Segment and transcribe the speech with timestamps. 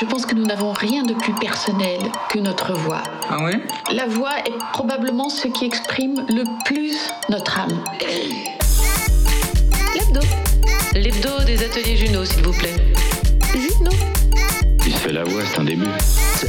[0.00, 1.98] Je pense que nous n'avons rien de plus personnel
[2.30, 3.02] que notre voix.
[3.28, 3.60] Ah ouais?
[3.92, 6.96] La voix est probablement ce qui exprime le plus
[7.28, 7.82] notre âme.
[9.96, 10.20] L'hebdo.
[10.94, 12.76] L'hebdo des ateliers Juno, s'il vous plaît.
[13.52, 13.90] Juno.
[14.86, 15.88] Il se fait la voix, c'est un début.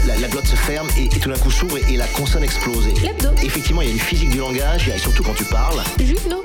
[0.05, 2.43] La, la glotte se ferme et, et tout d'un coup s'ouvre et, et la consonne
[2.43, 2.85] explose.
[3.01, 3.29] L'hebdo.
[3.41, 5.81] Effectivement, il y a une physique du langage, et surtout quand tu parles.
[5.97, 6.43] Juno.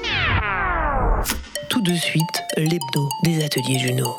[1.68, 4.16] Tout de suite, l'hebdo des ateliers Juno.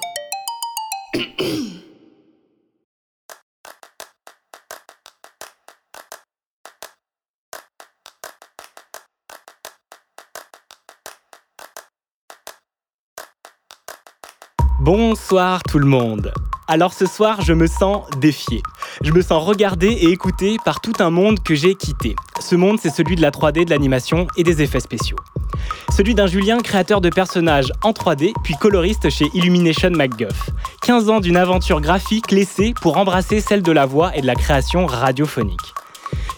[14.86, 16.32] Bonsoir tout le monde.
[16.68, 18.62] Alors ce soir, je me sens défié.
[19.02, 22.16] Je me sens regardé et écouté par tout un monde que j'ai quitté.
[22.40, 25.18] Ce monde, c'est celui de la 3D, de l'animation et des effets spéciaux.
[25.90, 30.52] Celui d'un Julien, créateur de personnages en 3D, puis coloriste chez Illumination MacGuff.
[30.84, 34.36] 15 ans d'une aventure graphique laissée pour embrasser celle de la voix et de la
[34.36, 35.74] création radiophonique.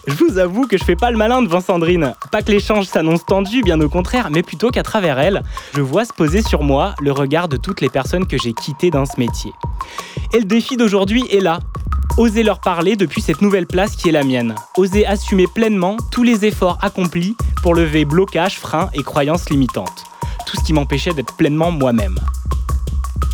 [0.06, 2.14] Je vous avoue que je fais pas le malin devant Sandrine.
[2.32, 5.42] Pas que l'échange s'annonce tendu, bien au contraire, mais plutôt qu'à travers elle,
[5.74, 8.90] je vois se poser sur moi le regard de toutes les personnes que j'ai quittées
[8.90, 9.52] dans ce métier.
[10.32, 11.60] Et le défi d'aujourd'hui est là.
[12.16, 14.54] Oser leur parler depuis cette nouvelle place qui est la mienne.
[14.76, 20.04] Oser assumer pleinement tous les efforts accomplis pour lever blocages, freins et croyances limitantes.
[20.46, 22.18] Tout ce qui m'empêchait d'être pleinement moi-même.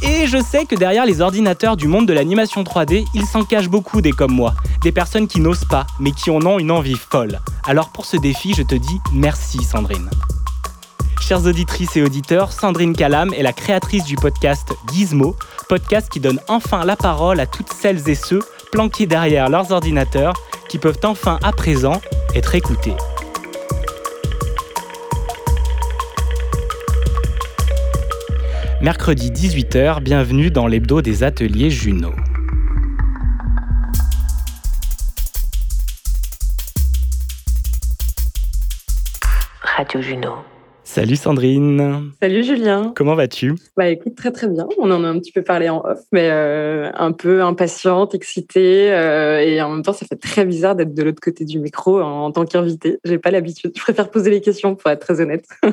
[0.06, 3.68] Et je sais que derrière les ordinateurs du monde de l'animation 3D, il s'en cache
[3.68, 4.52] beaucoup des comme moi,
[4.82, 7.40] des personnes qui n'osent pas, mais qui en ont une envie folle.
[7.64, 10.10] Alors pour ce défi, je te dis merci Sandrine.
[11.22, 15.36] Chères auditrices et auditeurs, Sandrine Calam est la créatrice du podcast Gizmo,
[15.70, 18.40] podcast qui donne enfin la parole à toutes celles et ceux
[18.72, 20.34] planqués derrière leurs ordinateurs
[20.68, 22.02] qui peuvent enfin à présent
[22.34, 22.94] être écoutés.
[28.84, 32.12] Mercredi 18h, bienvenue dans l'hebdo des ateliers Juno.
[39.62, 40.53] Radio Juno.
[40.94, 42.92] Salut Sandrine, Salut Julien.
[42.94, 43.54] comment vas-tu?
[43.76, 44.68] Bah écoute, très très bien.
[44.78, 48.92] On en a un petit peu parlé en off, mais euh, un peu impatiente, excitée,
[48.92, 52.00] euh, et en même temps, ça fait très bizarre d'être de l'autre côté du micro
[52.00, 52.98] en, en tant qu'invité.
[53.04, 53.72] J'ai pas l'habitude.
[53.76, 55.46] Je préfère poser les questions pour être très honnête.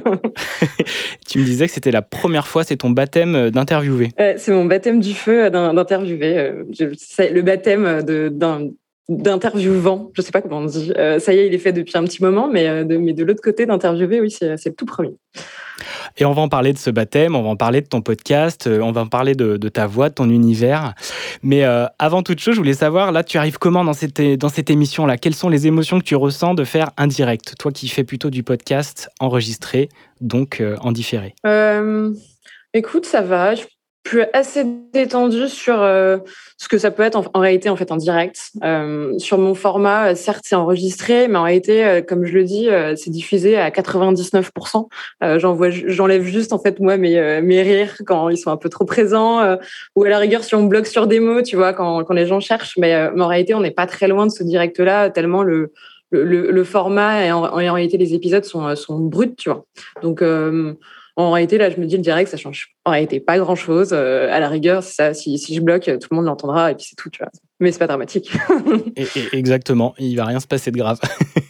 [1.27, 4.09] Tu me disais que c'était la première fois, c'est ton baptême d'interviewer.
[4.19, 6.51] Euh, c'est mon baptême du feu d'interviewer.
[6.79, 8.67] Le baptême de- d'un
[9.09, 10.93] d'interviewant, je sais pas comment on dit.
[10.97, 13.13] Euh, ça y est, il est fait depuis un petit moment, mais euh, de, mais
[13.13, 15.15] de l'autre côté d'interviewer, oui, c'est le tout premier.
[16.17, 18.67] Et on va en parler de ce baptême, on va en parler de ton podcast,
[18.67, 20.93] euh, on va en parler de, de ta voix, de ton univers.
[21.41, 24.49] Mais euh, avant toute chose, je voulais savoir, là, tu arrives comment dans cette, dans
[24.49, 25.17] cette émission-là?
[25.17, 27.55] Quelles sont les émotions que tu ressens de faire un direct?
[27.57, 29.89] Toi qui fais plutôt du podcast enregistré,
[30.19, 31.33] donc euh, en différé.
[32.73, 33.55] Écoute, ça va.
[33.55, 33.63] Je
[34.09, 34.63] suis assez
[34.93, 36.17] détendue sur euh,
[36.57, 38.51] ce que ça peut être en, en réalité en fait en direct.
[38.63, 42.43] Euh, sur mon format, euh, certes c'est enregistré, mais en réalité, euh, comme je le
[42.43, 44.89] dis, euh, c'est diffusé à 99%.
[45.23, 45.39] Euh,
[45.87, 49.57] j'enlève juste en fait moi mes, mes rires quand ils sont un peu trop présents,
[49.95, 52.25] ou à la rigueur si on bloque sur des mots, tu vois, quand, quand les
[52.25, 52.77] gens cherchent.
[52.77, 55.71] Mais, mais en réalité, on n'est pas très loin de ce direct-là, tellement le
[56.13, 59.63] le, le, format et en, en réalité les épisodes sont, sont bruts, tu vois.
[60.03, 60.21] Donc
[61.15, 63.89] en réalité, là, je me dis le direct, ça change en réalité pas grand chose.
[63.91, 66.85] Euh, à la rigueur, ça, si, si je bloque, tout le monde l'entendra et puis
[66.89, 67.31] c'est tout, tu vois.
[67.59, 68.31] Mais c'est pas dramatique.
[68.95, 70.99] Et, et- exactement, il va rien se passer de grave.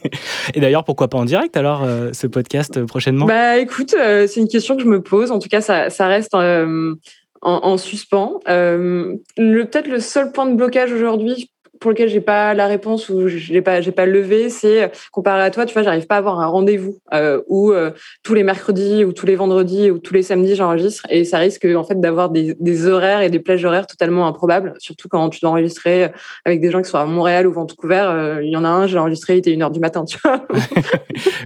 [0.53, 3.25] et d'ailleurs, pourquoi pas en direct alors, euh, ce podcast euh, prochainement?
[3.25, 5.31] Bah écoute, euh, c'est une question que je me pose.
[5.31, 6.95] En tout cas, ça, ça reste en,
[7.41, 8.39] en suspens.
[8.49, 11.49] Euh, le peut-être le seul point de blocage aujourd'hui
[11.81, 15.41] pour lequel j'ai pas la réponse ou je l'ai pas j'ai pas levé, c'est comparé
[15.41, 17.91] à toi, tu vois, j'arrive pas à avoir un rendez-vous euh, où euh,
[18.23, 21.65] tous les mercredis ou tous les vendredis ou tous les samedis j'enregistre et ça risque
[21.65, 22.55] en fait d'avoir des,
[22.87, 26.11] horaires et des plages horaires totalement improbables, surtout quand tu dois enregistrer
[26.45, 28.05] avec des gens qui sont à Montréal ou Vancouver.
[28.07, 30.17] Euh, il y en a un, j'ai enregistré, il était une heure du matin, tu
[30.23, 30.45] vois.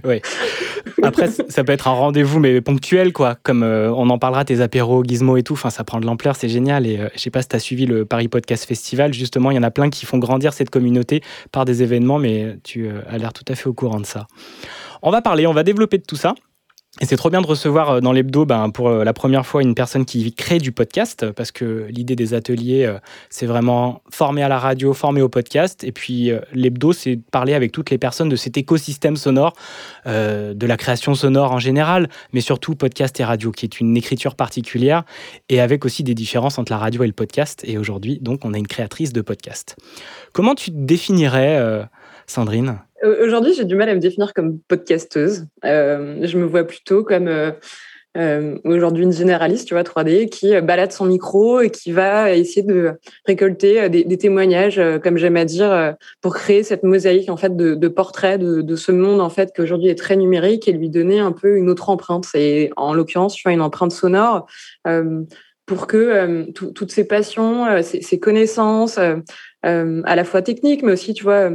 [0.04, 0.20] Oui.
[1.02, 3.36] Après, ça peut être un rendez-vous, mais ponctuel, quoi.
[3.42, 5.54] Comme euh, on en parlera, tes apéros, gizmo et tout.
[5.54, 6.86] Enfin, ça prend de l'ampleur, c'est génial.
[6.86, 9.12] Et euh, je sais pas si tu as suivi le Paris Podcast Festival.
[9.12, 12.58] Justement, il y en a plein qui font grandir cette communauté par des événements, mais
[12.62, 14.26] tu euh, as l'air tout à fait au courant de ça.
[15.02, 16.34] On va parler, on va développer de tout ça.
[17.02, 19.60] Et c'est trop bien de recevoir euh, dans l'hebdo ben, pour euh, la première fois
[19.60, 22.98] une personne qui crée du podcast, parce que l'idée des ateliers, euh,
[23.28, 25.84] c'est vraiment former à la radio, former au podcast.
[25.84, 29.52] Et puis l'hebdo, c'est parler avec toutes les personnes de cet écosystème sonore,
[30.06, 34.34] de la création sonore en général, mais surtout podcast et radio, qui est une écriture
[34.34, 35.04] particulière,
[35.48, 37.62] et avec aussi des différences entre la radio et le podcast.
[37.66, 39.76] Et aujourd'hui, donc, on a une créatrice de podcast.
[40.32, 41.86] Comment tu définirais,
[42.26, 42.78] Sandrine?
[43.02, 45.46] Aujourd'hui, j'ai du mal à me définir comme podcasteuse.
[45.64, 47.50] Euh, je me vois plutôt comme euh,
[48.16, 52.62] euh, aujourd'hui une généraliste, tu vois, 3D, qui balade son micro et qui va essayer
[52.62, 52.92] de
[53.26, 58.40] récolter des, témoignages, comme j'aime à dire, pour créer cette mosaïque en fait de, portraits
[58.40, 61.58] de, ce monde en fait qui aujourd'hui est très numérique et lui donner un peu
[61.58, 62.26] une autre empreinte.
[62.34, 64.46] Et en l'occurrence, tu vois, une empreinte sonore.
[64.86, 65.22] Euh,
[65.66, 69.16] pour que euh, toutes ces passions, euh, ces, ces, connaissances, euh,
[69.66, 71.50] à la fois techniques, mais aussi, tu vois,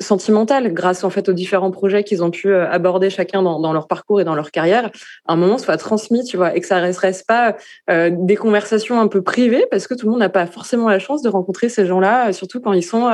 [0.00, 4.20] sentimentales, grâce en fait aux différents projets qu'ils ont pu aborder chacun dans, leur parcours
[4.20, 4.90] et dans leur carrière,
[5.26, 7.56] à un moment soit transmis, tu vois, et que ça ne reste pas
[7.88, 11.22] des conversations un peu privées, parce que tout le monde n'a pas forcément la chance
[11.22, 13.08] de rencontrer ces gens-là, surtout quand ils sont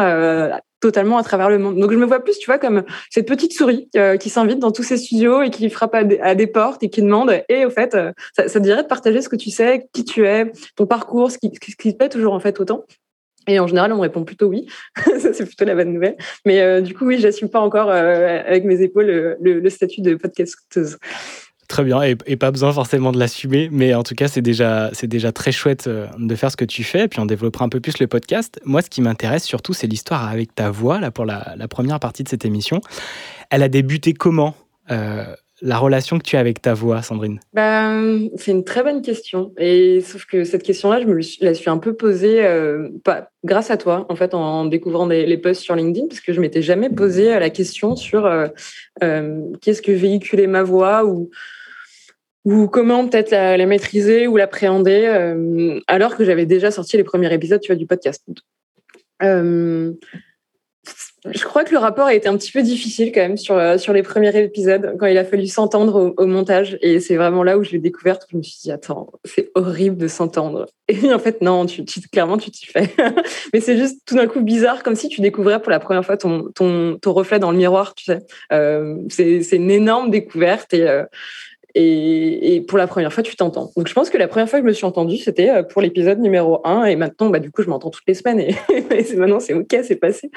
[0.81, 1.79] totalement à travers le monde.
[1.79, 4.73] Donc je me vois plus, tu vois, comme cette petite souris euh, qui s'invite dans
[4.73, 7.43] tous ces studios et qui frappe à des, portes et qui demande.
[7.49, 10.05] Et au fait, euh, ça, ça, te dirait de partager ce que tu sais, qui
[10.05, 12.85] tu es, ton parcours, ce qui, ce qui te plaît toujours en fait autant.
[13.47, 14.67] Et en général, on me répond plutôt oui.
[15.19, 16.17] c'est plutôt la bonne nouvelle.
[16.45, 20.15] Mais euh, du coup, oui, j'assume pas encore avec mes épaules le, le statut de
[20.15, 20.99] podcasteuse.
[21.71, 25.31] Très bien, et, pas besoin forcément de l'assumer, mais en tout cas, c'est déjà, déjà
[25.31, 27.79] très chouette euh, de faire ce que tu fais, et puis on développera un peu
[27.79, 28.59] plus le podcast.
[28.65, 32.25] Moi, ce qui m'intéresse surtout, c'est l'histoire avec ta voix, là, pour la, première partie
[32.25, 32.81] de cette émission.
[33.51, 34.57] Elle a débuté comment
[34.91, 35.25] euh,
[35.63, 39.53] la relation que tu as avec ta voix, Sandrine ben, C'est une très bonne question.
[39.59, 43.71] Et sauf que cette question-là, je me la suis un peu posée euh, pas, grâce
[43.71, 46.91] à toi, en fait, en découvrant les posts sur LinkedIn, parce que je m'étais jamais
[46.91, 48.31] posé la question sur
[49.01, 51.31] qu'est-ce que véhiculait ma voix ou
[52.45, 57.33] ou comment peut-être la, maîtriser ou l'appréhender, euh, alors que j'avais déjà sorti les premiers
[57.33, 58.25] épisodes du podcast.
[61.27, 63.57] Euh, je crois que le rapport a été un petit peu difficile quand même sur,
[63.57, 66.79] euh, sur les premiers épisodes, quand il a fallu s'entendre au, montage.
[66.83, 69.97] Et c'est vraiment là où je l'ai découverte, je me suis dit, attends, c'est horrible
[69.97, 70.67] de s'entendre.
[70.89, 72.95] Et en fait, non, tu, clairement, tu t'y fais.
[73.53, 76.17] Mais c'est juste tout d'un coup bizarre, comme si tu découvrais pour la première fois
[76.17, 78.19] ton, ton, ton reflet dans le miroir, tu sais.
[78.53, 80.75] Euh, c'est une énorme découverte.
[80.75, 80.87] Et,
[81.75, 83.71] et, pour la première fois, tu t'entends.
[83.77, 85.83] Donc, je pense que la première fois que je me suis entendue, c'était euh, pour
[85.83, 86.85] l'épisode numéro 1.
[86.87, 88.41] Et maintenant, bah, du coup, je m'entends toutes les semaines.
[88.41, 88.55] Et,
[89.17, 90.31] maintenant, c'est OK, c'est passé.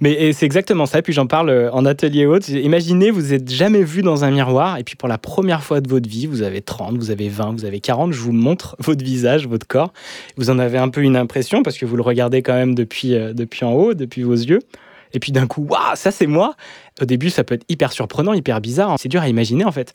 [0.00, 0.98] Mais c'est exactement ça.
[0.98, 2.48] Et puis, j'en parle euh, en atelier haute.
[2.48, 4.78] Imaginez, vous n'êtes jamais vu dans un miroir.
[4.78, 7.52] Et puis, pour la première fois de votre vie, vous avez 30, vous avez 20,
[7.52, 8.12] vous avez 40.
[8.12, 9.92] Je vous montre votre visage, votre corps.
[10.36, 13.14] Vous en avez un peu une impression parce que vous le regardez quand même depuis,
[13.14, 14.60] euh, depuis en haut, depuis vos yeux
[15.12, 16.54] et puis d'un coup, waouh, ça c'est moi.
[17.00, 18.96] Au début, ça peut être hyper surprenant, hyper bizarre.
[18.98, 19.92] C'est dur à imaginer en fait.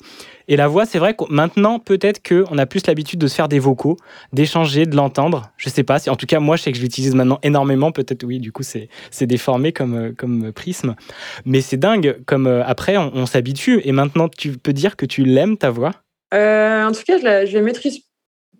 [0.48, 3.48] Et la voix, c'est vrai que maintenant, peut-être qu'on a plus l'habitude de se faire
[3.48, 3.98] des vocaux,
[4.31, 5.51] d'échanger, de l'entendre.
[5.57, 5.98] Je sais pas.
[6.10, 7.92] En tout cas, moi, je sais que je l'utilise maintenant énormément.
[7.92, 8.89] Peut-être, oui, du coup, c'est
[9.21, 10.95] déformé comme, euh, comme prisme.
[11.45, 12.18] Mais c'est dingue.
[12.25, 13.81] Comme euh, après, on, s'habitue.
[13.83, 15.92] Et maintenant, tu peux dire que tu l'aimes, ta voix?
[16.33, 18.01] Euh, En tout cas, je la, je la maîtrise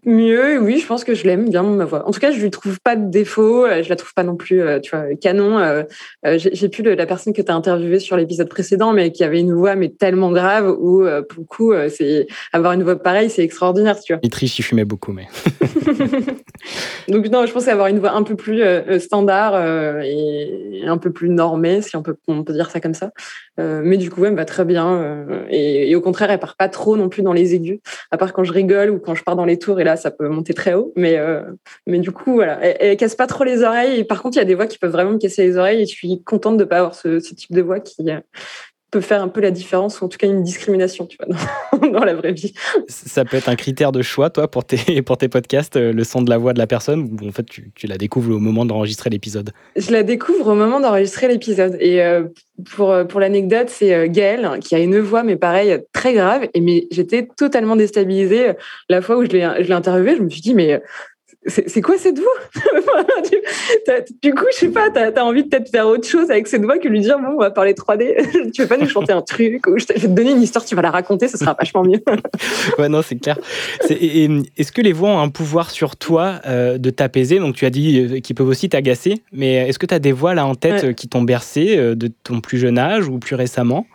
[0.06, 2.08] Mieux, oui, je pense que je l'aime bien ma voix.
[2.08, 4.36] En tout cas, je lui trouve pas de défaut, euh, je la trouve pas non
[4.36, 5.60] plus, euh, tu vois, canon.
[5.60, 5.84] Euh,
[6.24, 9.54] j'ai plus la personne que tu as interviewée sur l'épisode précédent, mais qui avait une
[9.54, 14.00] voix mais tellement grave où pour le coup, c'est avoir une voix pareille, c'est extraordinaire,
[14.00, 14.20] tu vois.
[14.24, 15.28] Il triche, il fumait beaucoup, mais.
[17.07, 18.63] Donc non, je pense avoir une voix un peu plus
[19.00, 19.56] standard
[20.04, 22.15] et un peu plus normée, si on peut,
[22.50, 23.12] dire ça comme ça.
[23.57, 26.98] mais du coup, elle me va très bien et, au contraire, elle part pas trop
[26.98, 27.80] non plus dans les aigus,
[28.12, 30.12] à part quand je rigole ou quand je pars dans les tours et là ça
[30.12, 30.94] peut monter très haut.
[30.95, 31.42] Mais, euh,
[31.88, 34.00] mais du coup, voilà, elle, casse pas trop les oreilles.
[34.00, 35.81] Et par contre, il y a des voix qui peuvent vraiment me casser les oreilles.
[35.81, 38.19] Et je suis contente de pas avoir ce, type de voix qui euh,
[38.94, 41.36] peut faire un peu la différence, ou en tout cas une discrimination, tu vois,
[41.90, 42.54] dans, la vraie vie.
[42.88, 46.04] Ça peut être un critère de choix, toi, pour tes, pour tes podcasts, euh, le
[46.04, 48.40] son de la voix de la personne, ou en fait, tu, tu la découvres au
[48.40, 49.52] moment d'enregistrer l'épisode?
[49.76, 51.76] Je la découvre au moment d'enregistrer l'épisode.
[51.80, 52.04] Et
[52.76, 56.47] pour, pour l'anecdote, c'est Gaëlle qui a une voix, mais pareil, très grave.
[56.54, 58.52] Et mais j'étais totalement déstabilisée.
[58.90, 60.81] La fois où je l'ai interviewée, je me suis dit, mais
[61.47, 62.28] c'est quoi cette voix?
[64.21, 66.64] Du coup, je sais pas, tu as, envie de peut-être faire autre chose avec cette
[66.64, 69.21] voix que lui dire, bon, on va parler 3D, tu veux pas nous chanter un
[69.21, 71.83] truc, ou je vais te donner une histoire, tu vas la raconter, ce sera vachement
[71.83, 72.02] mieux.
[72.78, 73.38] ouais, non, c'est clair.
[73.90, 77.40] Est-ce que les voix ont un pouvoir sur toi euh, de t'apaiser?
[77.40, 80.12] Donc, tu as dit euh, qu'ils peuvent aussi t'agacer, mais est-ce que tu as des
[80.12, 83.35] voix là en tête euh, qui t'ont bercé de ton plus jeune âge ou plus
[83.35, 83.85] récemment?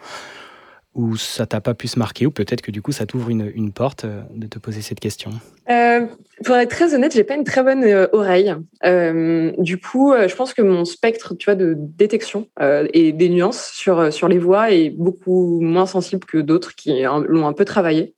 [0.99, 3.53] Ou ça t'a pas pu se marquer, ou peut-être que du coup ça t'ouvre une,
[3.55, 5.31] une, porte euh, de te poser cette question?
[5.71, 6.07] Euh,
[6.45, 8.53] Pour être très honnête, j'ai pas une très bonne euh, oreille.
[8.83, 14.13] Du coup, je pense que mon spectre, tu vois, de détection et des nuances sur
[14.13, 18.15] sur les voix est beaucoup moins sensible que d'autres qui l'ont un peu travaillé.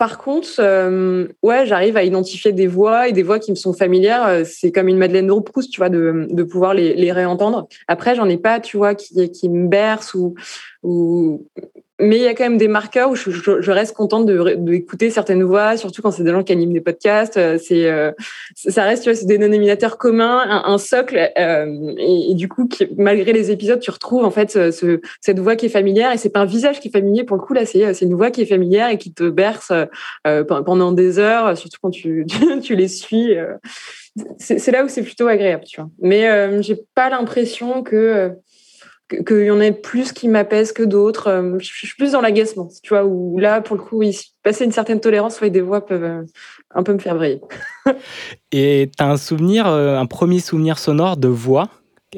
[0.00, 1.28] Par contre, euh,
[1.66, 4.26] j'arrive à identifier des voix et des voix qui me sont familières.
[4.26, 7.68] Euh, c'est comme une Madeleine de Proust, tu vois, de, pouvoir les, les réentendre.
[7.86, 10.36] Après, j'en ai pas, tu vois, qui, qui me berce ou,
[10.82, 11.46] ou
[12.00, 15.76] mais il y a quand même des marqueurs où je, reste contente d'écouter certaines voix,
[15.76, 17.38] surtout quand c'est des gens qui animent des podcasts.
[17.58, 18.12] C'est,
[18.54, 23.80] ça reste, tu vois, des dénominateurs communs, un, socle, et, du coup, malgré les épisodes,
[23.80, 26.80] tu retrouves en fait ce, cette voix qui est familière, et c'est pas un visage
[26.80, 29.12] qui est familier pour le coup là, c'est, une voix qui est familière et qui
[29.12, 29.72] te berce
[30.24, 32.26] pendant des heures, surtout quand tu,
[32.62, 33.36] tu les suis
[34.38, 35.90] c'est là où c'est plutôt agréable, tu vois.
[36.00, 38.32] Mais euh, j'ai pas l'impression que
[39.10, 41.28] qu'il y en ait plus qui m'apaisent que d'autres.
[41.28, 44.64] Euh, je suis plus dans l'agacement, tu vois, où là, pour le coup, oui, passer
[44.64, 46.22] une certaine tolérance, ouais, des voix peuvent euh,
[46.74, 47.40] un peu me faire briller.
[48.52, 51.68] Et tu as un souvenir, un premier souvenir sonore de voix,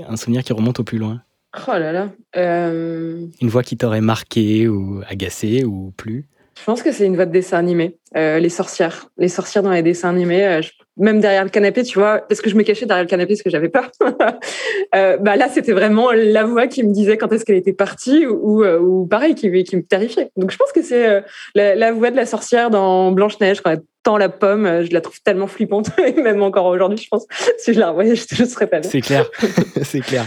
[0.06, 1.22] un souvenir qui remonte au plus loin?
[1.68, 2.08] Oh là là.
[2.34, 6.26] Une voix qui t'aurait marqué ou agacé ou plus
[6.59, 7.99] je pense que c'est une voix de dessin animé.
[8.14, 9.09] les sorcières.
[9.18, 10.61] Les sorcières dans les dessins animés
[10.97, 13.42] même derrière le canapé, tu vois, parce que je me cachais derrière le canapé parce
[13.42, 13.90] que j'avais peur.
[14.94, 18.26] euh, bah là, c'était vraiment la voix qui me disait quand est-ce qu'elle était partie
[18.26, 20.30] ou, ou, pareil, qui, qui, me terrifiait.
[20.37, 21.21] Donc je pense que c'est euh,
[21.54, 24.66] la, voix de la sorcière dans Blanche Neige quand elle tend la pomme.
[24.66, 27.26] Euh, je la trouve tellement flippante et même encore aujourd'hui, je pense.
[27.59, 28.82] Si je la revoyais, je ne serais pas.
[28.82, 29.30] C'est clair,
[29.82, 30.26] c'est clair.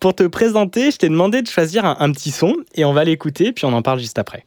[0.00, 3.52] Pour te présenter, je t'ai demandé de choisir un petit son et on va l'écouter
[3.52, 4.44] puis on en parle juste après.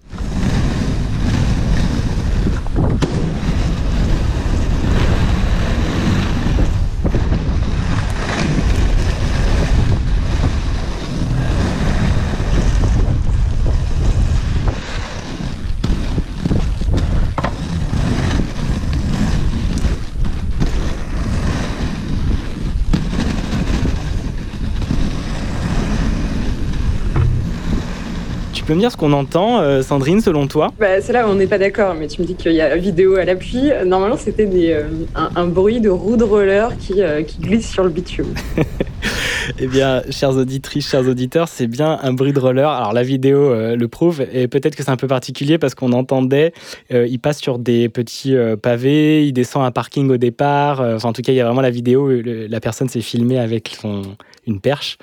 [28.68, 30.74] Peux me dire ce qu'on entend, euh, Sandrine, selon toi?
[30.78, 32.68] Bah, C'est là où on n'est pas d'accord, mais tu me dis qu'il y a
[32.68, 33.72] la vidéo à l'appui.
[33.86, 37.90] Normalement, c'était euh, un, bruit de roue de roller qui, euh, qui glisse sur le
[37.90, 38.34] bitume.
[39.60, 42.70] eh bien, chères auditrices, chers auditeurs, c'est bien un bruit de roller.
[42.70, 46.52] Alors, la vidéo le prouve, et peut-être que c'est un peu particulier parce qu'on entendait,
[46.90, 50.82] il passe sur des petits pavés, il descend un parking au départ.
[50.82, 53.78] enfin, en tout cas, il y a vraiment la vidéo, la personne s'est filmée avec
[53.80, 54.02] son,
[54.48, 54.98] une perche.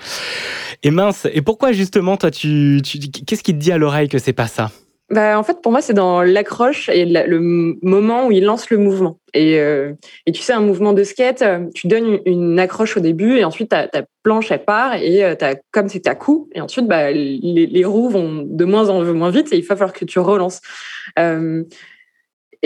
[0.82, 2.80] Et mince, et pourquoi justement, toi, tu,
[3.26, 4.70] qu'est-ce qui te dit à l'oreille que c'est pas ça?
[5.10, 7.38] Bah, en fait, pour moi, c'est dans l'accroche et le
[7.82, 9.18] moment où il lance le mouvement.
[9.34, 9.92] Et, euh,
[10.32, 13.68] tu sais, un mouvement de skate, euh, tu donnes une, accroche au début et ensuite
[13.68, 15.34] ta, ta planche elle part et euh,
[15.72, 19.52] comme c'est à coup et ensuite bah, les, roues vont de moins en moins vite
[19.52, 20.62] et il va falloir que tu relances.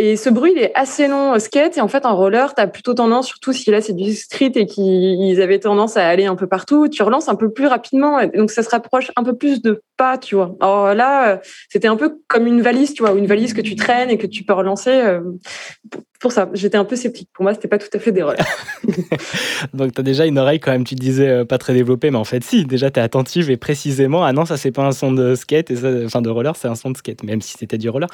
[0.01, 1.77] Et ce bruit, il est assez long au skate.
[1.77, 4.53] Et en fait, en roller, tu as plutôt tendance, surtout si là c'est du street
[4.55, 8.25] et qu'ils avaient tendance à aller un peu partout, tu relances un peu plus rapidement.
[8.33, 10.55] Donc ça se rapproche un peu plus de pas, tu vois.
[10.61, 14.09] Alors là, c'était un peu comme une valise, tu vois, une valise que tu traînes
[14.09, 15.19] et que tu peux relancer.
[16.21, 17.29] Pour ça, j'étais un peu sceptique.
[17.33, 18.45] Pour moi, c'était pas tout à fait des rollers.
[19.75, 22.19] Donc, tu as déjà une oreille, quand même, tu disais euh, pas très développée, mais
[22.19, 24.93] en fait, si, déjà, tu es attentive et précisément, ah non, ça, c'est pas un
[24.93, 27.57] son de skate, et ça, enfin de roller, c'est un son de skate, même si
[27.57, 28.09] c'était du roller.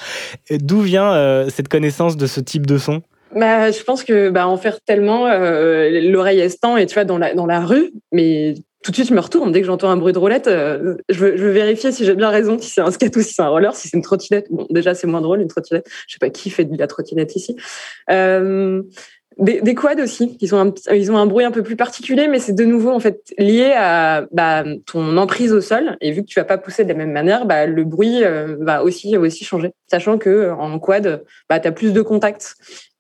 [0.51, 3.03] D'où vient euh, cette connaissance de ce type de son?
[3.35, 7.05] Bah, je pense que bah, en faire tellement, euh, l'oreille est tend et tu vois
[7.05, 8.55] dans la dans la rue, mais
[8.85, 9.51] tout de suite, je me retourne.
[9.51, 12.59] Dès que j'entends un bruit de roulette, euh, je, veux, vérifier si j'ai bien raison,
[12.59, 14.47] si c'est un skate ou si c'est un roller, si c'est une trottinette.
[14.51, 15.89] Bon, déjà, c'est moins drôle, une trottinette.
[16.07, 17.57] Je sais pas qui fait de la trottinette ici.
[18.11, 18.83] Euh,
[19.39, 22.39] des, quads aussi, ils ont, un, ils ont un bruit un peu plus particulier, mais
[22.39, 25.97] c'est de nouveau en fait lié à bah, ton emprise au sol.
[26.03, 28.57] Et vu que tu vas pas pousser de la même manière, bah, le bruit euh,
[28.61, 29.73] va aussi aussi changer.
[29.91, 32.55] Sachant que en quad, bah, tu as plus de contact.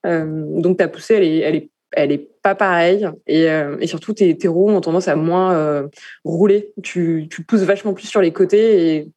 [0.07, 0.25] Euh,
[0.61, 4.37] donc ta poussée, elle est, elle est elle est pas pareille et, euh, surtout tes,
[4.47, 5.89] roues ont tendance à moins euh,
[6.25, 6.73] rouler.
[6.83, 9.09] Tu, pousses vachement plus sur les côtés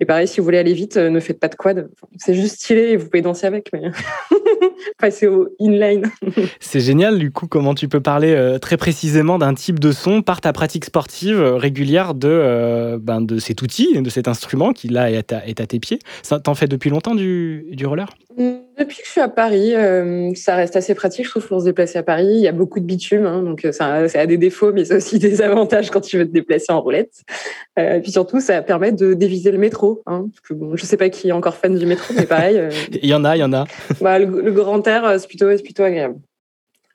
[0.00, 1.88] et, pareil, si vous voulez aller vite, euh, ne faites pas de quad.
[2.18, 3.90] C'est juste stylé et vous pouvez danser avec, mais
[4.98, 6.10] passez au inline.
[6.60, 10.40] C'est génial, du coup, comment tu peux parler très précisément d'un type de son par
[10.40, 15.32] ta pratique sportive régulière de, ben, de cet outil, de cet instrument qui là est
[15.32, 16.00] à, tes pieds.
[16.22, 18.08] Ça t'en fait depuis longtemps du, roller?
[18.36, 21.66] Depuis que je suis à Paris, euh, ça reste assez pratique, je trouve, pour se
[21.66, 22.26] déplacer à Paris.
[22.26, 24.84] Il y a beaucoup de bitume, hein, donc euh, ça, ça, a des défauts, mais
[24.84, 27.22] ça a aussi des avantages quand tu veux te déplacer en roulette.
[27.78, 30.02] Euh, et puis surtout, ça permet de déviser le métro.
[30.06, 32.58] Hein, parce que, bon, je sais pas qui est encore fan du métro, mais pareil.
[32.58, 32.70] Euh,
[33.02, 33.66] il y en a, il y en a.
[34.00, 36.16] Bah, le, le grand air, c'est plutôt, plutôt agréable.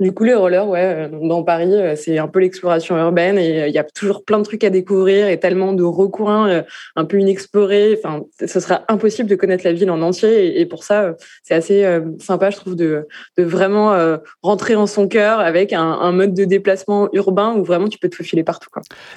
[0.01, 3.63] Du coup, les rollers, ouais, euh, dans Paris, euh, c'est un peu l'exploration urbaine et
[3.63, 6.63] euh, il y a toujours plein de trucs à découvrir et tellement de recoins
[6.96, 8.00] un peu inexplorés.
[8.01, 12.00] Enfin, ce sera impossible de connaître la ville en entier et, pour ça, c'est assez
[12.20, 17.10] sympa, je trouve, de, de vraiment rentrer en son cœur avec un, mode de déplacement
[17.13, 18.70] urbain où vraiment tu peux te faufiler partout.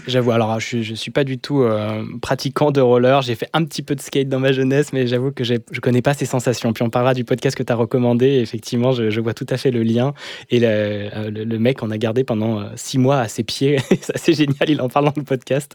[0.07, 1.65] J'avoue, alors je ne suis pas du tout
[2.21, 3.23] pratiquant de roller.
[3.23, 5.81] J'ai fait un petit peu de skate dans ma jeunesse, mais j'avoue que je ne
[5.81, 6.73] connais pas ces sensations.
[6.73, 8.41] Puis on parlera du podcast que tu as recommandé.
[8.41, 10.15] effectivement, je, je, vois tout à fait le lien
[10.51, 13.79] et la, euh, le, mec qu'on a gardé pendant six mois à ses pieds.
[14.15, 15.75] c'est génial, il en parle dans le podcast.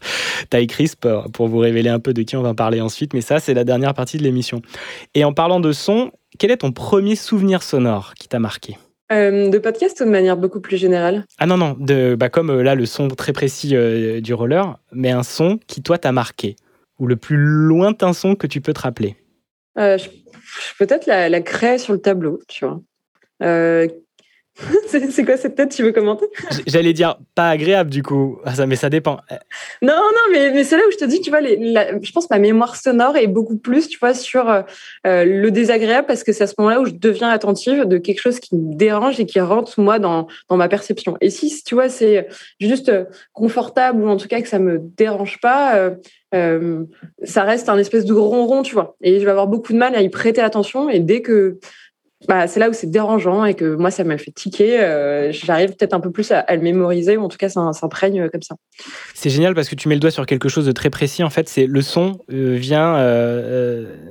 [0.50, 3.40] Ty Crisp, pour vous révéler un peu de qui on va parler ensuite, mais ça,
[3.40, 4.62] c'est la dernière partie de l'émission.
[5.14, 8.76] Et en parlant de son, quel est ton premier souvenir sonore qui t'a marqué?
[9.10, 11.24] De podcast ou de manière beaucoup plus générale?
[11.38, 13.74] Ah non, non, de, bah comme là, le son très précis
[14.20, 16.56] du roller, mais un son qui, toi, t'a marqué.
[16.98, 19.16] Ou le plus lointain son que tu peux te rappeler?
[20.78, 22.80] Peut-être la, la craie sur le tableau, tu vois.
[24.94, 26.26] Euh, c'est quoi cette tête Tu veux commenter?
[26.66, 29.18] J'allais dire pas agréable du coup, ah, ça, mais ça dépend.
[29.82, 31.56] Non, non, mais, mais c'est là où je te dis, tu vois, les,
[32.02, 34.62] je pense que ma mémoire sonore est beaucoup plus, tu vois, sur euh,
[35.04, 38.40] le désagréable parce que c'est à ce moment-là où je deviens attentive de quelque chose
[38.40, 41.16] qui me dérange et qui rentre moi dans, dans ma perception.
[41.20, 42.28] Et si, tu vois, c'est
[42.60, 42.90] juste
[43.32, 45.90] confortable ou en tout cas que ça me dérange pas, euh,
[46.34, 46.84] euh,
[47.22, 48.96] ça reste un espèce de ronron, tu vois.
[49.02, 50.88] Et je vais avoir beaucoup de mal à y prêter attention.
[50.90, 51.58] Et dès que
[52.26, 54.80] bah, c'est là où c'est dérangeant et que moi, ça m'a fait tiquer.
[54.80, 58.28] Euh, j'arrive peut-être un peu plus à, le mémoriser, ou en tout cas, ça s'imprègne
[58.28, 58.56] comme ça.
[59.14, 61.22] C'est génial parce que tu mets le doigt sur quelque chose de très précis.
[61.22, 62.98] En fait, c'est le son euh, vient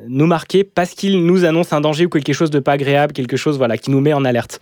[0.07, 3.35] nous marquer parce qu'il nous annonce un danger ou quelque chose de pas agréable, quelque
[3.35, 4.59] chose voilà, qui nous met en alerte.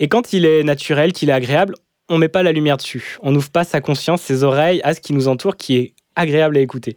[0.00, 1.74] Et quand il est naturel, qu'il est agréable,
[2.08, 3.18] on met pas la lumière dessus.
[3.22, 6.56] On n'ouvre pas sa conscience, ses oreilles à ce qui nous entoure, qui est agréable
[6.56, 6.96] à écouter.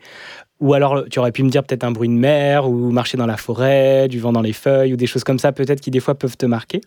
[0.60, 3.26] Ou alors, tu aurais pu me dire peut-être un bruit de mer, ou marcher dans
[3.26, 6.00] la forêt, du vent dans les feuilles, ou des choses comme ça, peut-être qui des
[6.00, 6.80] fois peuvent te marquer.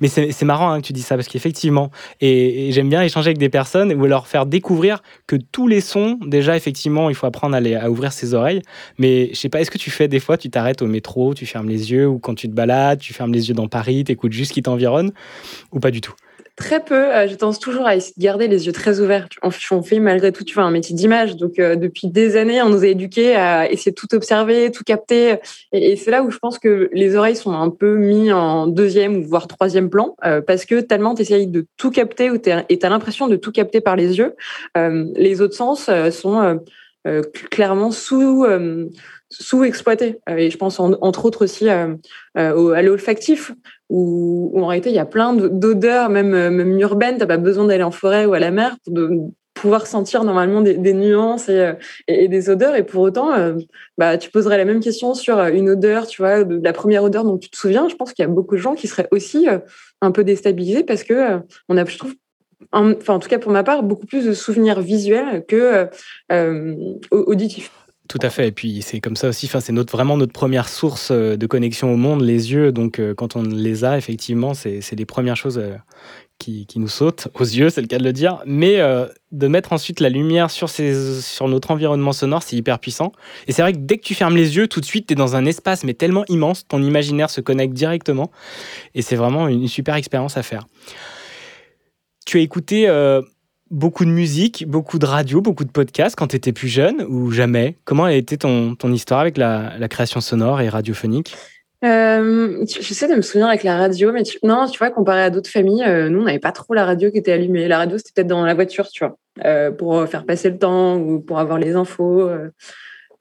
[0.00, 3.38] Mais c'est marrant hein, que tu dis ça, parce qu'effectivement, et, j'aime bien échanger avec
[3.38, 7.56] des personnes, ou leur faire découvrir que tous les sons, déjà, effectivement, il faut apprendre
[7.56, 8.62] à, à ouvrir ses oreilles.
[8.98, 11.44] Mais je sais pas, est-ce que tu fais des fois, tu t'arrêtes au métro, tu
[11.44, 14.12] fermes les yeux, ou quand tu te balades, tu fermes les yeux dans Paris, tu
[14.12, 15.12] écoutes juste ce qui t'environne,
[15.72, 16.14] ou pas du tout?
[16.58, 17.14] Très peu.
[17.14, 19.28] Euh, je tendance toujours à essayer de garder les yeux très ouverts.
[19.42, 19.50] On,
[19.80, 21.36] fait malgré tout, tu vois, un métier d'image.
[21.36, 24.82] Donc, euh, depuis des années, on nous a éduqués à essayer de tout observer, tout
[24.82, 25.36] capter.
[25.70, 29.18] Et, c'est là où je pense que les oreilles sont un peu mis en deuxième
[29.18, 32.78] ou voire troisième plan, euh, parce que tellement tu essayes de tout capter ou et
[32.78, 34.34] tu as l'impression de tout capter par les yeux.
[34.74, 36.60] les autres sens sont
[37.50, 38.46] clairement sous
[39.30, 40.16] sous-exploité.
[40.28, 43.52] Et je pense entre autres aussi à l'olfactif,
[43.88, 47.14] où, en réalité il y a plein d'odeurs, même, même urbaines.
[47.14, 48.94] Tu n'as pas besoin d'aller en forêt ou à la mer pour
[49.58, 51.72] pouvoir sentir normalement des, nuances et,
[52.06, 52.76] et, des odeurs.
[52.76, 53.54] Et pour autant, euh,
[53.96, 57.38] bah, tu poserais la même question sur une odeur, tu vois, la première odeur dont
[57.38, 57.88] tu te souviens.
[57.88, 59.58] Je pense qu'il y a beaucoup de gens qui seraient aussi euh,
[60.00, 62.14] un peu déstabilisés parce que euh, on a, je trouve,
[62.72, 65.88] enfin en tout cas pour ma part, beaucoup plus de souvenirs visuels que
[67.10, 67.72] auditifs.
[68.08, 68.48] Tout à fait.
[68.48, 69.46] Et puis c'est comme ça aussi.
[69.46, 72.72] Enfin, c'est notre, vraiment notre première source euh, de connexion au monde, les yeux.
[72.72, 75.74] Donc euh, quand on les a, effectivement, c'est les premières choses euh,
[76.38, 78.42] qui, qui, nous sautent aux yeux, c'est le cas de le dire.
[78.46, 78.78] Mais
[79.32, 83.12] de mettre ensuite la lumière sur, ces, sur notre environnement sonore, c'est hyper puissant.
[83.46, 85.16] Et c'est vrai que dès que tu fermes les yeux, tout de suite, tu es
[85.16, 88.30] dans un espace, mais tellement immense, ton imaginaire se connecte directement.
[88.94, 90.66] Et c'est vraiment une super expérience à faire.
[92.24, 92.88] Tu as écouté
[93.70, 97.30] beaucoup de musique, beaucoup de radio, beaucoup de podcasts quand tu étais plus jeune ou
[97.30, 97.76] jamais?
[97.84, 101.36] Comment a été ton, ton histoire avec la, la création sonore et radiophonique?
[101.84, 105.50] Euh, J'essaie de me souvenir avec la radio, mais non, tu vois, comparé à d'autres
[105.50, 107.68] familles, euh, nous, on n'avait pas trop la radio qui était allumée.
[107.68, 110.96] La radio, c'était peut-être dans la voiture, tu vois, euh, pour faire passer le temps
[110.96, 112.28] ou pour avoir les infos.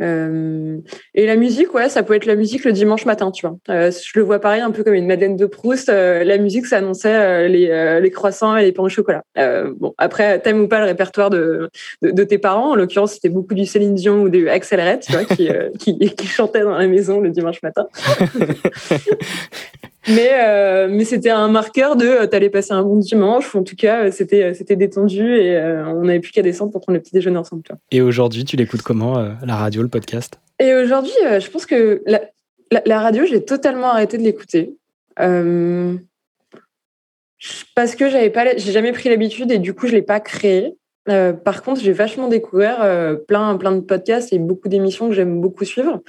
[0.02, 0.78] Euh.
[1.16, 3.58] Et la musique, ouais, ça peut être la musique le dimanche matin, tu vois.
[3.70, 5.90] Euh, je le vois pareil, un peu comme une Madeleine de Proust.
[5.90, 9.24] Euh, la musique, ça annonçait les, les, croissants et les pains au chocolat.
[9.36, 11.70] bon, après, t'aimes ou pas le répertoire de,
[12.02, 12.72] de, tes parents.
[12.72, 15.98] En l'occurrence, c'était beaucoup du Céline Dion ou du Axel Red, tu vois, qui, qui,
[15.98, 17.88] qui chantait dans la maison le dimanche matin.
[20.08, 23.64] Mais, euh, mais c'était un marqueur de euh, t'allais passer un bon dimanche, ou en
[23.64, 27.02] tout cas, euh, c'était, c'était détendu et on n'avait plus qu'à descendre pour prendre le
[27.02, 27.64] petit déjeuner ensemble.
[27.64, 27.78] Toi.
[27.92, 30.40] Et aujourd'hui, tu l'écoutes comment, la radio, le podcast?
[30.60, 32.22] Et aujourd'hui, je pense que la,
[32.86, 34.76] la, radio, j'ai totalement arrêté de l'écouter.
[37.76, 40.76] parce que j'avais pas, j'ai jamais pris l'habitude et du coup, je l'ai pas créé.
[41.06, 42.80] par contre, j'ai vachement découvert
[43.28, 46.02] plein, plein de podcasts et beaucoup d'émissions que j'aime beaucoup suivre.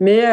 [0.00, 0.24] Mais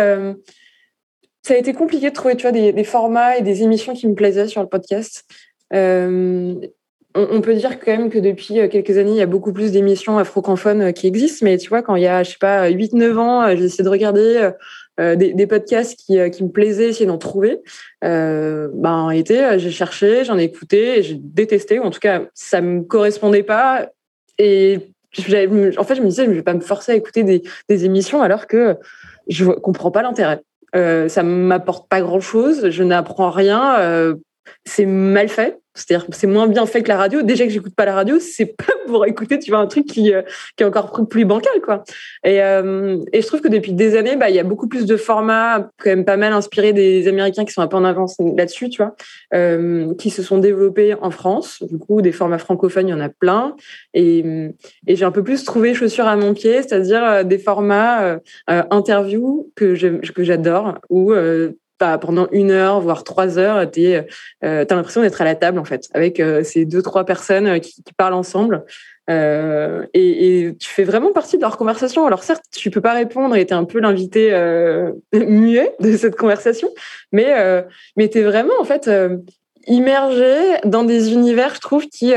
[1.44, 4.14] ça a été compliqué de trouver tu vois, des, formats et des émissions qui me
[4.14, 5.26] plaisaient sur le podcast.
[5.74, 6.56] Euh,
[7.16, 9.72] on, peut dire quand même que depuis euh, quelques années, il y a beaucoup plus
[9.72, 12.70] d'émissions afro-camphones euh, qui existent, mais tu vois, quand il y a, je sais pas,
[12.70, 14.52] 8-9 ans, j'ai essayé de regarder
[14.98, 17.60] des, podcasts qui, me plaisaient, essayer d'en trouver.
[18.04, 22.24] Euh, ben, en réalité, j'ai cherché, j'en ai écouté, j'ai détesté, ou en tout cas,
[22.34, 23.90] ça me correspondait pas.
[24.38, 24.80] Et
[25.18, 27.86] en fait, je me disais, je ne vais pas me forcer à écouter des, des
[27.86, 28.78] émissions alors que
[29.28, 30.42] je comprends pas l'intérêt.
[30.76, 34.16] Euh, ça m'apporte pas grand chose, je n'apprends rien, euh,
[34.66, 35.61] c'est mal fait.
[35.74, 37.22] C'est-à-dire c'est moins bien fait que la radio.
[37.22, 40.14] Déjà que j'écoute pas la radio, c'est pas pour écouter, tu vois, un truc qui,
[40.14, 40.22] euh,
[40.60, 41.84] est encore plus bancal, quoi.
[42.24, 44.86] Et, euh, et je trouve que depuis des années, bah, il y a beaucoup plus
[44.86, 48.18] de formats, quand même pas mal inspirés des Américains qui sont un peu en avance
[48.20, 48.96] là-dessus, tu vois,
[49.34, 51.64] euh, qui se sont développés en France.
[51.64, 53.56] Du coup, des formats francophones, il y en a plein.
[53.94, 54.24] Et,
[54.88, 60.80] j'ai un peu plus trouvé chaussures à mon pied, c'est-à-dire des formats interviews que j'adore,
[60.90, 61.14] où
[62.00, 64.04] pendant une heure, voire trois heures, tu euh,
[64.42, 67.60] as l'impression d'être à la table, en fait, avec euh, ces deux, trois personnes euh,
[67.60, 68.64] qui, parlent ensemble.
[69.10, 72.06] et, tu fais vraiment partie de leur conversation.
[72.06, 74.32] Alors certes, tu peux pas répondre et tu es un peu l'invité
[75.14, 76.70] muet de cette conversation,
[77.12, 77.66] mais,
[77.98, 78.90] mais tu es vraiment, en fait,
[79.68, 82.14] immergé dans des univers, je trouve, qui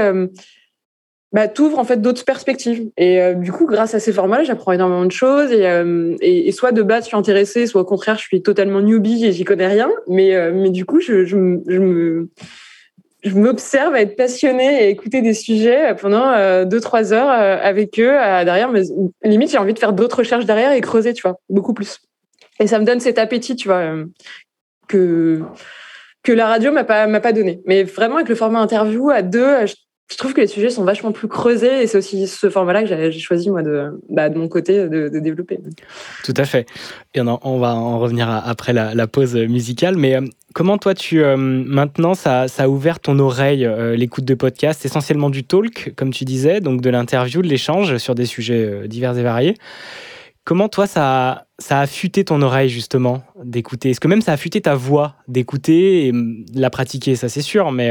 [1.34, 2.90] bah, t'ouvre en fait d'autres perspectives.
[2.96, 5.50] Et euh, du coup, grâce à ces formats-là, j'apprends énormément de choses.
[5.50, 8.80] Et, euh, et, soit de base, je suis intéressée, soit au contraire, je suis totalement
[8.80, 9.90] newbie et j'y connais rien.
[10.06, 12.30] Mais, euh, mais du coup, je, je, je me
[13.24, 18.12] je m'observe à être passionnée et écouter des sujets pendant deux trois heures avec eux
[18.44, 18.70] derrière.
[18.70, 18.82] Mais
[19.22, 22.00] limite, j'ai envie de faire d'autres recherches derrière et creuser, tu vois, beaucoup plus.
[22.60, 23.94] Et ça me donne cet appétit, tu vois,
[24.88, 25.40] que
[26.22, 27.62] que la radio m'a pas m'a pas donné.
[27.64, 29.54] Mais vraiment avec le format interview à deux,
[30.18, 33.18] trouve que les sujets sont vachement plus creusés et c'est aussi ce format-là que j'ai
[33.18, 35.58] choisi moi de, bah, mon côté de, développer.
[36.24, 36.66] Tout à fait.
[37.16, 40.20] On, va en revenir après la, pause musicale, mais euh,
[40.54, 45.30] comment toi tu euh, maintenant ça, a ouvert ton oreille euh, l'écoute de podcast, essentiellement
[45.30, 49.22] du talk comme tu disais, donc de l'interview, de l'échange sur des sujets divers et
[49.22, 49.56] variés.
[50.44, 53.90] Comment toi ça a affûté ton oreille justement d'écouter?
[53.90, 57.16] Est-ce que même ça a affûté ta voix d'écouter et hum, de la pratiquer?
[57.16, 57.90] Ça c'est sûr, mais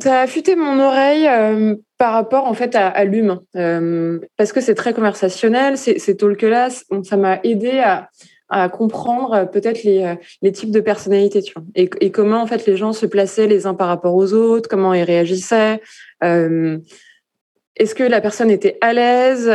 [0.00, 4.60] ça a affûté mon oreille euh, par rapport en fait à, l'humain, euh, parce que
[4.60, 6.68] c'est très conversationnel, c'est talk-là,
[7.04, 8.10] ça m'a aidé à,
[8.48, 12.92] à comprendre euh, peut-être les, types de personnalités, tu et, comment en fait les gens
[12.92, 15.80] se plaçaient les uns par rapport aux autres, comment ils réagissaient.
[16.22, 19.46] Est-ce que la personne était à l'aise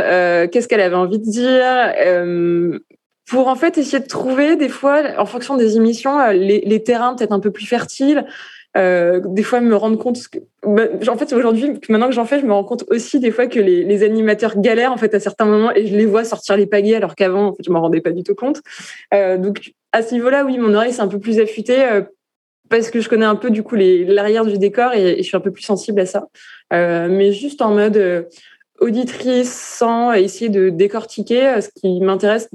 [0.51, 1.93] Qu'est-ce qu'elle avait envie de dire
[3.27, 7.31] pour en fait essayer de trouver des fois, en fonction des émissions, les terrains peut-être
[7.31, 8.25] un peu plus fertiles,
[8.77, 10.17] euh, des fois me rendre compte
[10.65, 13.47] bah, en fait aujourd'hui maintenant que j'en fais je me rends compte aussi des fois
[13.47, 16.65] que les, animateurs galèrent en fait à certains moments et je les vois sortir les
[16.65, 18.61] pagaies alors qu'avant en fait je m'en rendais pas du tout compte.
[19.13, 22.01] Euh, donc à ce niveau-là oui mon oreille c'est un peu plus affûtée euh,
[22.69, 25.41] parce que je connais un peu du coup l'arrière du décor et, je suis un
[25.41, 26.27] peu plus sensible à ça.
[26.71, 28.29] Mais juste en mode
[28.79, 32.47] auditrice sans essayer de décortiquer ce qui m'intéresse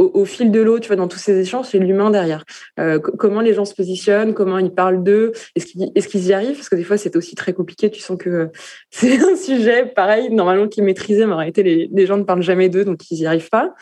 [0.00, 2.44] au, fil de l'eau, tu vois, dans tous ces échanges, c'est l'humain derrière.
[2.78, 5.66] Euh, comment les gens se positionnent, comment ils parlent d'eux, est-ce
[6.08, 6.56] qu'ils est y arrivent?
[6.56, 7.90] Parce que des fois, c'est aussi très compliqué.
[7.90, 8.50] Tu sens que
[8.90, 12.42] c'est un sujet, pareil, normalement, qui est maîtrisé, mais en réalité, les, gens ne parlent
[12.42, 13.74] jamais d'eux, donc ils n'y arrivent pas.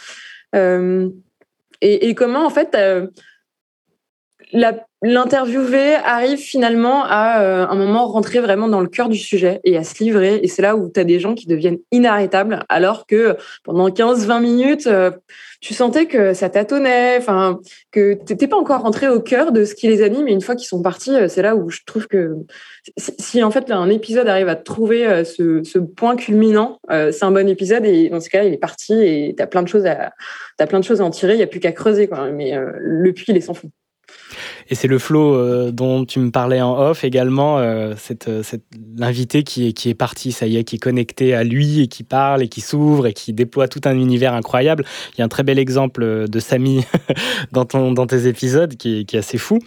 [0.54, 1.08] Euh,
[1.80, 3.06] et, comment, en fait, euh,
[5.02, 9.76] l'interviewé arrive finalement à euh, un moment rentrer vraiment dans le cœur du sujet et
[9.76, 10.40] à se livrer.
[10.42, 14.40] Et c'est là où tu as des gens qui deviennent inarrêtables, alors que pendant 15-20
[14.42, 15.12] minutes, euh,
[15.60, 17.60] tu sentais que ça tâtonnait, enfin
[17.92, 20.26] que t'étais pas encore rentré au cœur de ce qui les anime.
[20.26, 22.34] Et une fois qu'ils sont partis, euh, c'est là où je trouve que
[22.96, 27.84] si, en fait un épisode arrive à trouver ce, point culminant, c'est un bon épisode.
[27.84, 30.12] Et dans ce cas, il est parti et t'as plein de choses à
[30.58, 31.34] as plein de choses à en tirer.
[31.34, 32.08] Il y a plus qu'à creuser.
[32.32, 33.70] Mais le puits, il est sans fond.
[34.70, 38.42] Et c'est le flow euh, dont tu me parlais en off également, euh, cette, euh,
[38.42, 38.62] cette
[38.96, 41.88] l'invité qui est, qui est parti, ça y est, qui est connecté à lui et
[41.88, 44.84] qui parle et qui s'ouvre et qui déploie tout un univers incroyable.
[45.14, 46.84] Il y a un très bel exemple de Samy
[47.52, 49.58] dans, ton, dans tes épisodes qui qui est assez fou.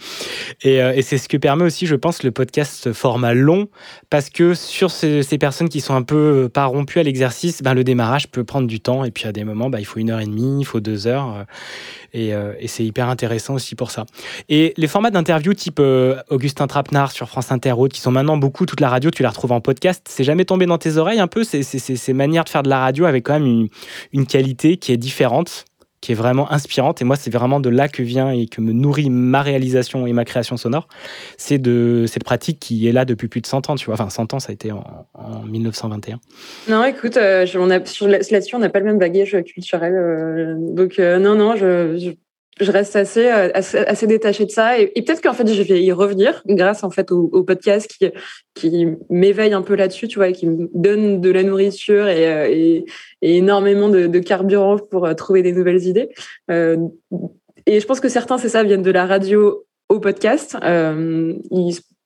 [0.62, 3.68] Et, et c'est ce que permet aussi, je pense, le podcast format long,
[4.10, 7.74] parce que sur ces, ces personnes qui sont un peu pas rompues à l'exercice, ben,
[7.74, 10.10] le démarrage peut prendre du temps et puis à des moments, ben, il faut une
[10.10, 11.44] heure et demie, il faut deux heures.
[12.14, 14.04] Et, et c'est hyper intéressant aussi pour ça.
[14.50, 18.66] Et les formats d'interview type euh, Augustin Trapenard sur France Inter, qui sont maintenant beaucoup,
[18.66, 20.06] toute la radio, tu la retrouves en podcast.
[20.08, 22.78] C'est jamais tombé dans tes oreilles un peu ces, ces, manières de faire de la
[22.78, 23.68] radio avec quand même une,
[24.12, 25.64] une qualité qui est différente
[26.02, 27.00] qui est vraiment inspirante.
[27.00, 30.12] Et moi, c'est vraiment de là que vient et que me nourrit ma réalisation et
[30.12, 30.88] ma création sonore.
[31.38, 33.94] C'est de cette pratique qui est là depuis plus de 100 ans, tu vois.
[33.94, 35.06] Enfin, 100 ans, ça a été en,
[35.46, 36.18] 1921.
[36.68, 39.94] Non, écoute, euh, là-dessus, on n'a pas le même bagage culturel.
[39.94, 42.14] Euh, donc, non, non, je
[42.60, 44.78] reste assez, euh, assez, assez détachée de ça.
[44.78, 48.10] Et, peut-être qu'en fait, je vais y revenir grâce en fait au, podcast qui,
[48.54, 52.26] qui m'éveille un peu là-dessus, tu vois, et qui me donne de la nourriture et,
[52.26, 52.80] euh,
[53.22, 56.08] énormément de, carburant pour euh, trouver des nouvelles idées.
[57.66, 60.56] Et je pense que certains, c'est ça, viennent de la radio au podcast.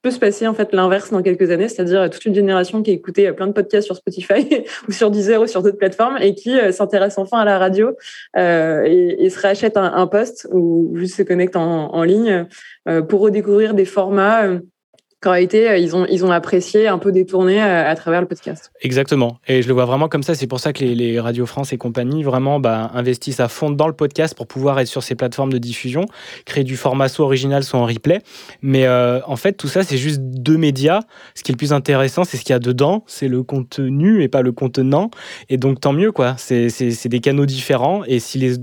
[0.01, 2.93] Peut se passer en fait l'inverse dans quelques années, c'est-à-dire toute une génération qui a
[2.93, 6.57] écouté plein de podcasts sur Spotify ou sur Deezer ou sur d'autres plateformes et qui
[6.57, 7.91] euh, s'intéresse enfin à la radio
[8.37, 12.47] euh, et, se rachète un, poste ou juste se connecte en, ligne
[12.87, 14.47] euh, pour redécouvrir des formats
[15.21, 18.27] qu'en réalité, euh, ils ont, ils ont apprécié un peu détourner à, à, travers le
[18.27, 18.71] podcast.
[18.81, 19.39] Exactement.
[19.47, 20.35] Et je le vois vraiment comme ça.
[20.35, 23.87] C'est pour ça que les, Radio France et compagnie vraiment bah, investissent à fond dans
[23.87, 26.05] le podcast pour pouvoir être sur ces plateformes de diffusion,
[26.45, 28.21] créer du format soit original, soit en replay.
[28.61, 31.01] Mais euh, en fait, tout ça, c'est juste deux médias.
[31.33, 33.03] Ce qui est le plus intéressant, c'est ce qu'il y a dedans.
[33.07, 35.09] C'est le contenu et pas le contenant.
[35.49, 36.35] Et donc, tant mieux, quoi.
[36.37, 38.03] C'est des canaux différents.
[38.05, 38.53] Et si les,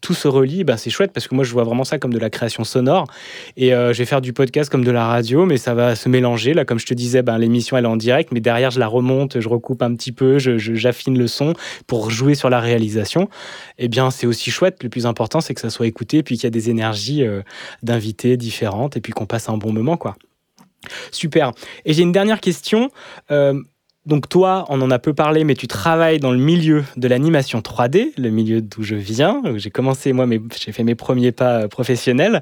[0.00, 2.18] tout se relie, bah, c'est chouette parce que moi, je vois vraiment ça comme de
[2.18, 3.06] la création sonore.
[3.56, 6.08] Et euh, je vais faire du podcast comme de la radio, mais ça va se
[6.08, 6.54] mélanger.
[6.54, 8.86] Là, comme je te disais, ben, l'émission, elle est en direct, mais derrière, je la
[8.86, 11.52] remonte, je recoupe un petit peu, j'affine le son
[11.86, 13.28] pour jouer sur la réalisation.
[13.78, 14.82] Eh bien, c'est aussi chouette.
[14.82, 17.42] Le plus important, c'est que ça soit écouté, puis qu'il y a des énergies euh,
[17.82, 20.16] d'invités différentes, et puis qu'on passe un bon moment, quoi.
[21.10, 21.52] Super.
[21.84, 22.90] Et j'ai une dernière question.
[23.30, 23.60] Euh,
[24.06, 27.60] donc toi, on en a peu parlé, mais tu travailles dans le milieu de l'animation
[27.60, 29.42] 3D, le milieu d'où je viens.
[29.56, 30.26] J'ai commencé, moi,
[30.58, 32.40] j'ai fait mes premiers pas euh, professionnels.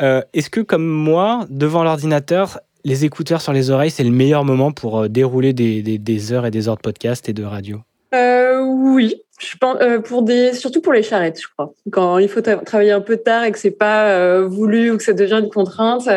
[0.00, 4.72] Est-ce que, comme moi, devant l'ordinateur, les écouteurs sur les oreilles, c'est le meilleur moment
[4.72, 7.80] pour euh, dérouler des, heures et des heures de podcast et de radio
[8.14, 11.74] euh, Oui, je pense, euh, pour des, surtout pour les charrettes, je crois.
[11.92, 15.12] Quand il faut travailler un peu tard et que c'est pas voulu ou que ça
[15.12, 16.08] devient une contrainte,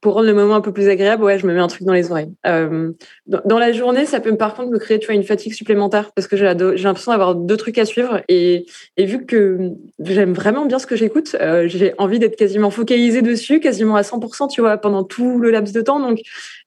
[0.00, 1.92] pour rendre le moment un peu plus agréable, ouais, je me mets un truc dans
[1.92, 2.32] les oreilles.
[2.46, 2.92] Euh,
[3.26, 6.28] dans, la journée, ça peut par contre me créer, tu vois, une fatigue supplémentaire parce
[6.28, 10.78] que j'ai l'impression d'avoir deux trucs à suivre et, et vu que j'aime vraiment bien
[10.78, 14.76] ce que j'écoute, euh, j'ai envie d'être quasiment focalisée dessus, quasiment à 100%, tu vois,
[14.76, 15.98] pendant tout le laps de temps.
[15.98, 16.20] Donc,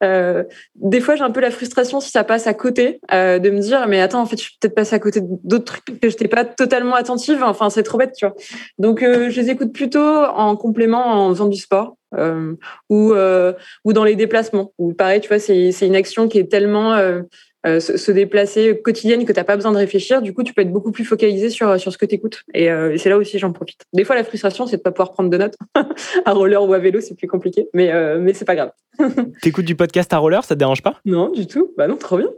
[0.04, 0.44] euh,
[0.76, 3.60] des fois, j'ai un peu la frustration si ça passe à côté, euh, de me
[3.60, 6.16] dire, mais attends, en fait, je suis peut-être passée à côté d'autres trucs que je
[6.16, 7.44] n'étais pas totalement attentive.
[7.44, 8.36] Enfin, c'est trop bête, tu vois.
[8.78, 12.54] Donc, euh, je les écoute plutôt en complément en faisant du sport euh,
[12.90, 13.54] ou euh,
[13.86, 14.74] ou dans les déplacements.
[14.78, 18.82] Ou pareil, tu vois, c'est c'est une action qui est tellement euh, se, se, déplacer
[18.82, 20.22] quotidienne que t'as pas besoin de réfléchir.
[20.22, 22.44] Du coup, tu peux être beaucoup plus focalisé sur sur ce que t'écoutes.
[22.54, 23.86] Et, euh, et c'est là aussi j'en profite.
[23.94, 25.56] Des fois, la frustration, c'est de pas pouvoir prendre de notes.
[26.26, 28.72] à roller ou à vélo, c'est plus compliqué, mais mais c'est pas grave.
[29.42, 31.00] T'écoutes du podcast à roller, ça te dérange pas?
[31.06, 31.72] Non, du tout.
[31.78, 32.30] Bah non, trop bien.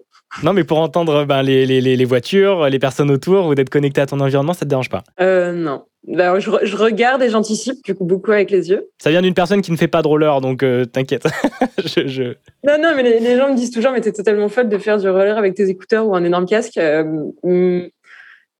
[0.41, 4.01] Non, mais pour entendre ben, les, les, les voitures, les personnes autour ou d'être connecté
[4.01, 5.03] à ton environnement, ça te dérange pas?
[5.19, 5.83] Euh, Non.
[6.05, 8.89] Je, je, regarde et j'anticipe du coup beaucoup avec les yeux.
[9.01, 11.23] Ça vient d'une personne qui ne fait pas de roller, donc euh, t'inquiète.
[11.77, 12.23] je, je...
[12.65, 14.97] Non, non, mais les, les, gens me disent toujours, mais t'es totalement folle de faire
[14.97, 16.77] du roller avec tes écouteurs ou un énorme casque.
[16.77, 17.03] Euh,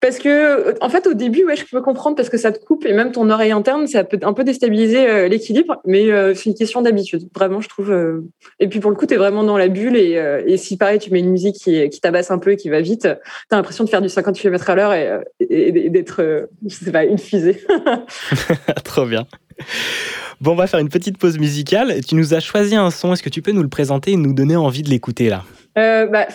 [0.04, 2.86] parce que, en fait, au début, ouais, je peux comprendre parce que ça te coupe
[2.86, 6.50] et même ton oreille interne, ça peut un peu déstabiliser euh, l'équilibre, mais euh, c'est
[6.50, 7.30] une question d'habitude.
[7.34, 7.90] Vraiment, je trouve.
[7.90, 8.30] Euh...
[8.60, 11.00] Et puis pour le coup, tu es vraiment dans la bulle et, et, si pareil,
[11.00, 13.56] tu mets une musique qui, qui tabasse un peu et qui va vite, tu as
[13.56, 17.06] l'impression de faire du 50 km à l'heure et, et, et d'être, je sais pas,
[17.06, 17.64] une fusée.
[18.84, 19.26] Trop bien.
[20.42, 22.04] Bon, on va faire une petite pause musicale.
[22.06, 23.14] Tu nous as choisi un son.
[23.14, 25.46] Est-ce que tu peux nous le présenter et nous donner envie de l'écouter là?
[25.76, 26.28] Bah,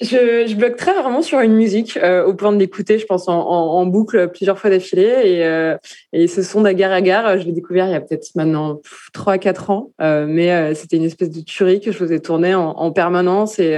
[0.00, 3.86] je, bloque très rarement sur une musique euh, au point de l'écouter, je pense, en,
[3.86, 5.02] boucle plusieurs fois d'affilée.
[5.24, 5.76] Et, euh,
[6.12, 8.80] et ce son d'Agar Agar, je l'ai découvert il y a peut-être maintenant
[9.14, 9.90] 3-4 ans.
[10.00, 13.58] Euh, mais c'était une espèce de tuerie que je faisais tourner en, en permanence.
[13.58, 13.76] Et,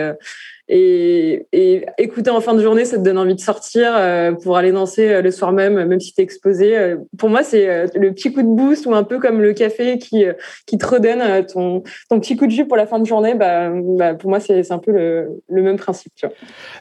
[0.75, 4.57] et, et, écouter en fin de journée, ça te donne envie de sortir euh, pour
[4.57, 6.79] aller danser euh, le soir même, même si t'es exposé.
[6.79, 9.99] Euh, pour moi, c'est le petit coup de boost ou un peu comme le café
[9.99, 10.25] qui,
[10.67, 13.35] qui te redonne ton, ton petit coup de jus pour la fin de journée.
[13.35, 16.13] Bah, bah pour moi, c'est un peu le, le, même principe.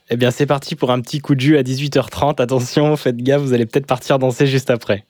[0.09, 2.41] Eh bien, c'est parti pour un petit coup de jus à 18h30.
[2.41, 5.03] Attention, faites gaffe, vous allez peut-être partir danser juste après.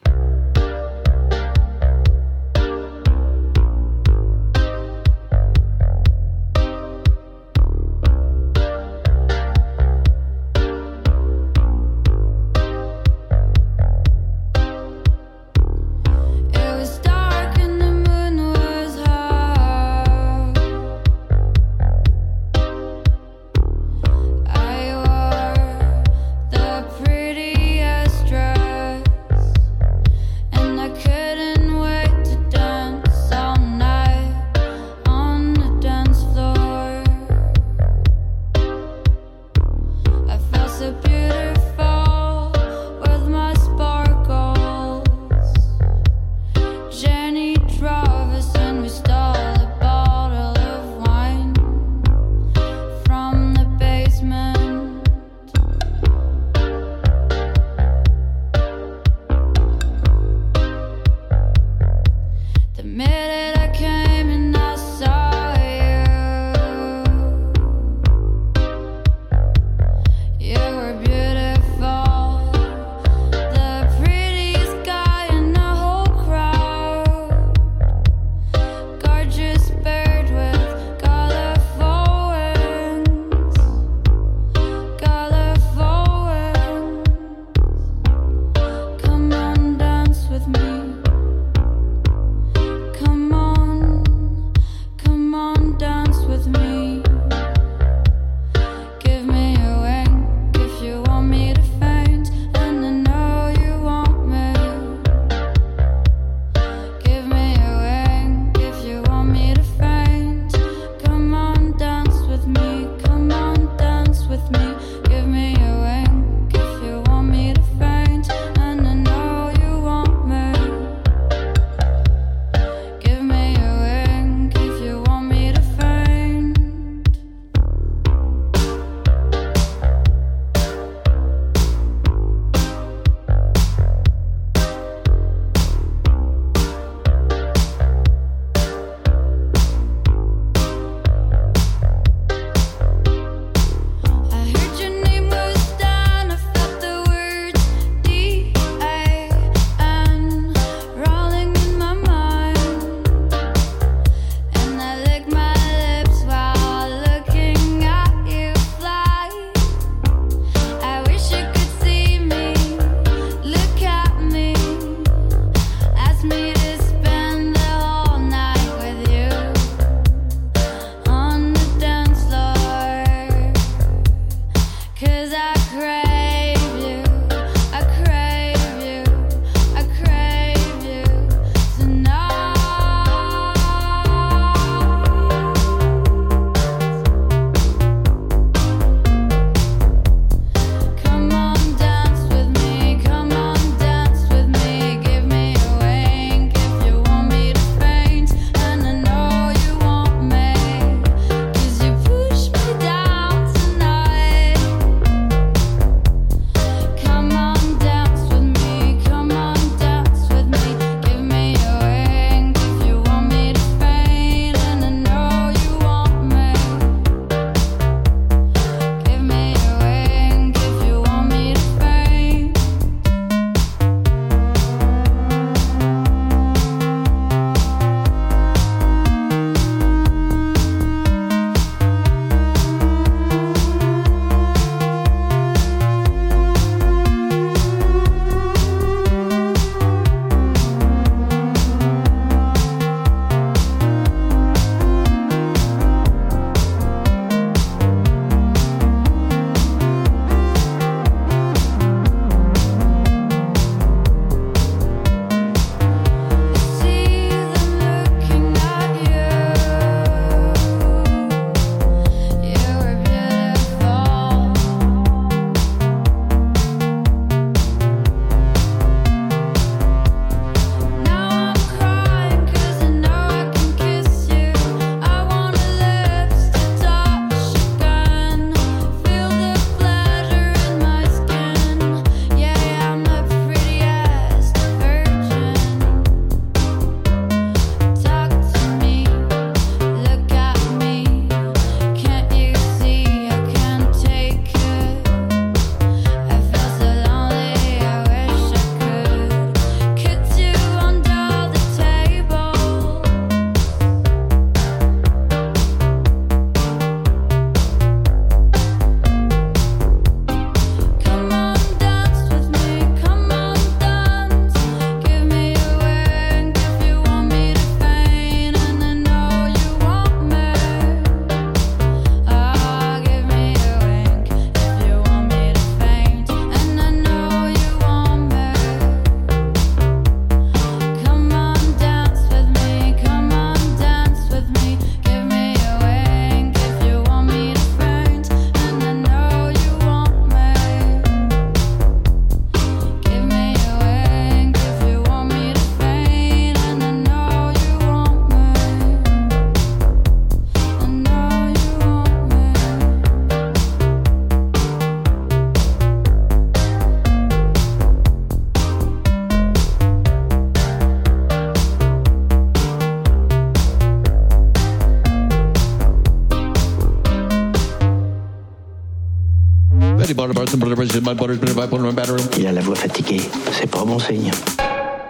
[372.37, 373.21] Il a la voix fatiguée.
[373.53, 374.29] C'est pas bon signe.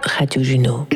[0.03, 0.87] Radio Juno.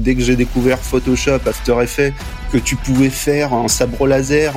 [0.00, 2.14] Dès que j'ai découvert Photoshop, After Effects,
[2.50, 4.54] que tu pouvais faire un sabre laser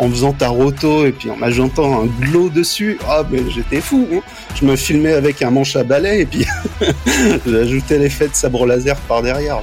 [0.00, 4.08] en faisant ta roto et puis en ajoutant un glow dessus, ah mais j'étais fou.
[4.12, 4.20] hein.
[4.54, 6.46] Je me filmais avec un manche à balai et puis
[7.46, 9.60] j'ajoutais l'effet de sabre laser par derrière.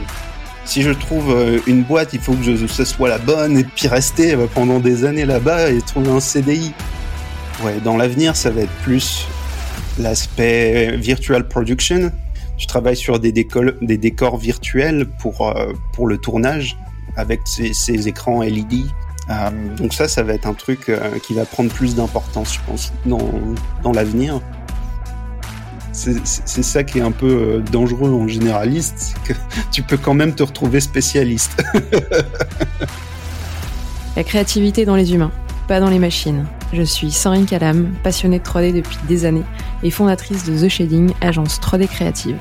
[0.63, 3.88] Si je trouve euh, une boîte, il faut que ce soit la bonne et puis
[3.88, 6.71] rester euh, pendant des années là-bas et trouver un CDI.
[7.63, 9.25] Ouais, dans l'avenir, ça va être plus
[9.97, 12.11] l'aspect virtual production.
[12.59, 16.77] Je travaille sur des, décors virtuels pour, euh, pour le tournage
[17.15, 18.85] avec ces écrans LED.
[19.30, 22.59] Euh, donc ça, ça va être un truc euh, qui va prendre plus d'importance, je
[22.65, 23.19] pense, dans,
[23.84, 24.39] dans l'avenir.
[25.91, 29.34] C'est ça qui est un peu euh, dangereux en généraliste, c'est que
[29.71, 31.63] tu peux quand même te retrouver spécialiste.
[34.15, 35.32] La créativité dans les humains,
[35.67, 36.45] pas dans les machines.
[36.71, 39.43] Je suis Sandrine Calam, passionnée de 3D depuis des années
[39.84, 42.38] et fondatrice de The Shading, agence 3D créative.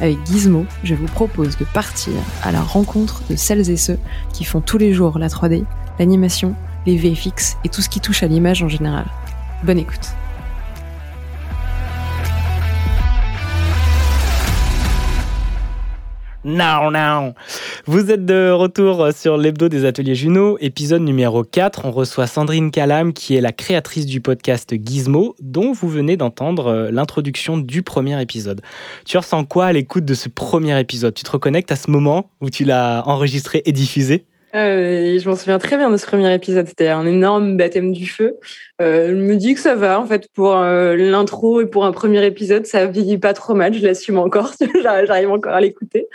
[0.00, 3.98] Avec Gizmo, je vous propose de partir à la rencontre de celles et ceux
[4.32, 5.64] qui font tous les jours la 3D,
[5.98, 6.54] l'animation,
[6.86, 9.06] les VFX et tout ce qui touche à l'image en général.
[9.64, 10.14] Bonne écoute.
[16.44, 17.34] Now, now.
[17.86, 21.84] Vous êtes de retour sur l'hebdo des ateliers Juno, épisode numéro 4.
[21.84, 26.68] On reçoit Sandrine Calam, qui est la créatrice du podcast Gizmo, dont vous venez d'entendre
[26.68, 28.62] euh, l'introduction du premier épisode.
[29.04, 31.12] Tu ressens quoi à l'écoute de ce premier épisode?
[31.12, 34.24] Tu te reconnectes à ce moment où tu l'as enregistré et diffusé?
[34.54, 36.66] Euh, je m'en souviens très bien de ce premier épisode.
[36.66, 38.38] C'était un énorme baptême du feu.
[38.80, 41.92] Euh, je me dis que ça va, en fait, pour euh, l'intro et pour un
[41.92, 43.74] premier épisode, ça vieillit pas trop mal.
[43.74, 44.52] Je l'assume encore.
[44.82, 46.08] J'arrive encore à l'écouter.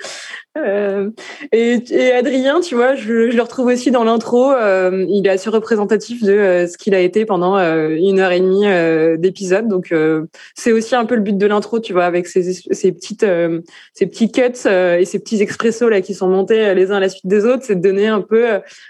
[0.56, 1.10] Euh,
[1.52, 4.52] et, et Adrien, tu vois, je, je le retrouve aussi dans l'intro.
[4.52, 8.32] Euh, il est assez représentatif de euh, ce qu'il a été pendant euh, une heure
[8.32, 8.66] et demie
[9.20, 9.68] d'épisode.
[9.68, 9.94] Donc,
[10.56, 13.26] c'est aussi un peu le but de l'intro, tu vois, avec ces, ces petites,
[13.94, 17.10] ces petits cuts et ces petits expressos là qui sont montés les uns à la
[17.10, 17.64] suite des autres.
[17.64, 18.46] C'est de donner un peu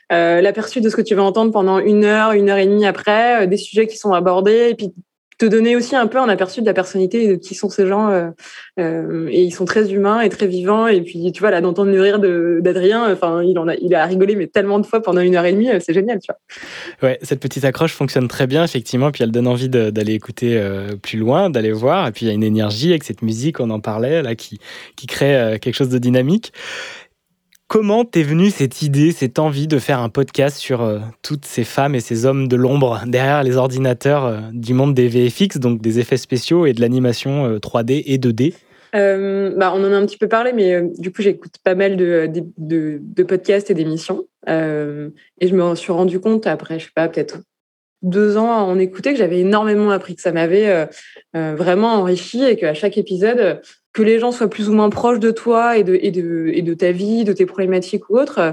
[0.09, 3.47] l'aperçu de ce que tu vas entendre pendant une heure, une heure et demie après,
[3.47, 4.93] des sujets qui sont abordés, et puis
[5.38, 8.09] te donner aussi un peu un aperçu de la personnalité de qui sont ces gens.
[8.09, 8.29] euh,
[8.79, 10.88] euh, et ils sont très humains et très vivants.
[10.88, 14.05] Et puis, tu vois, là, d'entendre le rire d'Adrien, enfin, il en a, il a
[14.05, 17.07] rigolé, mais tellement de fois pendant une heure et demie, euh, c'est génial, tu vois.
[17.07, 20.61] Ouais, cette petite accroche fonctionne très bien, effectivement, puis elle donne envie d'aller écouter
[21.01, 23.69] plus loin, d'aller voir, et puis il y a une énergie avec cette musique, on
[23.69, 24.59] en parlait, là, qui,
[24.95, 26.53] qui crée quelque chose de dynamique.
[27.74, 31.63] Comment t'es venue cette idée, cette envie de faire un podcast sur euh, toutes ces
[31.63, 35.82] femmes et ces hommes de l'ombre derrière les ordinateurs euh, du monde des VFX, donc
[35.82, 38.53] des effets spéciaux et de l'animation euh, 3D et 2D
[38.95, 41.74] Euh, bah, on en a un petit peu parlé, mais euh, du coup, j'écoute pas
[41.74, 44.28] mal de, de, podcasts et d'émissions.
[44.47, 45.09] Euh,
[45.41, 47.39] et je me suis rendu compte après, je sais pas, peut-être
[48.03, 50.86] deux ans à en écouter, que j'avais énormément appris, que ça m'avait euh,
[51.36, 53.55] euh, vraiment enrichi et qu'à chaque épisode, euh,
[53.94, 56.62] que les gens soient plus ou moins proches de toi et de, et de, et
[56.62, 58.52] de ta vie, de tes problématiques ou autres, euh,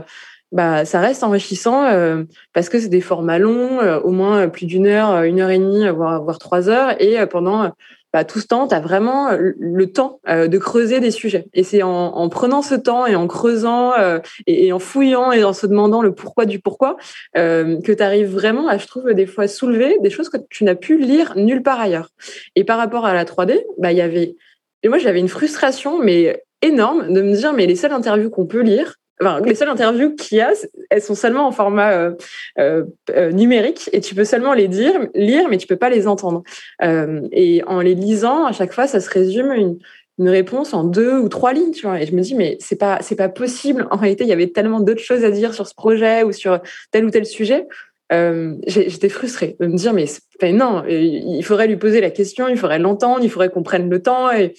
[0.53, 4.67] bah, ça reste enrichissant euh, parce que c'est des formats longs, euh, au moins plus
[4.67, 7.01] d'une heure, euh, une heure et demie, voire, voire trois heures.
[7.01, 7.69] Et euh, pendant euh,
[8.13, 11.47] bah, tout ce temps, tu as vraiment le- temps euh, de creuser des sujets.
[11.55, 14.19] Et c'est en, en prenant ce temps et en creusant euh,
[14.49, 16.97] et, et en fouillant et en se demandant le pourquoi du pourquoi
[17.39, 20.65] euh, que tu arrives vraiment à, je trouve, des fois soulever des choses que tu
[20.65, 22.11] n'as pu lire nulle part ailleurs.
[22.57, 24.35] Et par rapport à la 3D, bah, il y avait...
[24.83, 28.47] Et moi, j'avais une frustration, mais énorme, de me dire, mais les seules interviews qu'on
[28.47, 30.53] peut lire, Enfin, les seules interviews qu'il y a,
[30.89, 32.13] elles sont seulement en format euh,
[32.59, 36.43] euh, euh, numérique et tu peux seulement les lire, mais tu peux pas les entendre.
[36.83, 39.79] Et en les lisant, à chaque fois, ça se résume une,
[40.19, 42.01] une réponse en deux ou trois lignes, tu vois.
[42.01, 43.87] Et je me dis, mais c'est pas, c'est pas possible.
[43.91, 46.61] En réalité, il y avait tellement d'autres choses à dire sur ce projet ou sur
[46.91, 47.67] tel ou tel sujet.
[48.13, 50.07] Euh, J'étais frustrée de me dire, mais
[50.41, 53.89] enfin, non, il faudrait lui poser la question, il faudrait l'entendre, il faudrait qu'on prenne
[53.89, 54.31] le temps.
[54.33, 54.55] Et,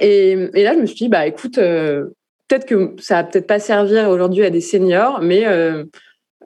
[0.00, 2.06] et, là, je me suis dit, bah écoute, euh,
[2.48, 5.84] peut-être que ça va peut-être pas servir aujourd'hui à des seniors, mais euh,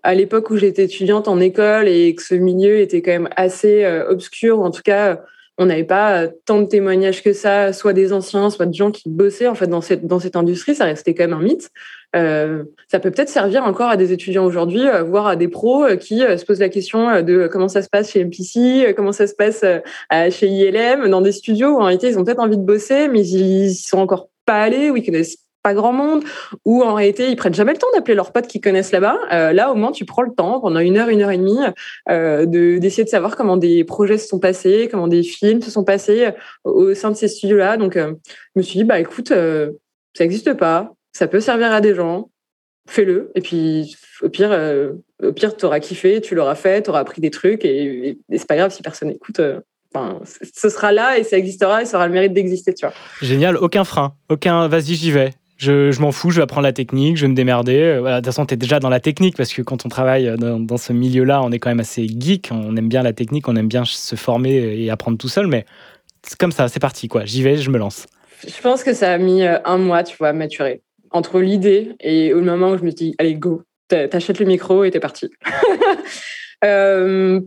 [0.03, 3.87] à l'époque où j'étais étudiante en école et que ce milieu était quand même assez
[4.09, 5.23] obscur, en tout cas,
[5.59, 9.09] on n'avait pas tant de témoignages que ça, soit des anciens, soit de gens qui
[9.09, 11.71] bossaient en fait dans cette dans cette industrie, ça restait quand même un mythe.
[12.17, 15.85] Euh, ça peut peut-être servir encore à des étudiants aujourd'hui, euh, voire à des pros
[15.85, 19.27] euh, qui se posent la question de comment ça se passe chez MPC, comment ça
[19.27, 19.65] se passe
[20.31, 23.27] chez ILM, dans des studios où en réalité ils ont peut-être envie de bosser, mais
[23.27, 26.23] ils sont encore pas allés ou ils connaissent pas grand monde,
[26.65, 29.19] ou en réalité, ils prennent jamais le temps d'appeler leurs potes qui connaissent là-bas.
[29.53, 31.59] Là, au moins, tu prends le temps pendant une heure, une heure et demie,
[32.09, 35.83] de d'essayer de savoir comment des projets se sont passés, comment des films se sont
[35.83, 36.29] passés
[36.63, 37.79] au sein de ces studios-là.
[37.79, 38.15] Donc, je
[38.55, 42.29] me suis dit, bah écoute, ça n'existe pas, ça peut servir à des gens,
[42.87, 43.33] fais-le.
[43.35, 44.93] Et puis, au pire, euh,
[45.23, 48.57] au pire, t'auras kiffé, tu l'auras fait, t'auras appris des trucs, et, et, c'est pas
[48.57, 49.41] grave si personne n'écoute.
[49.41, 49.61] Euh,
[49.95, 50.21] enfin,
[50.53, 52.95] ce sera là et ça existera et ça aura le mérite d'exister, tu vois.
[53.23, 54.69] Génial, aucun frein, aucun.
[54.69, 55.31] Vas-y, j'y vais.
[55.57, 57.81] Je, je m'en fous, je vais apprendre la technique, je vais me démerder.
[57.81, 59.89] Euh, voilà, de toute façon, tu es déjà dans la technique parce que quand on
[59.89, 62.51] travaille dans, dans ce milieu-là, on est quand même assez geek.
[62.53, 65.47] On aime bien la technique, on aime bien se former et apprendre tout seul.
[65.47, 65.65] Mais
[66.23, 67.25] c'est comme ça, c'est parti, quoi.
[67.25, 68.05] J'y vais, je me lance.
[68.47, 70.83] Je pense que ça a mis un mois, tu vois, à maturer
[71.17, 74.91] entre l'idée et au moment où je me dis, allez, go, t'achètes le micro et
[74.91, 75.31] t'es parti.
[76.65, 77.41] euh,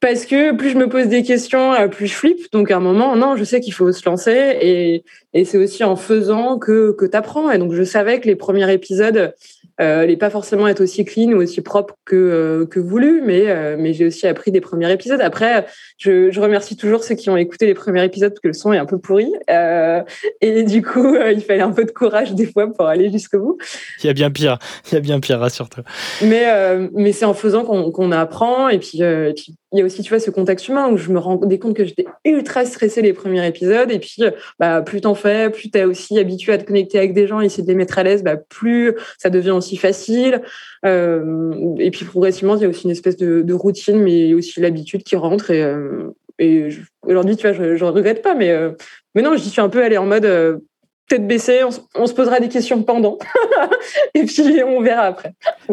[0.00, 2.52] parce que plus je me pose des questions, euh, plus je flippe.
[2.52, 5.04] Donc à un moment, non, je sais qu'il faut se lancer et,
[5.34, 7.50] et c'est aussi en faisant que, que tu apprends.
[7.50, 9.34] Et donc je savais que les premiers épisodes
[9.80, 13.44] euh, n'allaient pas forcément être aussi clean ou aussi propre que, euh, que voulu, mais,
[13.46, 15.20] euh, mais j'ai aussi appris des premiers épisodes.
[15.20, 15.66] Après,
[15.98, 18.72] je, je, remercie toujours ceux qui ont écouté les premiers épisodes parce que le son
[18.72, 19.32] est un peu pourri.
[19.50, 20.02] Euh,
[20.40, 23.58] et du coup, il fallait un peu de courage des fois pour aller jusqu'au bout.
[24.02, 24.58] Il y a bien pire,
[24.90, 25.84] il y a bien pire, rassure-toi.
[26.22, 26.46] Mais,
[26.92, 30.02] mais c'est en faisant qu'on qu'on apprend et puis, et puis il y a aussi,
[30.02, 33.12] tu vois, ce contexte humain où je me rendais compte que j'étais ultra stressée les
[33.12, 33.90] premiers épisodes.
[33.90, 34.22] Et puis,
[34.58, 37.62] bah, plus t'en fais, plus t'es aussi habitué à te connecter avec des gens, essayer
[37.62, 40.42] de les mettre à l'aise, bah, plus ça devient aussi facile.
[40.84, 45.02] Euh, et puis, progressivement, il y a aussi une espèce de, routine, mais aussi l'habitude
[45.02, 45.50] qui rentre.
[45.50, 46.12] Et, euh,
[47.02, 48.70] aujourd'hui, tu vois, je, je regrette pas, mais, euh,
[49.14, 50.60] mais non, j'y suis un peu allée en mode
[51.08, 51.70] tête baissée, on,
[52.02, 53.18] on, se posera des questions pendant,
[54.14, 55.32] et puis on verra après.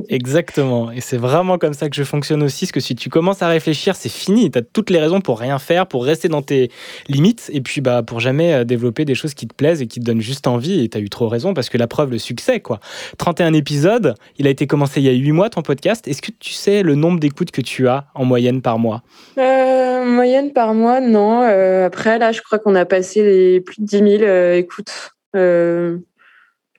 [0.09, 3.41] Exactement, et c'est vraiment comme ça que je fonctionne aussi, parce que si tu commences
[3.41, 6.41] à réfléchir, c'est fini, tu as toutes les raisons pour rien faire, pour rester dans
[6.41, 6.71] tes
[7.07, 9.99] limites, et puis bah, pour jamais euh, développer des choses qui te plaisent et qui
[9.99, 12.17] te donnent juste envie, et tu as eu trop raison, parce que la preuve, le
[12.17, 12.79] succès, quoi.
[13.17, 16.31] 31 épisodes, il a été commencé il y a 8 mois, ton podcast, est-ce que
[16.39, 19.03] tu sais le nombre d'écoutes que tu as en moyenne par mois?
[19.38, 21.41] Euh, Moyenne par mois, non.
[21.43, 25.11] Euh, après, là, je crois qu'on a passé les plus de 10 000 euh, écoutes.
[25.36, 25.97] Euh,